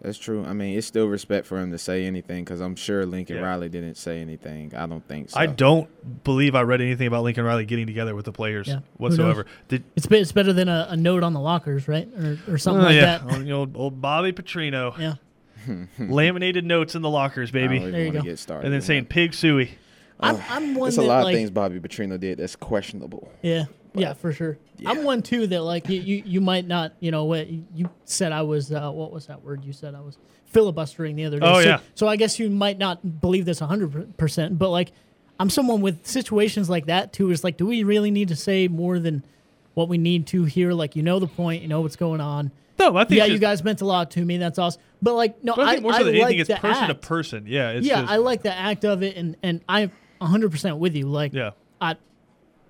That's 0.03 0.17
true. 0.17 0.43
I 0.45 0.51
mean, 0.53 0.77
it's 0.77 0.85
still 0.85 1.07
respect 1.07 1.47
for 1.47 1.57
him 1.57 1.71
to 1.71 1.77
say 1.77 2.05
anything 2.05 2.43
because 2.43 2.59
I'm 2.59 2.75
sure 2.75 3.05
Lincoln 3.05 3.37
Yeah. 3.37 3.43
Riley 3.43 3.69
didn't 3.69 3.95
say 3.95 4.19
anything. 4.19 4.75
I 4.75 4.85
don't 4.85 5.07
think 5.07 5.29
so. 5.29 5.39
I 5.39 5.45
don't 5.45 6.23
believe 6.25 6.55
I 6.55 6.61
read 6.63 6.81
anything 6.81 7.07
about 7.07 7.23
Lincoln 7.23 7.45
Riley 7.45 7.65
getting 7.65 7.87
together 7.87 8.13
with 8.13 8.25
the 8.25 8.33
players 8.33 8.67
Yeah, 8.67 8.79
whatsoever. 8.97 9.45
Did 9.69 9.85
It's 9.95 10.05
be- 10.05 10.17
it's 10.19 10.33
better 10.33 10.51
than 10.51 10.67
a, 10.67 10.87
a 10.89 10.97
note 10.97 11.23
on 11.23 11.31
the 11.33 11.39
lockers, 11.39 11.87
right, 11.87 12.07
or 12.17 12.37
or 12.49 12.57
something 12.57 12.81
Oh, 12.83 12.87
like 12.87 12.95
yeah, 12.95 13.19
that. 13.19 13.37
You 13.39 13.45
know, 13.45 13.71
old 13.75 14.01
Bobby 14.01 14.33
Petrino, 14.33 14.97
Yeah, 14.99 15.15
laminated 15.99 16.65
notes 16.65 16.95
in 16.95 17.01
the 17.01 17.09
lockers, 17.09 17.51
baby, 17.51 17.77
even 17.77 17.91
There 17.91 18.03
you 18.05 18.11
go. 18.11 18.21
get 18.21 18.39
started. 18.39 18.65
and 18.65 18.73
then 18.73 18.81
saying 18.81 19.03
that. 19.03 19.09
pig 19.09 19.33
suey. 19.33 19.71
I'm 20.19 20.35
I'm 20.49 20.75
one 20.75 20.83
There's 20.87 20.95
that 20.97 21.01
a 21.03 21.07
lot 21.07 21.23
like 21.23 21.33
of 21.33 21.37
things 21.37 21.49
Bobby 21.51 21.79
Petrino 21.79 22.19
did 22.19 22.37
that's 22.39 22.55
questionable. 22.55 23.31
Yeah, 23.41 23.65
yeah, 23.93 24.13
for 24.13 24.31
sure. 24.31 24.57
I'm 24.85 25.03
one 25.03 25.21
too 25.21 25.47
that 25.47 25.61
like 25.61 25.87
you, 25.89 26.01
you, 26.01 26.23
you 26.25 26.41
might 26.41 26.67
not, 26.67 26.93
you 26.99 27.11
know, 27.11 27.25
what 27.25 27.47
you 27.49 27.89
said 28.05 28.31
I 28.31 28.41
was. 28.41 28.71
Uh, 28.71 28.91
what 28.91 29.11
was 29.11 29.27
that 29.27 29.43
word 29.43 29.63
you 29.63 29.73
said 29.73 29.95
I 29.95 30.01
was 30.01 30.17
filibustering 30.45 31.15
the 31.15 31.25
other 31.25 31.39
day? 31.39 31.45
Oh, 31.45 31.61
so, 31.61 31.67
yeah. 31.67 31.79
So 31.95 32.07
I 32.07 32.15
guess 32.15 32.39
you 32.39 32.49
might 32.49 32.77
not 32.77 33.21
believe 33.21 33.45
this 33.45 33.61
100, 33.61 34.17
percent 34.17 34.57
but 34.57 34.69
like 34.69 34.91
I'm 35.39 35.49
someone 35.49 35.81
with 35.81 36.05
situations 36.05 36.69
like 36.69 36.87
that 36.87 37.13
too. 37.13 37.31
Is 37.31 37.43
like, 37.43 37.57
do 37.57 37.65
we 37.65 37.83
really 37.83 38.11
need 38.11 38.29
to 38.29 38.35
say 38.35 38.67
more 38.67 38.99
than 38.99 39.23
what 39.73 39.89
we 39.89 39.97
need 39.97 40.27
to 40.27 40.43
here? 40.45 40.73
Like, 40.73 40.95
you 40.95 41.03
know 41.03 41.19
the 41.19 41.27
point, 41.27 41.61
you 41.61 41.67
know 41.67 41.81
what's 41.81 41.95
going 41.95 42.21
on. 42.21 42.51
No, 42.79 42.95
I 42.97 43.05
think 43.05 43.19
Yeah, 43.19 43.25
you 43.25 43.39
guys 43.39 43.63
meant 43.63 43.81
a 43.81 43.85
lot 43.85 44.11
to 44.11 44.25
me. 44.25 44.37
That's 44.37 44.57
awesome. 44.57 44.81
But 45.01 45.13
like, 45.13 45.43
no, 45.43 45.55
But 45.55 45.65
I 45.65 45.69
I, 45.69 45.71
think 45.73 45.83
more 45.83 45.93
so 45.93 45.99
I 45.99 46.03
than 46.03 46.13
like 46.15 46.23
anything, 46.33 46.39
it's 46.55 46.61
person 46.61 46.87
to 46.87 46.95
person. 46.95 47.45
Yeah, 47.47 47.71
it's 47.71 47.85
yeah, 47.85 48.01
just, 48.01 48.11
I 48.11 48.15
like 48.17 48.41
the 48.43 48.53
act 48.53 48.85
of 48.85 49.03
it, 49.03 49.15
and 49.15 49.35
and 49.43 49.61
I'm 49.69 49.91
100 50.19 50.51
percent 50.51 50.77
with 50.77 50.95
you. 50.95 51.07
Like, 51.07 51.33
yeah. 51.33 51.51
I, 51.79 51.97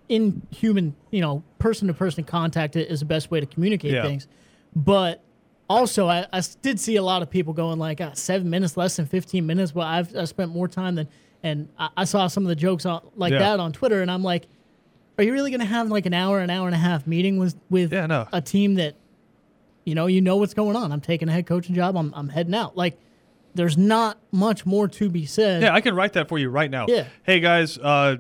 in 0.10 0.42
human, 0.52 0.96
you 1.12 1.22
know, 1.22 1.44
person 1.60 1.88
to 1.88 1.94
person 1.94 2.24
contact 2.24 2.76
is 2.76 3.00
the 3.00 3.06
best 3.06 3.32
way 3.32 3.40
to 3.40 3.46
communicate 3.46 3.94
Yeah. 3.94 4.04
things. 4.04 4.28
But 4.76 5.22
also, 5.70 6.08
I 6.10 6.26
did 6.62 6.80
see 6.80 6.98
a 6.98 7.04
lot 7.04 7.22
of 7.22 7.30
people 7.30 7.54
going 7.54 7.80
like 7.80 8.02
ah, 8.02 8.12
seven 8.14 8.50
minutes, 8.50 8.76
less 8.78 8.96
than 8.98 9.06
15 9.06 9.46
minutes. 9.46 9.74
Well, 9.74 9.88
I've 9.88 10.16
I 10.16 10.26
spent 10.26 10.52
more 10.52 10.68
time 10.68 10.96
than, 10.96 11.08
and 11.42 11.70
I, 11.80 11.90
I 11.98 12.04
saw 12.06 12.28
some 12.28 12.44
of 12.44 12.50
the 12.50 12.56
jokes 12.56 12.86
on, 12.86 13.02
like 13.16 13.32
Yeah. 13.32 13.40
that 13.40 13.60
on 13.60 13.72
Twitter, 13.72 14.02
and 14.02 14.12
I'm 14.12 14.24
like, 14.24 14.48
are 15.18 15.24
you 15.24 15.32
really 15.32 15.52
going 15.52 15.62
to 15.62 15.66
have 15.66 15.90
like 15.90 16.06
an 16.06 16.14
hour, 16.14 16.40
an 16.40 16.50
hour 16.50 16.68
and 16.68 16.76
a 16.76 16.80
half 16.80 17.08
meeting 17.08 17.38
with 17.38 17.56
with 17.70 17.94
Yeah, 17.94 18.08
no. 18.08 18.28
a 18.34 18.42
team 18.42 18.76
that, 18.76 18.96
you 19.86 19.96
know, 19.96 20.08
you 20.08 20.22
know 20.22 20.36
what's 20.38 20.54
going 20.54 20.76
on? 20.76 20.92
I'm 20.92 21.02
taking 21.02 21.30
a 21.30 21.32
head 21.32 21.46
coaching 21.48 21.76
job. 21.76 21.96
I'm 21.96 22.14
I'm 22.16 22.30
heading 22.30 22.54
out. 22.56 22.76
Like, 22.76 23.00
there's 23.56 23.78
not 23.78 24.18
much 24.32 24.66
more 24.66 24.88
to 24.88 25.10
be 25.10 25.26
said. 25.26 25.62
Yeah, 25.62 25.74
I 25.74 25.82
can 25.82 25.96
write 25.96 26.14
that 26.14 26.28
for 26.28 26.38
you 26.40 26.50
right 26.50 26.70
now. 26.70 26.88
Yeah. 26.90 27.06
Hey 27.24 27.40
guys, 27.40 27.78
uh, 27.78 28.18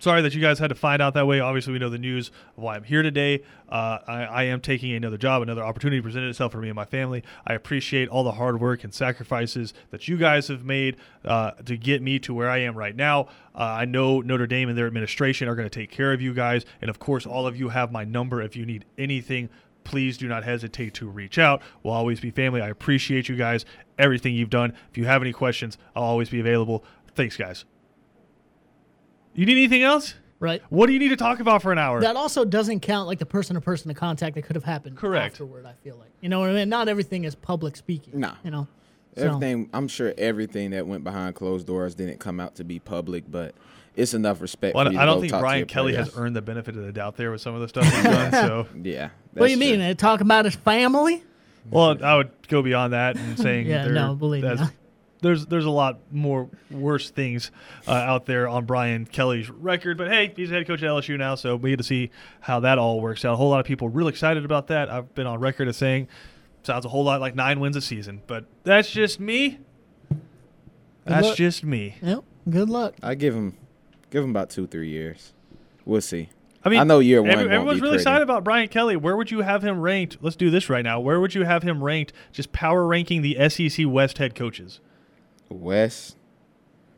sorry 0.00 0.22
that 0.22 0.34
you 0.34 0.40
guys 0.40 0.58
had 0.58 0.68
to 0.68 0.74
find 0.74 1.00
out 1.00 1.14
that 1.14 1.26
way. 1.26 1.40
Obviously, 1.40 1.72
we 1.72 1.78
know 1.78 1.88
the 1.88 1.98
news 1.98 2.28
of 2.56 2.62
why 2.62 2.76
I'm 2.76 2.82
here 2.82 3.02
today. 3.02 3.42
Uh, 3.68 3.98
I, 4.06 4.24
I 4.24 4.42
am 4.44 4.60
taking 4.60 4.92
another 4.92 5.16
job, 5.16 5.42
another 5.42 5.62
opportunity 5.62 6.00
presented 6.02 6.28
itself 6.28 6.52
for 6.52 6.58
me 6.58 6.68
and 6.68 6.74
my 6.74 6.84
family. 6.84 7.22
I 7.46 7.54
appreciate 7.54 8.08
all 8.08 8.24
the 8.24 8.32
hard 8.32 8.60
work 8.60 8.82
and 8.82 8.92
sacrifices 8.92 9.72
that 9.90 10.08
you 10.08 10.16
guys 10.16 10.48
have 10.48 10.64
made 10.64 10.96
uh, 11.24 11.52
to 11.52 11.76
get 11.76 12.02
me 12.02 12.18
to 12.20 12.34
where 12.34 12.50
I 12.50 12.58
am 12.58 12.76
right 12.76 12.96
now. 12.96 13.28
Uh, 13.54 13.62
I 13.62 13.84
know 13.84 14.20
Notre 14.20 14.46
Dame 14.46 14.68
and 14.68 14.76
their 14.76 14.86
administration 14.86 15.48
are 15.48 15.54
going 15.54 15.68
to 15.68 15.78
take 15.78 15.90
care 15.90 16.12
of 16.12 16.20
you 16.20 16.34
guys, 16.34 16.64
and 16.80 16.90
of 16.90 16.98
course, 16.98 17.26
all 17.26 17.46
of 17.46 17.56
you 17.56 17.68
have 17.68 17.92
my 17.92 18.04
number 18.04 18.42
if 18.42 18.56
you 18.56 18.66
need 18.66 18.84
anything. 18.98 19.48
Please 19.84 20.18
do 20.18 20.28
not 20.28 20.44
hesitate 20.44 20.94
to 20.94 21.08
reach 21.08 21.38
out. 21.38 21.62
We'll 21.82 21.94
always 21.94 22.20
be 22.20 22.30
family. 22.30 22.60
I 22.60 22.68
appreciate 22.68 23.28
you 23.28 23.36
guys, 23.36 23.64
everything 23.98 24.34
you've 24.34 24.50
done. 24.50 24.74
If 24.90 24.98
you 24.98 25.06
have 25.06 25.22
any 25.22 25.32
questions, 25.32 25.78
I'll 25.96 26.02
always 26.02 26.28
be 26.28 26.40
available. 26.40 26.84
Thanks, 27.14 27.36
guys. 27.36 27.64
You 29.40 29.46
need 29.46 29.56
anything 29.56 29.82
else? 29.82 30.12
right? 30.38 30.62
What 30.68 30.86
do 30.86 30.92
you 30.92 30.98
need 30.98 31.08
to 31.08 31.16
talk 31.16 31.40
about 31.40 31.62
for 31.62 31.72
an 31.72 31.78
hour? 31.78 31.98
That 32.02 32.14
also 32.14 32.44
doesn't 32.44 32.80
count 32.80 33.06
like 33.08 33.18
the 33.18 33.24
person 33.24 33.54
to 33.54 33.60
person 33.62 33.92
contact 33.94 34.34
that 34.34 34.42
could 34.42 34.54
have 34.54 34.64
happened 34.64 34.98
Correct. 34.98 35.32
afterward. 35.32 35.64
I 35.64 35.72
feel 35.82 35.96
like 35.96 36.10
you 36.20 36.28
know 36.28 36.40
what 36.40 36.50
I 36.50 36.52
mean. 36.52 36.68
Not 36.68 36.88
everything 36.88 37.24
is 37.24 37.34
public 37.34 37.74
speaking. 37.74 38.20
Nah. 38.20 38.34
you 38.44 38.50
know. 38.50 38.68
So, 39.16 39.24
Everything, 39.28 39.70
I'm 39.72 39.88
sure 39.88 40.12
everything 40.18 40.72
that 40.72 40.86
went 40.86 41.04
behind 41.04 41.36
closed 41.36 41.66
doors 41.66 41.94
didn't 41.94 42.20
come 42.20 42.38
out 42.38 42.56
to 42.56 42.64
be 42.64 42.78
public, 42.80 43.24
but 43.30 43.54
it's 43.96 44.12
enough 44.12 44.42
respect. 44.42 44.74
Well, 44.74 44.84
for 44.84 44.92
you 44.92 44.98
I 44.98 45.06
don't 45.06 45.16
go 45.16 45.20
think 45.22 45.32
talk 45.32 45.40
Brian 45.40 45.66
Kelly 45.66 45.92
players. 45.94 46.08
has 46.10 46.18
earned 46.18 46.36
the 46.36 46.42
benefit 46.42 46.76
of 46.76 46.84
the 46.84 46.92
doubt 46.92 47.16
there 47.16 47.30
with 47.30 47.40
some 47.40 47.54
of 47.54 47.62
the 47.62 47.68
stuff 47.68 47.84
he's 47.84 48.02
done. 48.04 48.30
So, 48.32 48.66
Yeah. 48.82 49.08
what 49.32 49.46
do 49.46 49.52
you 49.52 49.58
that's 49.58 49.78
mean? 49.78 49.96
Talk 49.96 50.20
about 50.20 50.44
his 50.44 50.54
family? 50.54 51.24
well, 51.70 51.96
I 52.04 52.16
would 52.16 52.30
go 52.48 52.60
beyond 52.62 52.92
that 52.92 53.16
and 53.16 53.38
saying 53.38 53.66
Yeah, 53.68 53.84
there- 53.84 53.94
no, 53.94 54.14
believe 54.14 54.44
me. 54.44 54.56
That's- 55.20 55.40
There's 55.40 55.46
there's 55.46 55.64
a 55.64 55.70
lot 55.70 55.98
more 56.10 56.48
worse 56.70 57.10
things 57.10 57.50
uh, 57.86 57.92
out 57.92 58.26
there 58.26 58.48
on 58.48 58.64
Brian 58.64 59.04
Kelly's 59.06 59.48
record, 59.50 59.98
but 59.98 60.08
hey, 60.08 60.32
he's 60.34 60.50
head 60.50 60.66
coach 60.66 60.82
at 60.82 60.88
LSU 60.88 61.18
now, 61.18 61.34
so 61.34 61.56
we 61.56 61.70
get 61.70 61.76
to 61.78 61.82
see 61.84 62.10
how 62.40 62.60
that 62.60 62.78
all 62.78 63.00
works 63.00 63.24
out. 63.24 63.34
A 63.34 63.36
whole 63.36 63.50
lot 63.50 63.60
of 63.60 63.66
people 63.66 63.88
really 63.88 64.10
excited 64.10 64.44
about 64.44 64.66
that. 64.68 64.90
I've 64.90 65.14
been 65.14 65.26
on 65.26 65.40
record 65.40 65.68
as 65.68 65.76
saying 65.76 66.08
sounds 66.62 66.84
a 66.84 66.88
whole 66.88 67.04
lot 67.04 67.20
like 67.20 67.34
nine 67.34 67.60
wins 67.60 67.76
a 67.76 67.80
season, 67.80 68.22
but 68.26 68.44
that's 68.64 68.90
just 68.90 69.20
me. 69.20 69.58
That's 71.04 71.26
luck. 71.28 71.36
just 71.36 71.64
me. 71.64 71.96
Yep. 72.02 72.24
Good 72.48 72.68
luck. 72.68 72.94
I 73.02 73.14
give 73.14 73.34
him, 73.34 73.56
give 74.10 74.22
him 74.24 74.30
about 74.30 74.50
two, 74.50 74.66
three 74.66 74.88
years. 74.90 75.32
We'll 75.84 76.00
see. 76.00 76.28
I 76.64 76.68
mean, 76.68 76.78
I 76.80 76.84
know 76.84 76.98
year 76.98 77.22
one 77.22 77.30
every- 77.30 77.44
won't 77.44 77.52
everyone's 77.54 77.78
be 77.78 77.82
really 77.82 77.92
pretty. 77.92 78.02
excited 78.02 78.22
about 78.22 78.44
Brian 78.44 78.68
Kelly. 78.68 78.94
Where 78.96 79.16
would 79.16 79.30
you 79.30 79.40
have 79.40 79.62
him 79.64 79.80
ranked? 79.80 80.18
Let's 80.20 80.36
do 80.36 80.50
this 80.50 80.68
right 80.68 80.84
now. 80.84 81.00
Where 81.00 81.18
would 81.18 81.34
you 81.34 81.44
have 81.44 81.62
him 81.62 81.82
ranked? 81.82 82.12
Just 82.32 82.52
power 82.52 82.86
ranking 82.86 83.22
the 83.22 83.36
SEC 83.48 83.86
West 83.86 84.18
head 84.18 84.34
coaches. 84.34 84.80
West, 85.50 86.16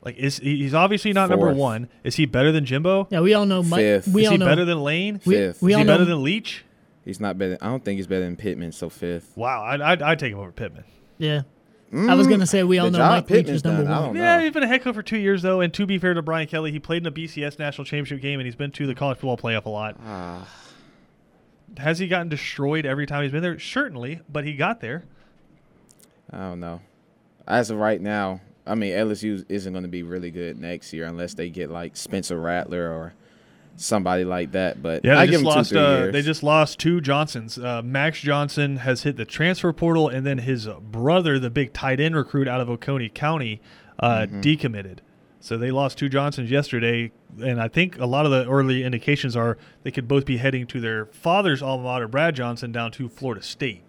Like, 0.04 0.16
is 0.16 0.38
he's 0.38 0.74
obviously 0.74 1.12
not 1.12 1.30
number 1.30 1.46
Fourth. 1.46 1.56
one? 1.56 1.88
Is 2.04 2.16
he 2.16 2.26
better 2.26 2.52
than 2.52 2.64
Jimbo? 2.64 3.08
Yeah, 3.10 3.20
we 3.20 3.34
all 3.34 3.46
know 3.46 3.62
Mike. 3.62 3.80
Fifth. 3.80 4.08
We 4.08 4.22
is 4.22 4.28
all 4.28 4.32
he 4.32 4.38
know. 4.38 4.46
better 4.46 4.64
than 4.64 4.82
Lane? 4.82 5.20
we, 5.24 5.34
Fifth. 5.34 5.62
we 5.62 5.72
is 5.72 5.76
all 5.76 5.80
he 5.80 5.84
know. 5.86 5.92
better 5.94 6.04
than 6.04 6.22
Leach? 6.22 6.64
he's 7.04 7.18
not 7.20 7.36
better. 7.38 7.58
I 7.60 7.66
don't 7.66 7.84
think 7.84 7.96
he's 7.98 8.06
better 8.06 8.24
than 8.24 8.36
Pittman. 8.36 8.72
So 8.72 8.88
fifth. 8.90 9.36
Wow, 9.36 9.62
I'd, 9.64 9.80
I'd, 9.80 10.02
I'd 10.02 10.18
take 10.18 10.32
him 10.32 10.38
over 10.38 10.52
Pittman. 10.52 10.84
yeah. 11.18 11.42
I 11.94 12.14
was 12.14 12.26
gonna 12.26 12.46
say 12.46 12.62
we 12.62 12.78
all 12.78 12.88
Mm, 12.88 12.92
The 12.92 12.98
know 12.98 13.04
job 13.04 13.10
Mike 13.10 13.30
Leach 13.30 13.38
Pittman's 13.40 13.56
is 13.56 13.64
number 13.64 13.82
done, 13.84 13.90
one. 13.92 14.02
don't 14.06 14.14
know. 14.14 14.22
Yeah, 14.22 14.40
he's 14.42 14.52
been 14.52 14.62
a 14.62 14.66
head 14.66 14.80
coach 14.82 14.94
for 14.94 15.02
two 15.02 15.18
years 15.18 15.42
though, 15.42 15.60
and 15.60 15.74
to 15.74 15.84
be 15.84 15.98
fair 15.98 16.14
to 16.14 16.22
Brian 16.22 16.46
Kelly, 16.48 16.72
he 16.72 16.78
played 16.80 17.02
in 17.02 17.06
a 17.06 17.12
BCS 17.12 17.58
national 17.58 17.84
championship 17.84 18.22
game, 18.22 18.40
and 18.40 18.46
he's 18.46 18.56
been 18.56 18.70
to 18.72 18.86
the 18.86 18.94
college 18.94 19.18
football 19.18 19.36
playoff 19.36 19.66
a 19.66 19.68
lot. 19.68 19.98
Ah, 20.02 20.48
Has 21.76 21.98
he 21.98 22.08
gotten 22.08 22.30
destroyed 22.30 22.86
every 22.86 23.04
time 23.06 23.24
he's 23.24 23.32
been 23.32 23.42
there? 23.42 23.58
Certainly, 23.58 24.20
but 24.30 24.44
he 24.46 24.54
got 24.54 24.80
there. 24.80 25.04
I 26.30 26.38
don't 26.38 26.60
know. 26.60 26.80
As 27.46 27.70
of 27.70 27.78
right 27.78 28.00
now, 28.00 28.40
I 28.66 28.74
mean 28.74 28.92
LSU 28.92 29.44
isn't 29.48 29.72
going 29.72 29.82
to 29.84 29.88
be 29.88 30.02
really 30.02 30.30
good 30.30 30.58
next 30.58 30.92
year 30.92 31.06
unless 31.06 31.34
they 31.34 31.50
get 31.50 31.70
like 31.70 31.96
Spencer 31.96 32.38
Rattler 32.40 32.90
or 32.90 33.14
somebody 33.76 34.24
like 34.24 34.52
that. 34.52 34.82
But 34.82 35.04
Yeah, 35.04 35.16
they 35.16 35.20
I 35.22 35.26
just 35.26 35.42
lost. 35.44 35.70
two, 35.70 35.78
uh, 35.78 36.10
they 36.12 36.22
just 36.22 36.42
lost 36.42 36.78
two 36.78 37.00
Johnsons. 37.00 37.58
Uh, 37.58 37.82
Max 37.82 38.20
Johnson 38.20 38.76
has 38.78 39.02
hit 39.02 39.16
the 39.16 39.24
transfer 39.24 39.72
portal, 39.72 40.08
and 40.08 40.24
then 40.26 40.38
his 40.38 40.68
brother, 40.80 41.38
the 41.38 41.50
big 41.50 41.72
tight 41.72 41.98
end 41.98 42.14
recruit 42.14 42.46
out 42.46 42.60
of 42.60 42.68
Oconee 42.70 43.08
County, 43.08 43.60
uh, 43.98 44.26
Mm-hmm. 44.26 44.40
decommitted. 44.40 44.98
So 45.40 45.58
they 45.58 45.72
lost 45.72 45.98
two 45.98 46.08
Johnsons 46.08 46.52
yesterday, 46.52 47.10
and 47.42 47.60
I 47.60 47.66
think 47.66 47.98
a 47.98 48.06
lot 48.06 48.26
of 48.26 48.30
the 48.30 48.48
early 48.48 48.84
indications 48.84 49.34
are 49.34 49.58
they 49.82 49.90
could 49.90 50.06
both 50.06 50.24
be 50.24 50.36
heading 50.36 50.68
to 50.68 50.80
their 50.80 51.06
father's 51.06 51.60
alma 51.62 51.82
mater, 51.82 52.06
Brad 52.06 52.36
Johnson, 52.36 52.70
down 52.70 52.92
to 52.92 53.08
Florida 53.08 53.42
State. 53.42 53.82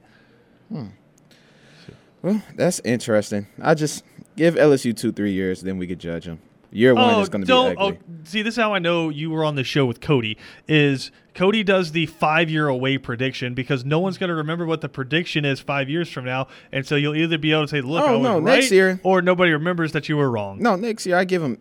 Well, 2.24 2.42
that's 2.56 2.80
interesting. 2.84 3.46
I 3.62 3.76
just 3.76 4.04
give 4.36 4.56
LSU 4.56 4.96
two, 4.98 5.12
three 5.12 5.34
years, 5.34 5.62
then 5.62 5.78
we 5.78 5.86
could 5.86 6.00
judge 6.00 6.26
them. 6.26 6.40
Year 6.72 6.96
one 6.96 7.22
is 7.22 7.28
oh, 7.28 7.32
going 7.32 7.42
to 7.42 7.46
be 7.46 7.48
don't- 7.48 7.78
oh, 7.78 7.88
ugly. 7.90 8.00
oh, 8.02 8.14
see, 8.24 8.42
this 8.42 8.56
is 8.56 8.60
how 8.60 8.74
I 8.74 8.80
know 8.80 9.10
you 9.10 9.30
were 9.30 9.46
on 9.46 9.54
the 9.54 9.64
show 9.64 9.86
with 9.86 10.02
Cody. 10.02 10.40
Is 10.68 11.12
Cody 11.36 11.62
does 11.64 11.92
the 11.92 12.08
five 12.08 12.50
year 12.50 12.68
away 12.68 12.98
prediction 12.98 13.54
because 13.54 13.86
no 13.86 14.00
one's 14.00 14.18
going 14.18 14.30
to 14.30 14.34
remember 14.34 14.66
what 14.66 14.82
the 14.82 14.90
prediction 14.90 15.46
is 15.46 15.60
five 15.60 15.88
years 15.88 16.10
from 16.10 16.26
now, 16.26 16.48
and 16.72 16.84
so 16.88 16.96
you'll 16.96 17.16
either 17.16 17.38
be 17.38 17.52
able 17.52 17.64
to 17.64 17.68
say, 17.68 17.82
"Look, 17.82 18.04
Oh, 18.04 18.08
I 18.08 18.12
was 18.14 18.24
no, 18.24 18.40
right," 18.40 18.56
next 18.56 18.72
year- 18.72 19.00
or 19.04 19.22
nobody 19.22 19.52
remembers 19.52 19.92
that 19.92 20.10
you 20.10 20.18
were 20.18 20.32
wrong. 20.32 20.64
No, 20.64 20.76
next 20.76 21.06
year 21.06 21.16
I 21.16 21.26
give 21.26 21.44
him 21.44 21.60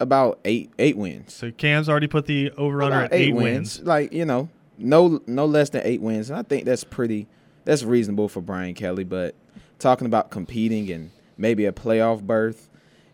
about 0.00 0.38
eight, 0.46 0.70
eight 0.78 0.96
wins. 0.96 1.34
So 1.34 1.50
Cam's 1.50 1.90
already 1.90 2.06
put 2.06 2.24
the 2.24 2.50
over 2.52 2.82
under 2.82 3.02
at 3.02 3.12
eight, 3.12 3.34
wins. 3.34 3.82
Like 3.82 4.14
you 4.14 4.24
know, 4.24 4.48
no, 4.78 5.20
no 5.26 5.44
less 5.44 5.68
than 5.70 5.82
eight 5.84 6.00
wins. 6.00 6.30
And 6.30 6.38
I 6.38 6.42
think 6.42 6.64
that's 6.64 6.84
pretty. 6.84 7.26
That's 7.66 7.82
reasonable 7.82 8.30
for 8.30 8.40
Brian 8.40 8.72
Kelly. 8.74 9.04
But 9.04 9.34
talking 9.78 10.06
about 10.06 10.30
competing 10.30 10.90
and 10.90 11.10
maybe 11.36 11.66
a 11.66 11.72
playoff 11.72 12.22
berth, 12.22 12.68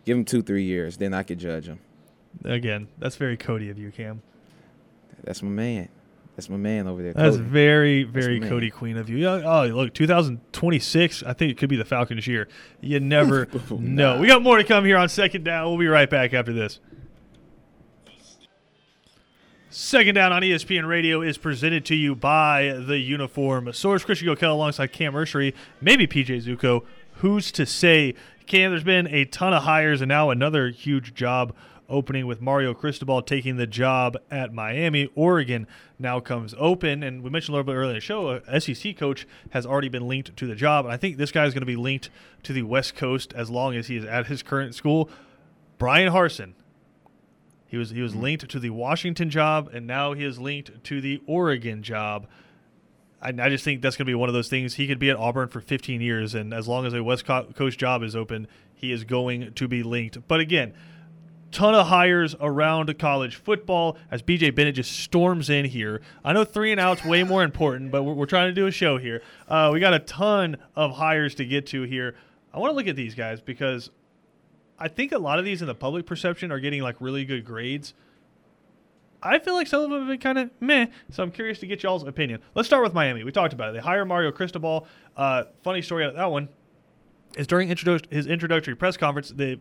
give 0.05 0.17
him 0.17 0.25
two, 0.25 0.41
three 0.41 0.63
years, 0.63 0.97
then 0.97 1.13
I 1.13 1.23
could 1.23 1.39
judge 1.39 1.67
him. 1.67 1.79
Again, 2.43 2.87
that's 2.97 3.15
very 3.15 3.37
Cody 3.37 3.69
of 3.69 3.77
you, 3.77 3.91
Cam. 3.91 4.21
That's 5.23 5.43
my 5.43 5.49
man. 5.49 5.89
That's 6.35 6.49
my 6.49 6.57
man 6.57 6.87
over 6.87 7.03
there. 7.03 7.13
That's 7.13 7.35
Cody. 7.35 7.47
very, 7.47 8.03
very 8.03 8.39
man. 8.39 8.49
Cody 8.49 8.69
Queen 8.69 8.97
of 8.97 9.09
you. 9.09 9.27
Oh, 9.27 9.65
look, 9.67 9.93
2026. 9.93 11.23
I 11.23 11.33
think 11.33 11.51
it 11.51 11.57
could 11.57 11.69
be 11.69 11.75
the 11.75 11.85
Falcons' 11.85 12.25
year. 12.25 12.47
You 12.79 12.99
never 12.99 13.47
oh, 13.71 13.75
know. 13.75 14.19
We 14.19 14.27
got 14.27 14.41
more 14.41 14.57
to 14.57 14.63
come 14.63 14.85
here 14.85 14.97
on 14.97 15.09
second 15.09 15.43
down. 15.43 15.67
We'll 15.67 15.77
be 15.77 15.87
right 15.87 16.09
back 16.09 16.33
after 16.33 16.53
this. 16.53 16.79
Second 19.73 20.15
down 20.15 20.33
on 20.33 20.41
ESPN 20.41 20.85
Radio 20.85 21.21
is 21.21 21.37
presented 21.37 21.85
to 21.85 21.95
you 21.95 22.13
by 22.13 22.73
the 22.77 22.97
Uniform 22.97 23.71
Source. 23.71 24.03
Christian 24.03 24.27
Gokel 24.27 24.51
alongside 24.51 24.91
Cam 24.91 25.13
Ursery, 25.13 25.53
maybe 25.79 26.05
PJ 26.05 26.43
Zuko. 26.43 26.83
Who's 27.19 27.53
to 27.53 27.65
say? 27.65 28.13
Cam, 28.47 28.71
there's 28.71 28.83
been 28.83 29.07
a 29.07 29.23
ton 29.23 29.53
of 29.53 29.63
hires 29.63 30.01
and 30.01 30.09
now 30.09 30.29
another 30.29 30.71
huge 30.71 31.13
job 31.13 31.55
opening 31.87 32.27
with 32.27 32.41
Mario 32.41 32.73
Cristobal 32.73 33.21
taking 33.21 33.55
the 33.55 33.65
job 33.65 34.17
at 34.29 34.53
Miami. 34.53 35.09
Oregon 35.15 35.65
now 35.97 36.19
comes 36.19 36.53
open, 36.57 37.01
and 37.01 37.23
we 37.23 37.29
mentioned 37.29 37.53
a 37.55 37.57
little 37.57 37.71
bit 37.71 37.77
earlier 37.77 37.91
in 37.91 37.95
the 37.95 38.01
show, 38.01 38.41
a 38.45 38.59
SEC 38.59 38.97
coach 38.97 39.25
has 39.51 39.65
already 39.65 39.87
been 39.87 40.05
linked 40.05 40.35
to 40.35 40.47
the 40.47 40.55
job, 40.55 40.83
and 40.83 40.93
I 40.93 40.97
think 40.97 41.15
this 41.15 41.31
guy 41.31 41.45
is 41.45 41.53
going 41.53 41.61
to 41.61 41.65
be 41.65 41.77
linked 41.77 42.09
to 42.43 42.51
the 42.51 42.63
West 42.63 42.97
Coast 42.97 43.31
as 43.37 43.49
long 43.49 43.77
as 43.77 43.87
he 43.87 43.95
is 43.95 44.03
at 44.03 44.27
his 44.27 44.43
current 44.43 44.75
school. 44.75 45.09
Bryan 45.77 46.11
Harsin, 46.11 46.55
he 47.71 47.77
was 47.77 47.91
he 47.91 48.01
was 48.01 48.13
linked 48.13 48.49
to 48.49 48.59
the 48.59 48.69
Washington 48.69 49.29
job, 49.29 49.69
and 49.73 49.87
now 49.87 50.11
he 50.11 50.25
is 50.25 50.37
linked 50.37 50.83
to 50.83 50.99
the 50.99 51.21
Oregon 51.25 51.81
job. 51.81 52.27
I, 53.21 53.29
I 53.29 53.47
just 53.47 53.63
think 53.63 53.81
that's 53.81 53.95
going 53.95 54.05
to 54.05 54.09
be 54.09 54.15
one 54.15 54.27
of 54.27 54.33
those 54.33 54.49
things. 54.49 54.73
He 54.73 54.87
could 54.87 54.99
be 54.99 55.09
at 55.09 55.15
Auburn 55.15 55.47
for 55.47 55.61
15 55.61 56.01
years, 56.01 56.35
and 56.35 56.53
as 56.53 56.67
long 56.67 56.85
as 56.85 56.93
a 56.93 57.01
West 57.01 57.23
Co- 57.23 57.45
Coast 57.55 57.79
job 57.79 58.03
is 58.03 58.13
open, 58.13 58.47
he 58.73 58.91
is 58.91 59.05
going 59.05 59.53
to 59.53 59.67
be 59.69 59.83
linked. 59.83 60.27
But 60.27 60.41
again, 60.41 60.73
ton 61.51 61.73
of 61.73 61.87
hires 61.87 62.35
around 62.41 62.99
college 62.99 63.37
football 63.37 63.95
as 64.11 64.21
BJ 64.21 64.53
Bennett 64.53 64.75
just 64.75 64.91
storms 64.91 65.49
in 65.49 65.63
here. 65.63 66.01
I 66.25 66.33
know 66.33 66.43
three 66.43 66.73
and 66.73 66.79
out's 66.79 67.05
way 67.05 67.23
more 67.23 67.41
important, 67.41 67.89
but 67.89 68.03
we're, 68.03 68.15
we're 68.15 68.25
trying 68.25 68.49
to 68.49 68.53
do 68.53 68.67
a 68.67 68.71
show 68.71 68.97
here. 68.97 69.21
Uh, 69.47 69.69
we 69.71 69.79
got 69.79 69.93
a 69.93 69.99
ton 69.99 70.57
of 70.75 70.97
hires 70.97 71.35
to 71.35 71.45
get 71.45 71.67
to 71.67 71.83
here. 71.83 72.15
I 72.53 72.59
want 72.59 72.71
to 72.71 72.75
look 72.75 72.87
at 72.87 72.97
these 72.97 73.15
guys 73.15 73.39
because 73.39 73.91
I 74.81 74.87
think 74.87 75.11
a 75.11 75.19
lot 75.19 75.37
of 75.37 75.45
these 75.45 75.61
in 75.61 75.67
the 75.67 75.75
public 75.75 76.07
perception 76.07 76.51
are 76.51 76.59
getting 76.59 76.81
like 76.81 76.95
really 76.99 77.23
good 77.23 77.45
grades. 77.45 77.93
I 79.23 79.37
feel 79.37 79.53
like 79.53 79.67
some 79.67 79.83
of 79.83 79.91
them 79.91 79.99
have 79.99 80.07
been 80.07 80.19
kind 80.19 80.39
of 80.39 80.49
meh, 80.59 80.87
so 81.11 81.21
I'm 81.21 81.29
curious 81.29 81.59
to 81.59 81.67
get 81.67 81.83
y'all's 81.83 82.01
opinion. 82.03 82.41
Let's 82.55 82.67
start 82.67 82.83
with 82.83 82.93
Miami. 82.93 83.23
We 83.23 83.31
talked 83.31 83.53
about 83.53 83.69
it. 83.69 83.73
They 83.73 83.79
hire 83.79 84.03
Mario 84.05 84.31
Cristobal. 84.31 84.87
Uh, 85.15 85.43
funny 85.61 85.83
story 85.83 86.03
out 86.03 86.09
of 86.09 86.15
that 86.15 86.31
one 86.31 86.49
is 87.37 87.45
during 87.45 87.69
introdu- 87.69 88.11
his 88.11 88.25
introductory 88.25 88.75
press 88.75 88.97
conference, 88.97 89.29
the 89.29 89.59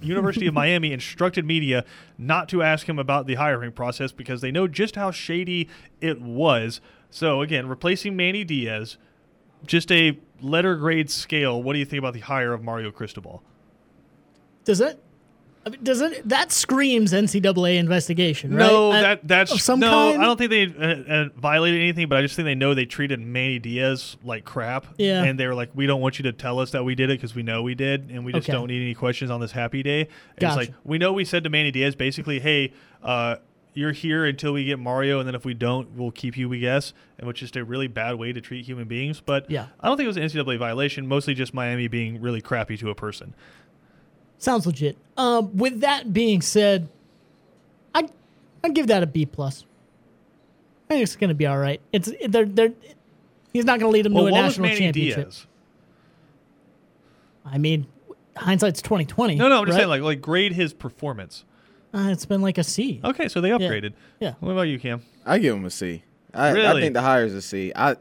University 0.00 0.46
of 0.46 0.54
Miami 0.62 0.92
instructed 0.92 1.44
media 1.44 1.84
not 2.16 2.48
to 2.48 2.62
ask 2.62 2.88
him 2.88 2.98
about 2.98 3.26
the 3.26 3.34
hiring 3.34 3.72
process 3.72 4.10
because 4.12 4.40
they 4.40 4.50
know 4.50 4.66
just 4.66 4.96
how 4.96 5.10
shady 5.10 5.68
it 6.00 6.22
was. 6.22 6.80
So 7.10 7.42
again, 7.42 7.68
replacing 7.68 8.16
Manny 8.16 8.42
Diaz, 8.42 8.96
just 9.66 9.92
a 9.92 10.18
letter 10.40 10.76
grade 10.76 11.10
scale. 11.10 11.62
What 11.62 11.74
do 11.74 11.78
you 11.78 11.84
think 11.84 11.98
about 11.98 12.14
the 12.14 12.20
hire 12.20 12.54
of 12.54 12.62
Mario 12.62 12.90
Cristobal? 12.90 13.42
Does 14.64 14.80
it? 14.80 15.00
I 15.66 15.70
mean, 15.70 15.80
does 15.82 16.02
it? 16.02 16.28
That 16.28 16.52
screams 16.52 17.14
NCAA 17.14 17.78
investigation, 17.78 18.52
right? 18.54 18.66
No, 18.66 18.92
I- 18.92 19.00
that 19.00 19.26
that's 19.26 19.62
some 19.62 19.80
no. 19.80 19.88
kind? 19.90 20.20
I 20.22 20.26
don't 20.26 20.36
think 20.36 20.50
they 20.50 20.66
uh, 20.66 21.14
uh, 21.14 21.28
violated 21.38 21.80
anything, 21.80 22.06
but 22.08 22.18
I 22.18 22.22
just 22.22 22.36
think 22.36 22.44
they 22.44 22.54
know 22.54 22.74
they 22.74 22.84
treated 22.84 23.18
Manny 23.18 23.58
Diaz 23.58 24.18
like 24.22 24.44
crap. 24.44 24.86
Yeah. 24.98 25.22
and 25.24 25.40
they 25.40 25.46
were 25.46 25.54
like, 25.54 25.70
"We 25.74 25.86
don't 25.86 26.02
want 26.02 26.18
you 26.18 26.24
to 26.24 26.32
tell 26.32 26.58
us 26.58 26.72
that 26.72 26.84
we 26.84 26.94
did 26.94 27.08
it 27.08 27.14
because 27.18 27.34
we 27.34 27.42
know 27.42 27.62
we 27.62 27.74
did, 27.74 28.10
and 28.10 28.26
we 28.26 28.32
just 28.32 28.46
Okay. 28.46 28.52
don't 28.58 28.66
need 28.68 28.82
any 28.82 28.94
questions 28.94 29.30
on 29.30 29.40
this 29.40 29.52
happy 29.52 29.82
day." 29.82 30.00
And 30.02 30.08
Gotcha. 30.38 30.60
It's 30.60 30.68
like 30.70 30.76
we 30.84 30.98
know 30.98 31.14
we 31.14 31.24
said 31.24 31.44
to 31.44 31.50
Manny 31.50 31.70
Diaz 31.70 31.94
basically, 31.94 32.40
"Hey, 32.40 32.74
uh, 33.02 33.36
you're 33.72 33.92
here 33.92 34.26
until 34.26 34.52
we 34.52 34.66
get 34.66 34.78
Mario, 34.78 35.18
and 35.18 35.26
then 35.26 35.34
if 35.34 35.46
we 35.46 35.54
don't, 35.54 35.92
we'll 35.96 36.10
keep 36.10 36.36
you." 36.36 36.46
We 36.46 36.58
guess, 36.58 36.92
and 37.18 37.26
which 37.26 37.38
is 37.42 37.48
just 37.50 37.56
a 37.56 37.64
really 37.64 37.88
bad 37.88 38.16
way 38.16 38.34
to 38.34 38.40
treat 38.42 38.66
human 38.66 38.86
beings. 38.86 39.22
But 39.24 39.50
Yeah. 39.50 39.68
I 39.80 39.88
don't 39.88 39.96
think 39.96 40.04
it 40.04 40.08
was 40.08 40.18
an 40.18 40.24
NCAA 40.24 40.58
violation. 40.58 41.06
Mostly 41.06 41.32
just 41.32 41.54
Miami 41.54 41.88
being 41.88 42.20
really 42.20 42.42
crappy 42.42 42.76
to 42.76 42.90
a 42.90 42.94
person. 42.94 43.34
Sounds 44.38 44.66
legit. 44.66 44.96
Um, 45.16 45.56
with 45.56 45.80
that 45.80 46.12
being 46.12 46.40
said, 46.42 46.88
I 47.94 48.08
I'd 48.62 48.74
give 48.74 48.88
that 48.88 49.02
a 49.02 49.06
B 49.06 49.26
plus. 49.26 49.64
I 50.86 50.94
think 50.94 51.02
it's 51.02 51.16
gonna 51.16 51.34
be 51.34 51.46
all 51.46 51.58
right. 51.58 51.80
It's 51.92 52.10
they're 52.28 52.44
they're. 52.44 52.72
He's 53.52 53.64
not 53.64 53.78
gonna 53.78 53.92
lead 53.92 54.04
them 54.04 54.14
Well, 54.14 54.24
to 54.24 54.30
a 54.30 54.32
what 54.32 54.44
was 54.44 54.58
national 54.58 54.66
Manny 54.68 54.78
championship. 54.80 55.24
Diaz? 55.30 55.46
I 57.46 57.58
mean, 57.58 57.86
hindsight's 58.36 58.82
twenty 58.82 59.04
twenty. 59.04 59.36
No, 59.36 59.48
no, 59.48 59.58
I'm 59.60 59.66
just 59.66 59.76
right? 59.76 59.80
saying 59.82 59.88
like 59.90 60.02
like 60.02 60.20
grade 60.20 60.52
his 60.52 60.72
performance. 60.72 61.44
Uh, 61.94 62.08
it's 62.10 62.26
been 62.26 62.42
like 62.42 62.58
a 62.58 62.64
C. 62.64 63.00
Okay, 63.04 63.28
so 63.28 63.40
they 63.40 63.50
upgraded. 63.50 63.92
Yeah. 64.18 64.34
What 64.40 64.50
about 64.52 64.62
you, 64.62 64.80
Cam? 64.80 65.02
I 65.24 65.38
give 65.38 65.54
him 65.54 65.64
a 65.64 65.70
C. 65.70 66.02
I, 66.34 66.48
I 66.48 66.50
Really? 66.50 66.66
I 66.66 66.80
think 66.80 66.94
the 66.94 67.02
hire 67.02 67.24
is 67.24 67.34
a 67.34 67.42
C. 67.42 67.72
I 67.76 67.94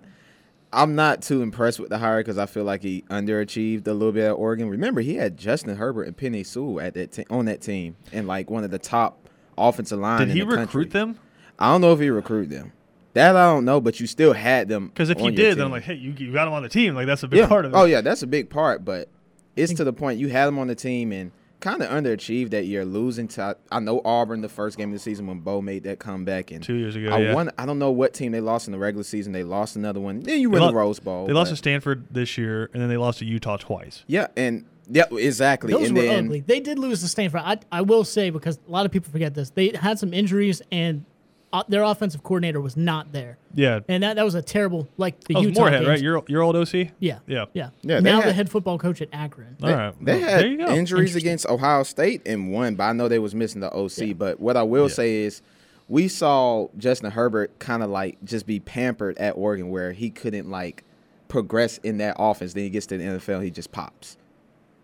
I'm 0.74 0.96
not 0.96 1.22
too 1.22 1.42
impressed 1.42 1.80
with 1.80 1.90
the 1.90 1.98
hire 1.98 2.20
because 2.20 2.38
I 2.38 2.46
feel 2.46 2.64
like 2.64 2.82
he 2.82 3.04
underachieved 3.10 3.88
a 3.88 3.94
little 3.94 4.12
bit 4.12 4.26
at 4.26 4.32
Oregon. 4.32 4.70
Remember, 4.70 5.02
he 5.02 5.16
had 5.16 5.38
Justin 5.38 5.76
Herbert 5.76 6.04
and 6.04 6.18
Penei 6.18 6.46
Sewell 6.46 6.82
at 6.82 6.94
that 6.96 7.12
te- 7.12 7.26
on 7.30 7.46
that 7.46 7.62
team 7.62 7.96
and 8.12 8.28
like 8.28 8.50
one 8.50 8.64
of 8.64 8.72
the 8.72 8.80
top 8.80 9.30
offensive 9.58 10.00
line. 10.00 10.28
Did 10.28 10.36
he 10.36 10.40
the 10.40 10.46
recruit 10.46 10.66
country. 10.66 10.86
them? 10.86 11.20
I 11.60 11.72
don't 11.72 11.82
know 11.82 11.94
if 11.94 12.00
he 12.00 12.10
recruited 12.10 12.50
them. 12.50 12.74
That 13.14 13.36
I 13.36 13.46
don't 13.46 13.66
know, 13.66 13.80
but 13.80 14.00
you 14.00 14.08
still 14.08 14.34
had 14.34 14.68
them. 14.68 14.88
Because 14.88 15.12
if 15.12 15.20
he 15.20 15.30
did, 15.30 15.58
then 15.58 15.66
I'm 15.66 15.72
like, 15.72 15.84
hey, 15.84 15.94
you, 15.94 16.14
you 16.18 16.34
got 16.34 16.48
him 16.48 16.54
on 16.54 16.64
the 16.64 16.70
team. 16.70 16.96
Like 16.96 17.06
that's 17.06 17.22
a 17.22 17.28
big 17.28 17.40
yeah. 17.40 17.48
part 17.48 17.66
of 17.66 17.74
it. 17.74 17.78
Oh 17.78 17.86
yeah, 17.86 18.02
that's 18.02 18.24
a 18.24 18.28
big 18.28 18.50
part, 18.50 18.84
but 18.84 19.08
it's 19.56 19.74
to 19.74 19.84
the 19.84 19.94
point 19.94 20.20
you 20.20 20.30
had 20.30 20.48
him 20.48 20.58
on 20.58 20.68
the 20.68 20.76
team 20.76 21.12
and 21.12 21.32
kind 21.64 21.82
of 21.82 21.90
underachieved 21.90 22.50
that 22.52 22.66
year, 22.66 22.84
losing 22.84 23.28
to 23.30 23.56
I 23.72 23.80
know 23.80 24.02
Auburn 24.04 24.42
the 24.42 24.50
first 24.50 24.78
game 24.78 24.90
of 24.90 24.94
the 24.94 25.00
season 25.00 25.26
when 25.26 25.40
Bo 25.40 25.62
made 25.62 25.84
that 25.84 25.98
comeback 25.98 26.52
and 26.52 26.62
Two 26.62 26.76
years 26.76 26.96
ago, 26.96 27.10
I 27.10 27.20
yeah. 27.20 27.34
won. 27.34 27.52
I 27.58 27.66
don't 27.66 27.80
know 27.80 27.92
what 27.92 28.14
team 28.14 28.34
they 28.34 28.42
lost 28.42 28.68
in 28.68 28.74
the 28.74 28.78
regular 28.78 29.04
season. 29.04 29.32
They 29.32 29.44
lost 29.44 29.76
another 29.76 30.02
one. 30.02 30.20
Then 30.20 30.42
you 30.42 30.50
win 30.50 30.62
lo- 30.62 30.68
the 30.68 30.76
Rose 30.76 31.00
Bowl. 31.00 31.26
They 31.26 31.34
lost 31.34 31.52
to 31.52 31.56
Stanford 31.56 32.06
this 32.12 32.38
year, 32.38 32.70
and 32.74 32.82
then 32.82 32.90
they 32.90 32.98
lost 32.98 33.20
to 33.20 33.26
Utah 33.26 33.58
twice. 33.58 34.04
Yeah, 34.08 34.28
and 34.36 34.66
yeah, 34.90 35.06
exactly. 35.12 35.72
Those 35.72 35.88
and 35.88 35.98
were 35.98 36.04
then 36.04 36.26
ugly. 36.26 36.42
They 36.42 36.60
did 36.60 36.78
lose 36.78 37.02
to 37.02 37.08
Stanford. 37.08 37.42
I, 37.44 37.60
I 37.72 37.82
will 37.82 38.04
say 38.04 38.30
because 38.30 38.60
a 38.68 38.72
lot 38.72 38.86
of 38.86 38.92
people 38.92 39.12
forget 39.12 39.34
this. 39.34 39.50
They 39.50 39.70
had 39.70 39.98
some 39.98 40.14
injuries 40.14 40.62
and 40.72 41.06
uh, 41.54 41.64
their 41.70 41.84
offensive 41.84 42.24
coordinator 42.24 42.60
was 42.60 42.76
not 42.76 43.14
there, 43.14 43.38
Yeah. 43.54 43.80
and 43.88 44.02
that, 44.04 44.16
that 44.18 44.26
was 44.26 44.34
a 44.36 44.42
terrible 44.42 44.88
like 44.98 45.22
the 45.26 45.36
That 45.36 45.40
was 45.40 45.48
Utah 45.50 45.62
Moorhead, 45.62 45.80
games. 45.82 45.88
right? 45.90 46.02
Your 46.02 46.24
your 46.28 46.42
old 46.42 46.56
OC. 46.56 46.92
yeah, 47.00 47.20
Yeah. 47.28 47.46
yeah, 47.54 47.70
Yeah, 47.84 48.02
they 48.02 48.02
now 48.02 48.22
the 48.22 48.34
head 48.34 48.50
football 48.50 48.78
coach 48.80 49.02
at 49.02 49.10
Akron. 49.14 49.56
All 49.64 49.70
right. 49.70 49.94
They 50.04 50.20
Well, 50.20 50.30
had 50.30 50.40
there 50.42 50.48
you 50.48 50.58
go. 50.58 50.74
injuries 50.74 51.16
against 51.16 51.46
Ohio 51.48 51.84
State 51.84 52.24
and 52.26 52.52
won, 52.52 52.76
but 52.76 52.84
I 52.86 52.94
know 52.94 53.08
they 53.08 53.20
was 53.20 53.34
missing 53.36 53.62
the 53.62 53.72
OC. 53.74 54.08
Yeah. 54.08 54.14
But 54.14 54.40
what 54.40 54.58
I 54.58 54.64
will 54.64 54.88
Yeah. 54.90 54.94
say 54.96 55.16
is, 55.26 55.42
we 55.88 56.08
saw 56.08 56.70
Justin 56.78 57.12
Herbert 57.12 57.60
kind 57.60 57.84
of 57.84 57.90
like 57.90 58.18
just 58.26 58.48
be 58.48 58.60
pampered 58.60 59.18
at 59.20 59.34
Oregon, 59.38 59.70
where 59.70 59.92
he 59.92 60.10
couldn't 60.10 60.50
like 60.50 60.84
progress 61.28 61.78
in 61.84 61.98
that 62.00 62.16
offense. 62.18 62.54
Then 62.54 62.64
he 62.64 62.70
gets 62.72 62.86
to 62.88 62.98
the 62.98 63.04
NFL, 63.04 63.42
he 63.44 63.52
just 63.52 63.72
pops. 63.72 64.18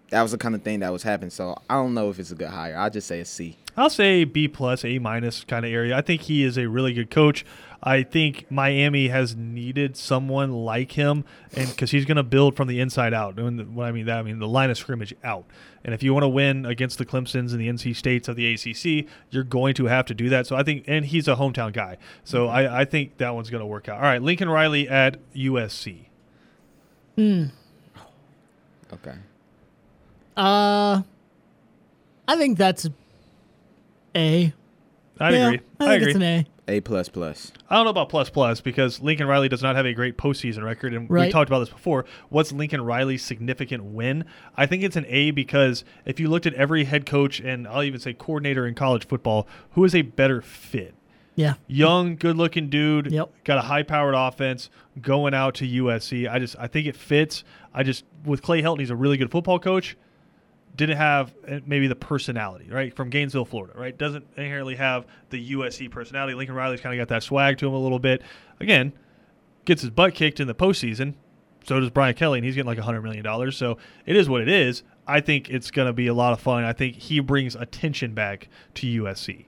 That 0.10 0.22
was 0.24 0.32
the 0.32 0.38
kind 0.38 0.56
of 0.56 0.64
thing 0.64 0.80
that 0.80 0.92
was 0.92 1.04
happening. 1.04 1.30
So 1.30 1.56
I 1.70 1.76
don't 1.76 1.94
know 1.94 2.10
if 2.10 2.20
it's 2.20 2.32
a 2.32 2.36
good 2.36 2.50
hire. 2.50 2.76
I'll 2.76 2.90
just 2.90 3.08
say 3.08 3.20
a 3.20 3.26
C. 3.26 3.58
I'll 3.78 3.90
say 3.90 4.24
B 4.26 4.48
plus, 4.48 4.84
A 4.84 5.00
minus 5.00 5.44
kind 5.44 5.66
of 5.66 5.72
area. 5.72 5.96
I 5.96 6.02
think 6.02 6.24
he 6.24 6.44
is 6.44 6.58
a 6.58 6.68
really 6.68 6.94
good 6.94 7.10
coach. 7.10 7.46
I 7.82 8.04
think 8.04 8.46
Miami 8.52 9.08
has 9.08 9.38
needed 9.38 9.96
someone 9.96 10.52
like 10.52 10.94
him, 10.94 11.24
and 11.56 11.70
because 11.70 11.92
he's 11.92 12.04
going 12.04 12.18
to 12.18 12.24
build 12.24 12.58
from 12.58 12.68
the 12.68 12.82
inside 12.82 13.14
out. 13.14 13.40
And 13.40 13.74
what 13.74 13.86
I 13.86 13.94
mean 13.94 14.06
that 14.08 14.18
I 14.18 14.24
mean 14.24 14.40
the 14.40 14.50
line 14.50 14.70
of 14.70 14.78
scrimmage 14.78 15.16
out. 15.24 15.46
And 15.86 15.94
if 15.94 16.04
you 16.04 16.14
want 16.14 16.24
to 16.24 16.30
win 16.30 16.66
against 16.66 16.98
the 16.98 17.06
Clemson's 17.06 17.54
and 17.54 17.62
the 17.62 17.70
NC 17.70 17.96
States 17.96 18.28
of 18.28 18.36
the 18.36 18.54
ACC, 18.54 19.10
you're 19.30 19.46
going 19.46 19.76
to 19.76 19.86
have 19.86 20.06
to 20.08 20.14
do 20.14 20.28
that. 20.28 20.46
So 20.46 20.58
I 20.58 20.64
think, 20.64 20.84
and 20.88 21.06
he's 21.06 21.30
a 21.30 21.36
hometown 21.36 21.72
guy, 21.72 21.98
so 22.26 22.48
mm-hmm. 22.48 22.56
I, 22.56 22.82
I 22.82 22.86
think 22.86 23.18
that 23.18 23.34
one's 23.34 23.50
going 23.50 23.62
to 23.62 23.68
work 23.68 23.88
out. 23.88 23.98
All 23.98 24.04
right, 24.04 24.22
Lincoln 24.22 24.50
Riley 24.50 24.90
at 24.90 25.18
USC. 25.34 26.08
Hmm. 27.16 27.46
Okay. 28.92 29.16
Uh, 30.38 31.02
I 32.28 32.38
think 32.38 32.58
that's 32.58 32.88
A. 34.16 34.54
I 35.20 35.30
Yeah, 35.32 35.48
agree. 35.48 35.60
I 35.80 35.86
I, 35.86 35.88
think 35.90 36.02
agree. 36.02 36.12
it's 36.12 36.16
an 36.16 36.24
A. 36.24 36.46
A 36.68 36.82
plus 36.82 37.10
plus. 37.10 37.52
I 37.68 37.76
don't 37.76 37.86
know 37.86 37.90
about 37.90 38.10
plus 38.10 38.30
plus 38.30 38.62
because 38.62 39.02
Lincoln 39.02 39.28
Riley 39.28 39.50
does 39.50 39.64
not 39.64 39.76
have 39.76 39.88
a 39.88 39.94
great 39.94 40.18
postseason 40.18 40.64
record, 40.64 40.94
and 40.94 41.10
we 41.10 41.32
talked 41.32 41.50
about 41.50 41.60
this 41.62 41.70
before. 41.70 42.06
What's 42.30 42.52
Lincoln 42.52 42.82
Riley's 42.82 43.24
significant 43.24 43.84
win? 43.86 44.24
I 44.56 44.68
think 44.68 44.84
it's 44.84 44.96
an 44.96 45.06
A 45.10 45.32
because 45.32 45.84
if 46.06 46.20
you 46.20 46.30
looked 46.30 46.46
at 46.46 46.54
every 46.54 46.84
head 46.84 47.08
coach 47.08 47.40
and 47.40 47.68
I'll 47.68 47.82
even 47.82 48.00
say 48.00 48.14
coordinator 48.14 48.68
in 48.68 48.76
college 48.76 49.08
football, 49.08 49.48
who 49.72 49.84
is 49.84 49.96
a 49.96 50.04
better 50.04 50.42
fit? 50.44 50.94
Yeah. 51.34 51.56
Young, 51.68 52.16
good-looking 52.18 52.70
dude, 52.70 53.12
Yep. 53.12 53.32
got 53.46 53.58
a 53.58 53.62
high-powered 53.62 54.14
offense, 54.14 54.70
going 55.02 55.34
out 55.34 55.56
to 55.56 55.66
USC. 55.66 56.28
I 56.30 56.38
just 56.38 56.56
I 56.60 56.68
think 56.68 56.86
it 56.86 56.96
fits. 56.96 57.44
I 57.74 57.82
just 57.82 58.06
with 58.26 58.44
Clay 58.44 58.62
Helton, 58.62 58.80
he's 58.80 58.90
a 58.92 58.96
really 58.96 59.18
good 59.18 59.32
football 59.32 59.58
coach. 59.58 59.98
Didn't 60.76 60.98
have 60.98 61.34
uh, 61.48 61.60
maybe 61.66 61.88
the 61.88 61.96
personality, 61.96 62.70
right? 62.70 62.96
From 62.96 63.10
Gainesville, 63.10 63.46
Florida, 63.46 63.74
right? 63.78 63.98
Doesn't 63.98 64.26
inherently 64.38 64.76
have 64.76 65.06
the 65.30 65.52
USC 65.54 65.92
personality. 65.92 66.34
Lincoln 66.34 66.56
Riley's 66.56 66.80
kind 66.82 66.98
of 66.98 67.02
got 67.06 67.14
that 67.14 67.24
swag 67.24 67.58
to 67.58 67.68
him 67.68 67.74
a 67.74 67.80
little 67.80 68.00
bit. 68.00 68.22
Again, 68.60 68.94
gets 69.66 69.82
his 69.82 69.90
butt 69.92 70.14
kicked 70.14 70.40
in 70.40 70.48
the 70.48 70.56
postseason. 70.56 71.16
So 71.66 71.80
does 71.80 71.90
Brian 71.90 72.16
Kelly, 72.16 72.40
and 72.40 72.46
he's 72.46 72.56
getting 72.56 72.68
like 72.68 72.78
$100 72.78 73.04
million. 73.04 73.52
So 73.52 73.78
it 74.06 74.16
is 74.16 74.30
what 74.30 74.42
it 74.42 74.48
is. 74.48 74.84
I 75.06 75.20
think 75.22 75.50
it's 75.50 75.70
going 75.72 75.88
to 75.88 75.94
be 75.94 76.08
a 76.08 76.14
lot 76.14 76.34
of 76.34 76.40
fun. 76.40 76.64
I 76.64 76.74
think 76.74 76.96
he 76.96 77.20
brings 77.20 77.56
attention 77.56 78.14
back 78.14 78.48
to 78.76 78.88
USC. 79.04 79.46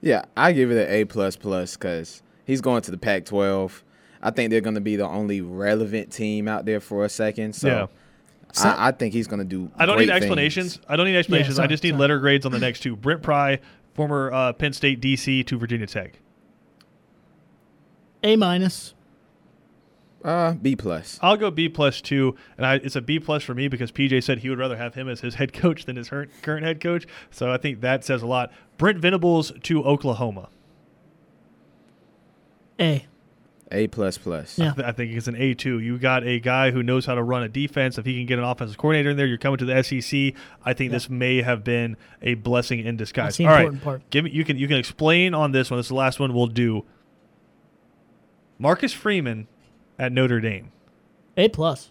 Yeah, 0.00 0.24
I 0.36 0.52
give 0.52 0.70
it 0.70 0.88
an 0.88 0.92
A 0.92 1.04
plus 1.04 1.36
plus 1.36 1.76
because 1.76 2.22
he's 2.46 2.60
going 2.60 2.82
to 2.82 2.90
the 2.90 2.96
Pac-12. 2.96 3.82
I 4.22 4.30
think 4.30 4.50
they're 4.50 4.60
going 4.60 4.74
to 4.74 4.80
be 4.80 4.96
the 4.96 5.06
only 5.06 5.40
relevant 5.40 6.12
team 6.12 6.48
out 6.48 6.64
there 6.64 6.80
for 6.80 7.04
a 7.04 7.08
second. 7.08 7.54
So 7.54 7.68
Yeah. 7.68 7.86
I, 8.58 8.88
I 8.88 8.92
think 8.92 9.14
he's 9.14 9.26
going 9.26 9.38
to 9.38 9.44
do. 9.44 9.70
I 9.76 9.86
don't 9.86 9.96
great 9.96 10.06
need 10.06 10.12
things. 10.12 10.22
explanations. 10.24 10.80
I 10.88 10.96
don't 10.96 11.06
need 11.06 11.16
explanations. 11.16 11.58
I 11.58 11.62
sorry, 11.62 11.68
just 11.68 11.82
need 11.84 11.90
sorry. 11.90 12.00
letter 12.00 12.18
grades 12.18 12.44
on 12.46 12.52
the 12.52 12.58
next 12.58 12.80
two. 12.80 12.96
Brent 12.96 13.22
Pry, 13.22 13.60
former 13.94 14.32
uh, 14.32 14.52
Penn 14.52 14.72
State 14.72 15.00
DC 15.00 15.46
to 15.46 15.58
Virginia 15.58 15.86
Tech. 15.86 16.18
A 18.22 18.36
minus. 18.36 18.94
Uh, 20.22 20.52
B 20.52 20.76
plus. 20.76 21.18
I'll 21.22 21.38
go 21.38 21.50
B 21.50 21.68
plus 21.68 22.00
two, 22.02 22.36
and 22.58 22.66
I, 22.66 22.74
it's 22.74 22.94
a 22.96 23.00
B 23.00 23.18
plus 23.18 23.42
for 23.42 23.54
me 23.54 23.68
because 23.68 23.90
PJ 23.90 24.22
said 24.22 24.40
he 24.40 24.50
would 24.50 24.58
rather 24.58 24.76
have 24.76 24.94
him 24.94 25.08
as 25.08 25.20
his 25.20 25.36
head 25.36 25.52
coach 25.54 25.86
than 25.86 25.96
his 25.96 26.08
her- 26.08 26.28
current 26.42 26.64
head 26.66 26.78
coach. 26.80 27.06
So 27.30 27.50
I 27.50 27.56
think 27.56 27.80
that 27.80 28.04
says 28.04 28.20
a 28.20 28.26
lot. 28.26 28.52
Brent 28.76 28.98
Venables 28.98 29.52
to 29.62 29.82
Oklahoma. 29.82 30.50
A. 32.78 33.06
A 33.72 33.86
plus 33.86 34.18
plus. 34.18 34.58
Yeah. 34.58 34.72
I 34.84 34.90
think 34.92 35.12
it's 35.12 35.28
an 35.28 35.36
A 35.36 35.54
two. 35.54 35.78
You 35.78 35.96
got 35.98 36.24
a 36.24 36.40
guy 36.40 36.70
who 36.72 36.82
knows 36.82 37.06
how 37.06 37.14
to 37.14 37.22
run 37.22 37.42
a 37.44 37.48
defense. 37.48 37.98
If 37.98 38.04
he 38.06 38.16
can 38.16 38.26
get 38.26 38.38
an 38.38 38.44
offensive 38.44 38.76
coordinator 38.78 39.10
in 39.10 39.16
there, 39.16 39.26
you're 39.26 39.38
coming 39.38 39.58
to 39.58 39.64
the 39.64 39.82
SEC. 39.82 40.34
I 40.64 40.72
think 40.74 40.90
Yeah. 40.90 40.96
this 40.96 41.08
may 41.08 41.42
have 41.42 41.62
been 41.62 41.96
a 42.20 42.34
blessing 42.34 42.80
in 42.80 42.96
disguise. 42.96 43.26
That's 43.28 43.36
the 43.36 43.46
All 43.46 43.52
right, 43.52 43.60
important 43.66 43.84
part. 43.84 44.10
give 44.10 44.24
me. 44.24 44.30
You 44.32 44.44
can 44.44 44.58
you 44.58 44.66
can 44.66 44.76
explain 44.76 45.34
on 45.34 45.52
this 45.52 45.70
one. 45.70 45.78
This 45.78 45.86
is 45.86 45.90
the 45.90 45.94
last 45.94 46.18
one 46.18 46.34
we'll 46.34 46.46
do. 46.48 46.84
Marcus 48.58 48.92
Freeman 48.92 49.46
at 49.98 50.12
Notre 50.12 50.40
Dame. 50.40 50.72
A 51.36 51.48
plus. 51.48 51.90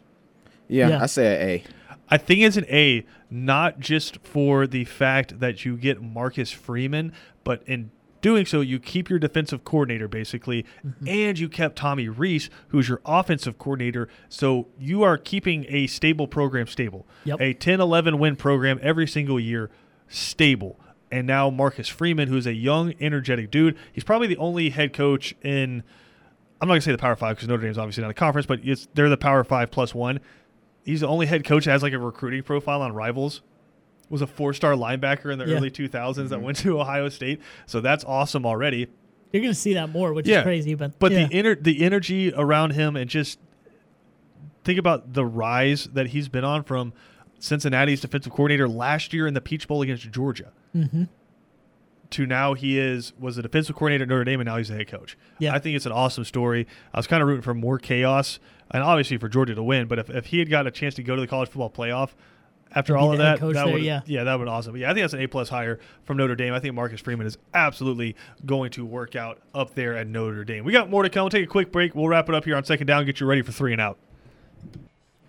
Yeah, 0.68 0.90
Yeah. 0.90 1.04
I 1.04 1.06
say 1.08 1.36
an 1.36 1.50
A. 1.50 1.64
I 2.12 2.18
think 2.18 2.42
it's 2.42 2.58
an 2.58 2.66
A, 2.70 3.06
not 3.30 3.80
just 3.80 4.18
for 4.24 4.66
the 4.68 4.84
fact 4.86 5.40
that 5.40 5.64
you 5.64 5.78
get 5.78 6.02
Marcus 6.02 6.52
Freeman, 6.52 7.14
but 7.44 7.62
in 7.66 7.92
doing 8.22 8.46
so, 8.46 8.62
you 8.62 8.80
keep 8.80 9.10
your 9.10 9.20
defensive 9.20 9.64
coordinator 9.64 10.08
basically, 10.08 10.66
Mm-hmm. 10.86 11.08
and 11.08 11.40
you 11.40 11.50
kept 11.50 11.76
Tommy 11.76 12.08
Rees, 12.10 12.50
who's 12.70 12.88
your 12.90 13.02
offensive 13.06 13.58
coordinator. 13.58 14.08
So 14.28 14.68
you 14.78 15.04
are 15.04 15.18
keeping 15.18 15.66
a 15.70 15.88
stable 15.88 16.28
program 16.28 16.68
stable. 16.68 17.08
Yep. 17.26 17.42
A 17.42 17.54
10 17.54 17.80
11 17.82 18.20
win 18.20 18.36
program 18.36 18.80
every 18.82 19.08
single 19.08 19.40
year, 19.40 19.70
stable. 20.08 20.80
And 21.12 21.26
now 21.26 21.50
Marcus 21.50 21.88
Freeman, 21.88 22.28
who's 22.28 22.46
a 22.46 22.54
young, 22.54 22.94
energetic 23.00 23.50
dude. 23.50 23.76
He's 23.92 24.04
probably 24.04 24.28
the 24.28 24.38
only 24.38 24.70
head 24.70 24.94
coach 24.94 25.34
in. 25.42 25.84
I'm 26.62 26.68
not 26.68 26.74
gonna 26.74 26.82
say 26.82 26.92
the 26.92 26.98
Power 26.98 27.16
Five 27.16 27.38
because 27.38 27.48
Notre 27.48 27.64
Dame's 27.64 27.78
obviously 27.78 28.02
not 28.04 28.12
a 28.12 28.14
conference, 28.16 28.46
but 28.46 28.60
it's 28.64 28.88
they're 28.94 29.10
the 29.10 29.18
Power 29.18 29.44
Five 29.44 29.72
plus 29.72 29.96
one. 29.96 30.20
He's 30.84 31.00
the 31.02 31.08
only 31.08 31.26
head 31.26 31.44
coach 31.46 31.66
that 31.66 31.72
has 31.72 31.82
like 31.84 31.94
a 31.94 32.00
recruiting 32.00 32.44
profile 32.44 32.82
on 32.82 32.94
rivals. 32.94 33.42
Was 34.10 34.22
a 34.22 34.28
four-star 34.28 34.74
linebacker 34.74 35.32
in 35.32 35.38
the 35.40 35.46
Yeah. 35.46 35.56
early 35.58 35.70
2000s 35.70 36.30
that 36.30 36.42
went 36.42 36.58
to 36.58 36.80
Ohio 36.80 37.10
State, 37.10 37.40
so 37.68 37.80
that's 37.80 38.04
awesome 38.06 38.46
already. 38.46 38.88
You're 39.32 39.44
gonna 39.44 39.54
see 39.54 39.74
that 39.76 39.90
more, 39.92 40.14
which 40.14 40.28
Yeah. 40.28 40.40
is 40.40 40.44
crazy. 40.44 40.74
But 40.74 40.98
But 40.98 41.12
yeah. 41.12 41.28
the 41.28 41.34
ener- 41.36 41.64
the 41.64 41.84
energy 41.84 42.34
around 42.36 42.72
him 42.72 42.96
and 42.96 43.08
just 43.10 43.38
think 44.64 44.80
about 44.80 45.14
the 45.14 45.26
rise 45.26 45.86
that 45.94 46.08
he's 46.08 46.28
been 46.28 46.44
on 46.44 46.64
from 46.64 46.94
Cincinnati's 47.38 48.02
defensive 48.02 48.32
coordinator 48.34 48.68
last 48.68 49.14
year 49.14 49.28
in 49.28 49.34
the 49.34 49.42
Peach 49.42 49.68
Bowl 49.68 49.82
against 49.82 50.10
Georgia. 50.12 50.52
Mhm. 50.76 51.08
To 52.12 52.26
now 52.26 52.56
he 52.56 52.80
is 52.80 53.14
was 53.20 53.38
a 53.38 53.44
defensive 53.44 53.76
coordinator 53.76 54.04
at 54.04 54.10
Notre 54.10 54.24
Dame 54.24 54.40
and 54.40 54.48
now 54.48 54.58
he's 54.58 54.70
the 54.70 54.76
head 54.76 54.88
coach. 54.88 55.16
Yeah. 55.38 55.54
I 55.54 55.60
think 55.60 55.76
it's 55.76 55.86
an 55.86 55.92
awesome 55.92 56.24
story. 56.24 56.66
I 56.94 56.98
was 56.98 57.06
kind 57.06 57.22
of 57.22 57.28
rooting 57.28 57.44
for 57.44 57.54
more 57.54 57.78
chaos 57.78 58.40
and 58.72 58.82
obviously 58.82 59.18
for 59.18 59.30
Georgia 59.30 59.54
to 59.54 59.62
win. 59.64 59.88
But 59.88 60.00
if, 60.00 60.10
if 60.10 60.26
he 60.28 60.40
had 60.40 60.50
got 60.50 60.66
a 60.66 60.72
chance 60.72 60.96
to 60.96 61.04
go 61.04 61.16
to 61.16 61.22
the 61.22 61.28
college 61.28 61.50
football 61.50 61.70
playoff 61.70 62.10
after 62.76 62.96
all 62.96 63.12
of 63.12 63.18
that, 63.18 63.40
that 63.40 63.54
there, 63.54 63.66
would 63.68 63.82
yeah. 63.82 64.02
yeah, 64.06 64.24
that 64.26 64.38
would 64.38 64.48
awesome. 64.48 64.74
But 64.74 64.82
yeah, 64.82 64.92
I 64.92 64.94
think 64.94 65.04
that's 65.04 65.14
an 65.14 65.22
A 65.22 65.28
plus 65.28 65.50
hire 65.50 65.80
from 66.04 66.18
Notre 66.18 66.36
Dame. 66.36 66.54
I 66.54 66.60
think 66.60 66.76
Marcus 66.76 67.02
Freeman 67.02 67.26
is 67.26 67.38
absolutely 67.54 68.16
going 68.46 68.72
to 68.72 68.86
work 68.86 69.16
out 69.16 69.40
up 69.56 69.74
there 69.74 69.98
at 69.98 70.08
Notre 70.08 70.44
Dame. 70.44 70.64
We 70.64 70.72
got 70.72 70.90
more 70.90 71.04
to 71.04 71.10
come. 71.10 71.24
We'll 71.24 71.30
take 71.32 71.46
a 71.46 71.48
quick 71.48 71.72
break. 71.72 71.96
We'll 71.96 72.08
wrap 72.08 72.30
it 72.30 72.36
up 72.36 72.46
here 72.46 72.56
on 72.56 72.64
second 72.64 72.88
down. 72.88 73.06
Get 73.06 73.20
you 73.20 73.26
ready 73.26 73.42
for 73.42 73.52
three 73.52 73.72
and 73.72 73.82
out. 73.82 73.98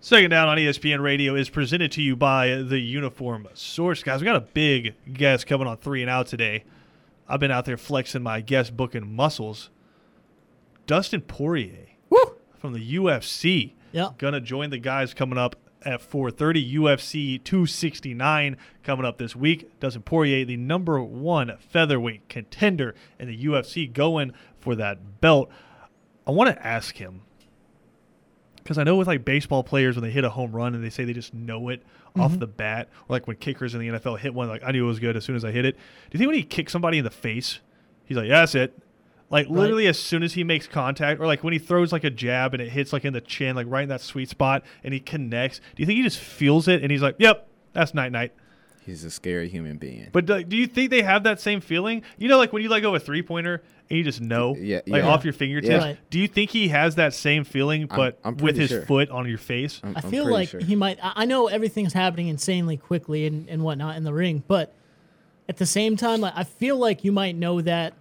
Second 0.02 0.30
down 0.30 0.48
on 0.48 0.56
ESPN 0.56 1.02
Radio 1.02 1.34
is 1.34 1.50
presented 1.50 1.92
to 1.92 2.02
you 2.02 2.16
by 2.16 2.56
the 2.56 2.78
Uniform 2.78 3.46
Source, 3.52 4.02
guys. 4.02 4.20
We 4.20 4.24
got 4.24 4.36
a 4.36 4.40
big 4.40 4.94
guest 5.12 5.46
coming 5.46 5.66
on 5.66 5.76
three 5.76 6.00
and 6.00 6.10
out 6.10 6.26
today. 6.26 6.64
I've 7.28 7.40
been 7.40 7.50
out 7.50 7.66
there 7.66 7.76
flexing 7.76 8.22
my 8.22 8.40
guest 8.40 8.76
booking 8.76 9.14
muscles. 9.14 9.68
Dustin 10.86 11.20
Poirier 11.20 11.86
Woo! 12.08 12.34
from 12.58 12.72
the 12.72 12.94
UFC 12.96 13.74
Yeah. 13.92 14.08
gonna 14.18 14.40
join 14.40 14.70
the 14.70 14.78
guys 14.78 15.12
coming 15.14 15.38
up 15.38 15.54
at 15.82 16.00
4:30. 16.00 16.74
UFC 16.74 17.42
269 17.42 18.56
coming 18.82 19.06
up 19.06 19.18
this 19.18 19.34
week. 19.34 19.78
Dustin 19.80 20.02
Poirier, 20.02 20.44
the 20.44 20.56
number 20.56 21.02
one 21.02 21.56
featherweight 21.58 22.28
contender 22.28 22.94
in 23.18 23.28
the 23.28 23.44
UFC, 23.44 23.92
going 23.92 24.32
for 24.58 24.74
that 24.74 25.20
belt. 25.20 25.50
I 26.26 26.30
want 26.30 26.54
to 26.54 26.66
ask 26.66 26.96
him 26.96 27.22
because 28.56 28.78
I 28.78 28.84
know 28.84 28.96
with 28.96 29.08
like 29.08 29.24
baseball 29.24 29.64
players 29.64 29.96
when 29.96 30.04
they 30.04 30.10
hit 30.10 30.24
a 30.24 30.30
home 30.30 30.52
run 30.52 30.74
and 30.74 30.84
they 30.84 30.90
say 30.90 31.04
they 31.04 31.12
just 31.12 31.34
know 31.34 31.68
it 31.70 31.82
mm-hmm. 31.82 32.20
off 32.20 32.38
the 32.38 32.46
bat, 32.46 32.88
or 33.08 33.14
like 33.14 33.26
when 33.26 33.36
kickers 33.36 33.74
in 33.74 33.80
the 33.80 33.88
NFL 33.88 34.18
hit 34.18 34.34
one, 34.34 34.48
like 34.48 34.62
I 34.64 34.70
knew 34.70 34.84
it 34.84 34.88
was 34.88 35.00
good 35.00 35.16
as 35.16 35.24
soon 35.24 35.36
as 35.36 35.44
I 35.44 35.50
hit 35.50 35.64
it. 35.64 35.76
Do 35.76 35.80
you 36.12 36.18
think 36.18 36.28
when 36.28 36.36
he 36.36 36.44
kicks 36.44 36.72
somebody 36.72 36.98
in 36.98 37.04
the 37.04 37.10
face, 37.10 37.60
he's 38.04 38.16
like, 38.16 38.28
"Yeah, 38.28 38.40
that's 38.40 38.54
it." 38.54 38.78
Like 39.30 39.46
right. 39.46 39.56
literally 39.58 39.86
as 39.86 39.98
soon 39.98 40.22
as 40.22 40.34
he 40.34 40.44
makes 40.44 40.66
contact, 40.66 41.20
or 41.20 41.26
like 41.26 41.44
when 41.44 41.52
he 41.52 41.58
throws 41.58 41.92
like 41.92 42.04
a 42.04 42.10
jab 42.10 42.52
and 42.52 42.60
it 42.60 42.68
hits 42.68 42.92
like 42.92 43.04
in 43.04 43.12
the 43.12 43.20
chin, 43.20 43.54
like 43.54 43.66
right 43.68 43.84
in 43.84 43.88
that 43.88 44.00
sweet 44.00 44.28
spot, 44.28 44.64
and 44.82 44.92
he 44.92 45.00
connects. 45.00 45.58
Do 45.76 45.82
you 45.82 45.86
think 45.86 45.96
he 45.96 46.02
just 46.02 46.18
feels 46.18 46.66
it 46.68 46.82
and 46.82 46.90
he's 46.90 47.02
like, 47.02 47.14
"Yep, 47.18 47.48
that's 47.72 47.94
night 47.94 48.12
night." 48.12 48.32
He's 48.84 49.04
a 49.04 49.10
scary 49.10 49.48
human 49.48 49.76
being. 49.76 50.08
But 50.10 50.26
do, 50.26 50.42
do 50.42 50.56
you 50.56 50.66
think 50.66 50.90
they 50.90 51.02
have 51.02 51.22
that 51.24 51.40
same 51.40 51.60
feeling? 51.60 52.02
You 52.18 52.28
know, 52.28 52.38
like 52.38 52.52
when 52.52 52.62
you 52.62 52.68
let 52.68 52.80
go 52.80 52.94
of 52.94 53.00
a 53.00 53.04
three 53.04 53.22
pointer 53.22 53.62
and 53.88 53.98
you 53.98 54.02
just 54.02 54.20
know, 54.20 54.56
yeah, 54.56 54.80
like 54.86 55.02
yeah. 55.02 55.08
off 55.08 55.22
your 55.22 55.32
fingertips. 55.32 55.70
Yeah. 55.70 55.78
Right. 55.78 55.98
Do 56.10 56.18
you 56.18 56.26
think 56.26 56.50
he 56.50 56.68
has 56.68 56.96
that 56.96 57.14
same 57.14 57.44
feeling, 57.44 57.86
but 57.86 58.18
I'm, 58.24 58.34
I'm 58.34 58.36
with 58.38 58.56
his 58.56 58.70
sure. 58.70 58.82
foot 58.82 59.10
on 59.10 59.28
your 59.28 59.38
face? 59.38 59.80
I'm, 59.84 59.96
i 59.96 60.00
feel 60.00 60.28
like 60.28 60.48
sure. 60.48 60.60
he 60.60 60.74
might. 60.74 60.98
I 61.02 61.24
know 61.24 61.46
everything's 61.46 61.92
happening 61.92 62.28
insanely 62.28 62.78
quickly 62.78 63.26
and, 63.26 63.48
and 63.48 63.62
whatnot 63.62 63.96
in 63.96 64.02
the 64.02 64.12
ring, 64.12 64.42
but 64.48 64.74
at 65.48 65.58
the 65.58 65.66
same 65.66 65.96
time, 65.96 66.20
like, 66.20 66.32
I 66.34 66.44
feel 66.44 66.76
like 66.76 67.04
you 67.04 67.12
might 67.12 67.36
know 67.36 67.60
that 67.60 67.94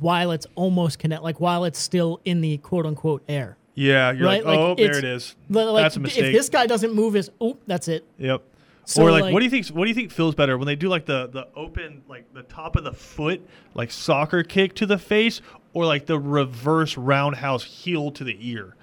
while 0.00 0.32
it's 0.32 0.46
almost 0.54 0.98
connect, 0.98 1.22
like 1.22 1.40
while 1.40 1.64
it's 1.64 1.78
still 1.78 2.20
in 2.24 2.40
the 2.40 2.58
quote 2.58 2.86
unquote 2.86 3.22
air. 3.28 3.56
Yeah, 3.74 4.10
you're 4.12 4.26
right? 4.26 4.44
like, 4.44 4.58
oh, 4.58 4.68
like, 4.70 4.78
there 4.78 4.98
it 4.98 5.04
is. 5.04 5.36
Like, 5.50 5.82
that's 5.82 5.96
a 5.96 6.00
mistake. 6.00 6.24
If 6.24 6.32
this 6.32 6.48
guy 6.48 6.66
doesn't 6.66 6.94
move 6.94 7.12
his, 7.12 7.30
oh, 7.40 7.58
that's 7.66 7.88
it. 7.88 8.06
Yep. 8.18 8.42
So 8.86 9.02
or 9.02 9.10
like, 9.10 9.22
like, 9.22 9.32
what 9.34 9.40
do 9.40 9.44
you 9.44 9.50
think? 9.50 9.66
What 9.68 9.84
do 9.84 9.88
you 9.88 9.94
think 9.94 10.12
feels 10.12 10.34
better 10.34 10.56
when 10.56 10.66
they 10.66 10.76
do 10.76 10.88
like 10.88 11.06
the 11.06 11.26
the 11.26 11.48
open 11.56 12.02
like 12.08 12.32
the 12.32 12.44
top 12.44 12.76
of 12.76 12.84
the 12.84 12.92
foot 12.92 13.44
like 13.74 13.90
soccer 13.90 14.44
kick 14.44 14.74
to 14.76 14.86
the 14.86 14.96
face, 14.96 15.42
or 15.74 15.84
like 15.84 16.06
the 16.06 16.18
reverse 16.18 16.96
roundhouse 16.96 17.64
heel 17.64 18.12
to 18.12 18.22
the 18.22 18.36
ear? 18.40 18.76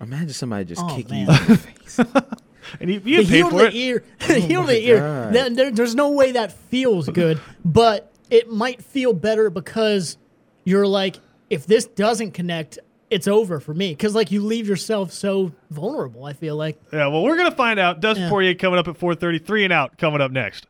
Imagine 0.00 0.30
somebody 0.30 0.64
just 0.64 0.82
oh, 0.82 0.94
kicking 0.94 1.24
man. 1.24 1.26
you 1.26 1.32
in 1.34 1.46
the 1.46 1.56
face. 1.56 1.98
and 2.80 2.90
you, 2.90 3.00
you 3.04 3.26
paid 3.26 3.44
for 3.44 3.58
the 3.58 3.68
it. 3.68 3.74
Ear, 3.74 4.04
oh 4.28 4.34
heel 4.34 4.62
the 4.64 4.88
ear. 4.88 5.30
There, 5.32 5.50
there, 5.50 5.70
there's 5.70 5.94
no 5.94 6.10
way 6.10 6.32
that 6.32 6.52
feels 6.52 7.08
good, 7.08 7.40
but 7.64 8.12
it 8.30 8.50
might 8.50 8.82
feel 8.82 9.12
better 9.12 9.50
because 9.50 10.18
you're 10.68 10.86
like, 10.86 11.18
if 11.48 11.66
this 11.66 11.86
doesn't 11.86 12.32
connect, 12.32 12.78
it's 13.10 13.26
over 13.26 13.58
for 13.58 13.72
me 13.72 13.92
because 13.92 14.14
like 14.14 14.30
you 14.30 14.42
leave 14.42 14.68
yourself 14.68 15.12
so 15.12 15.52
vulnerable. 15.70 16.26
I 16.26 16.34
feel 16.34 16.56
like. 16.56 16.78
Yeah, 16.92 17.06
well, 17.06 17.22
we're 17.22 17.38
gonna 17.38 17.50
find 17.50 17.80
out. 17.80 18.00
Dustin 18.00 18.24
yeah. 18.24 18.30
Poirier 18.30 18.54
coming 18.54 18.78
up 18.78 18.86
at 18.86 18.98
4:33 18.98 19.64
and 19.64 19.72
out 19.72 19.96
coming 19.96 20.20
up 20.20 20.30
next. 20.30 20.66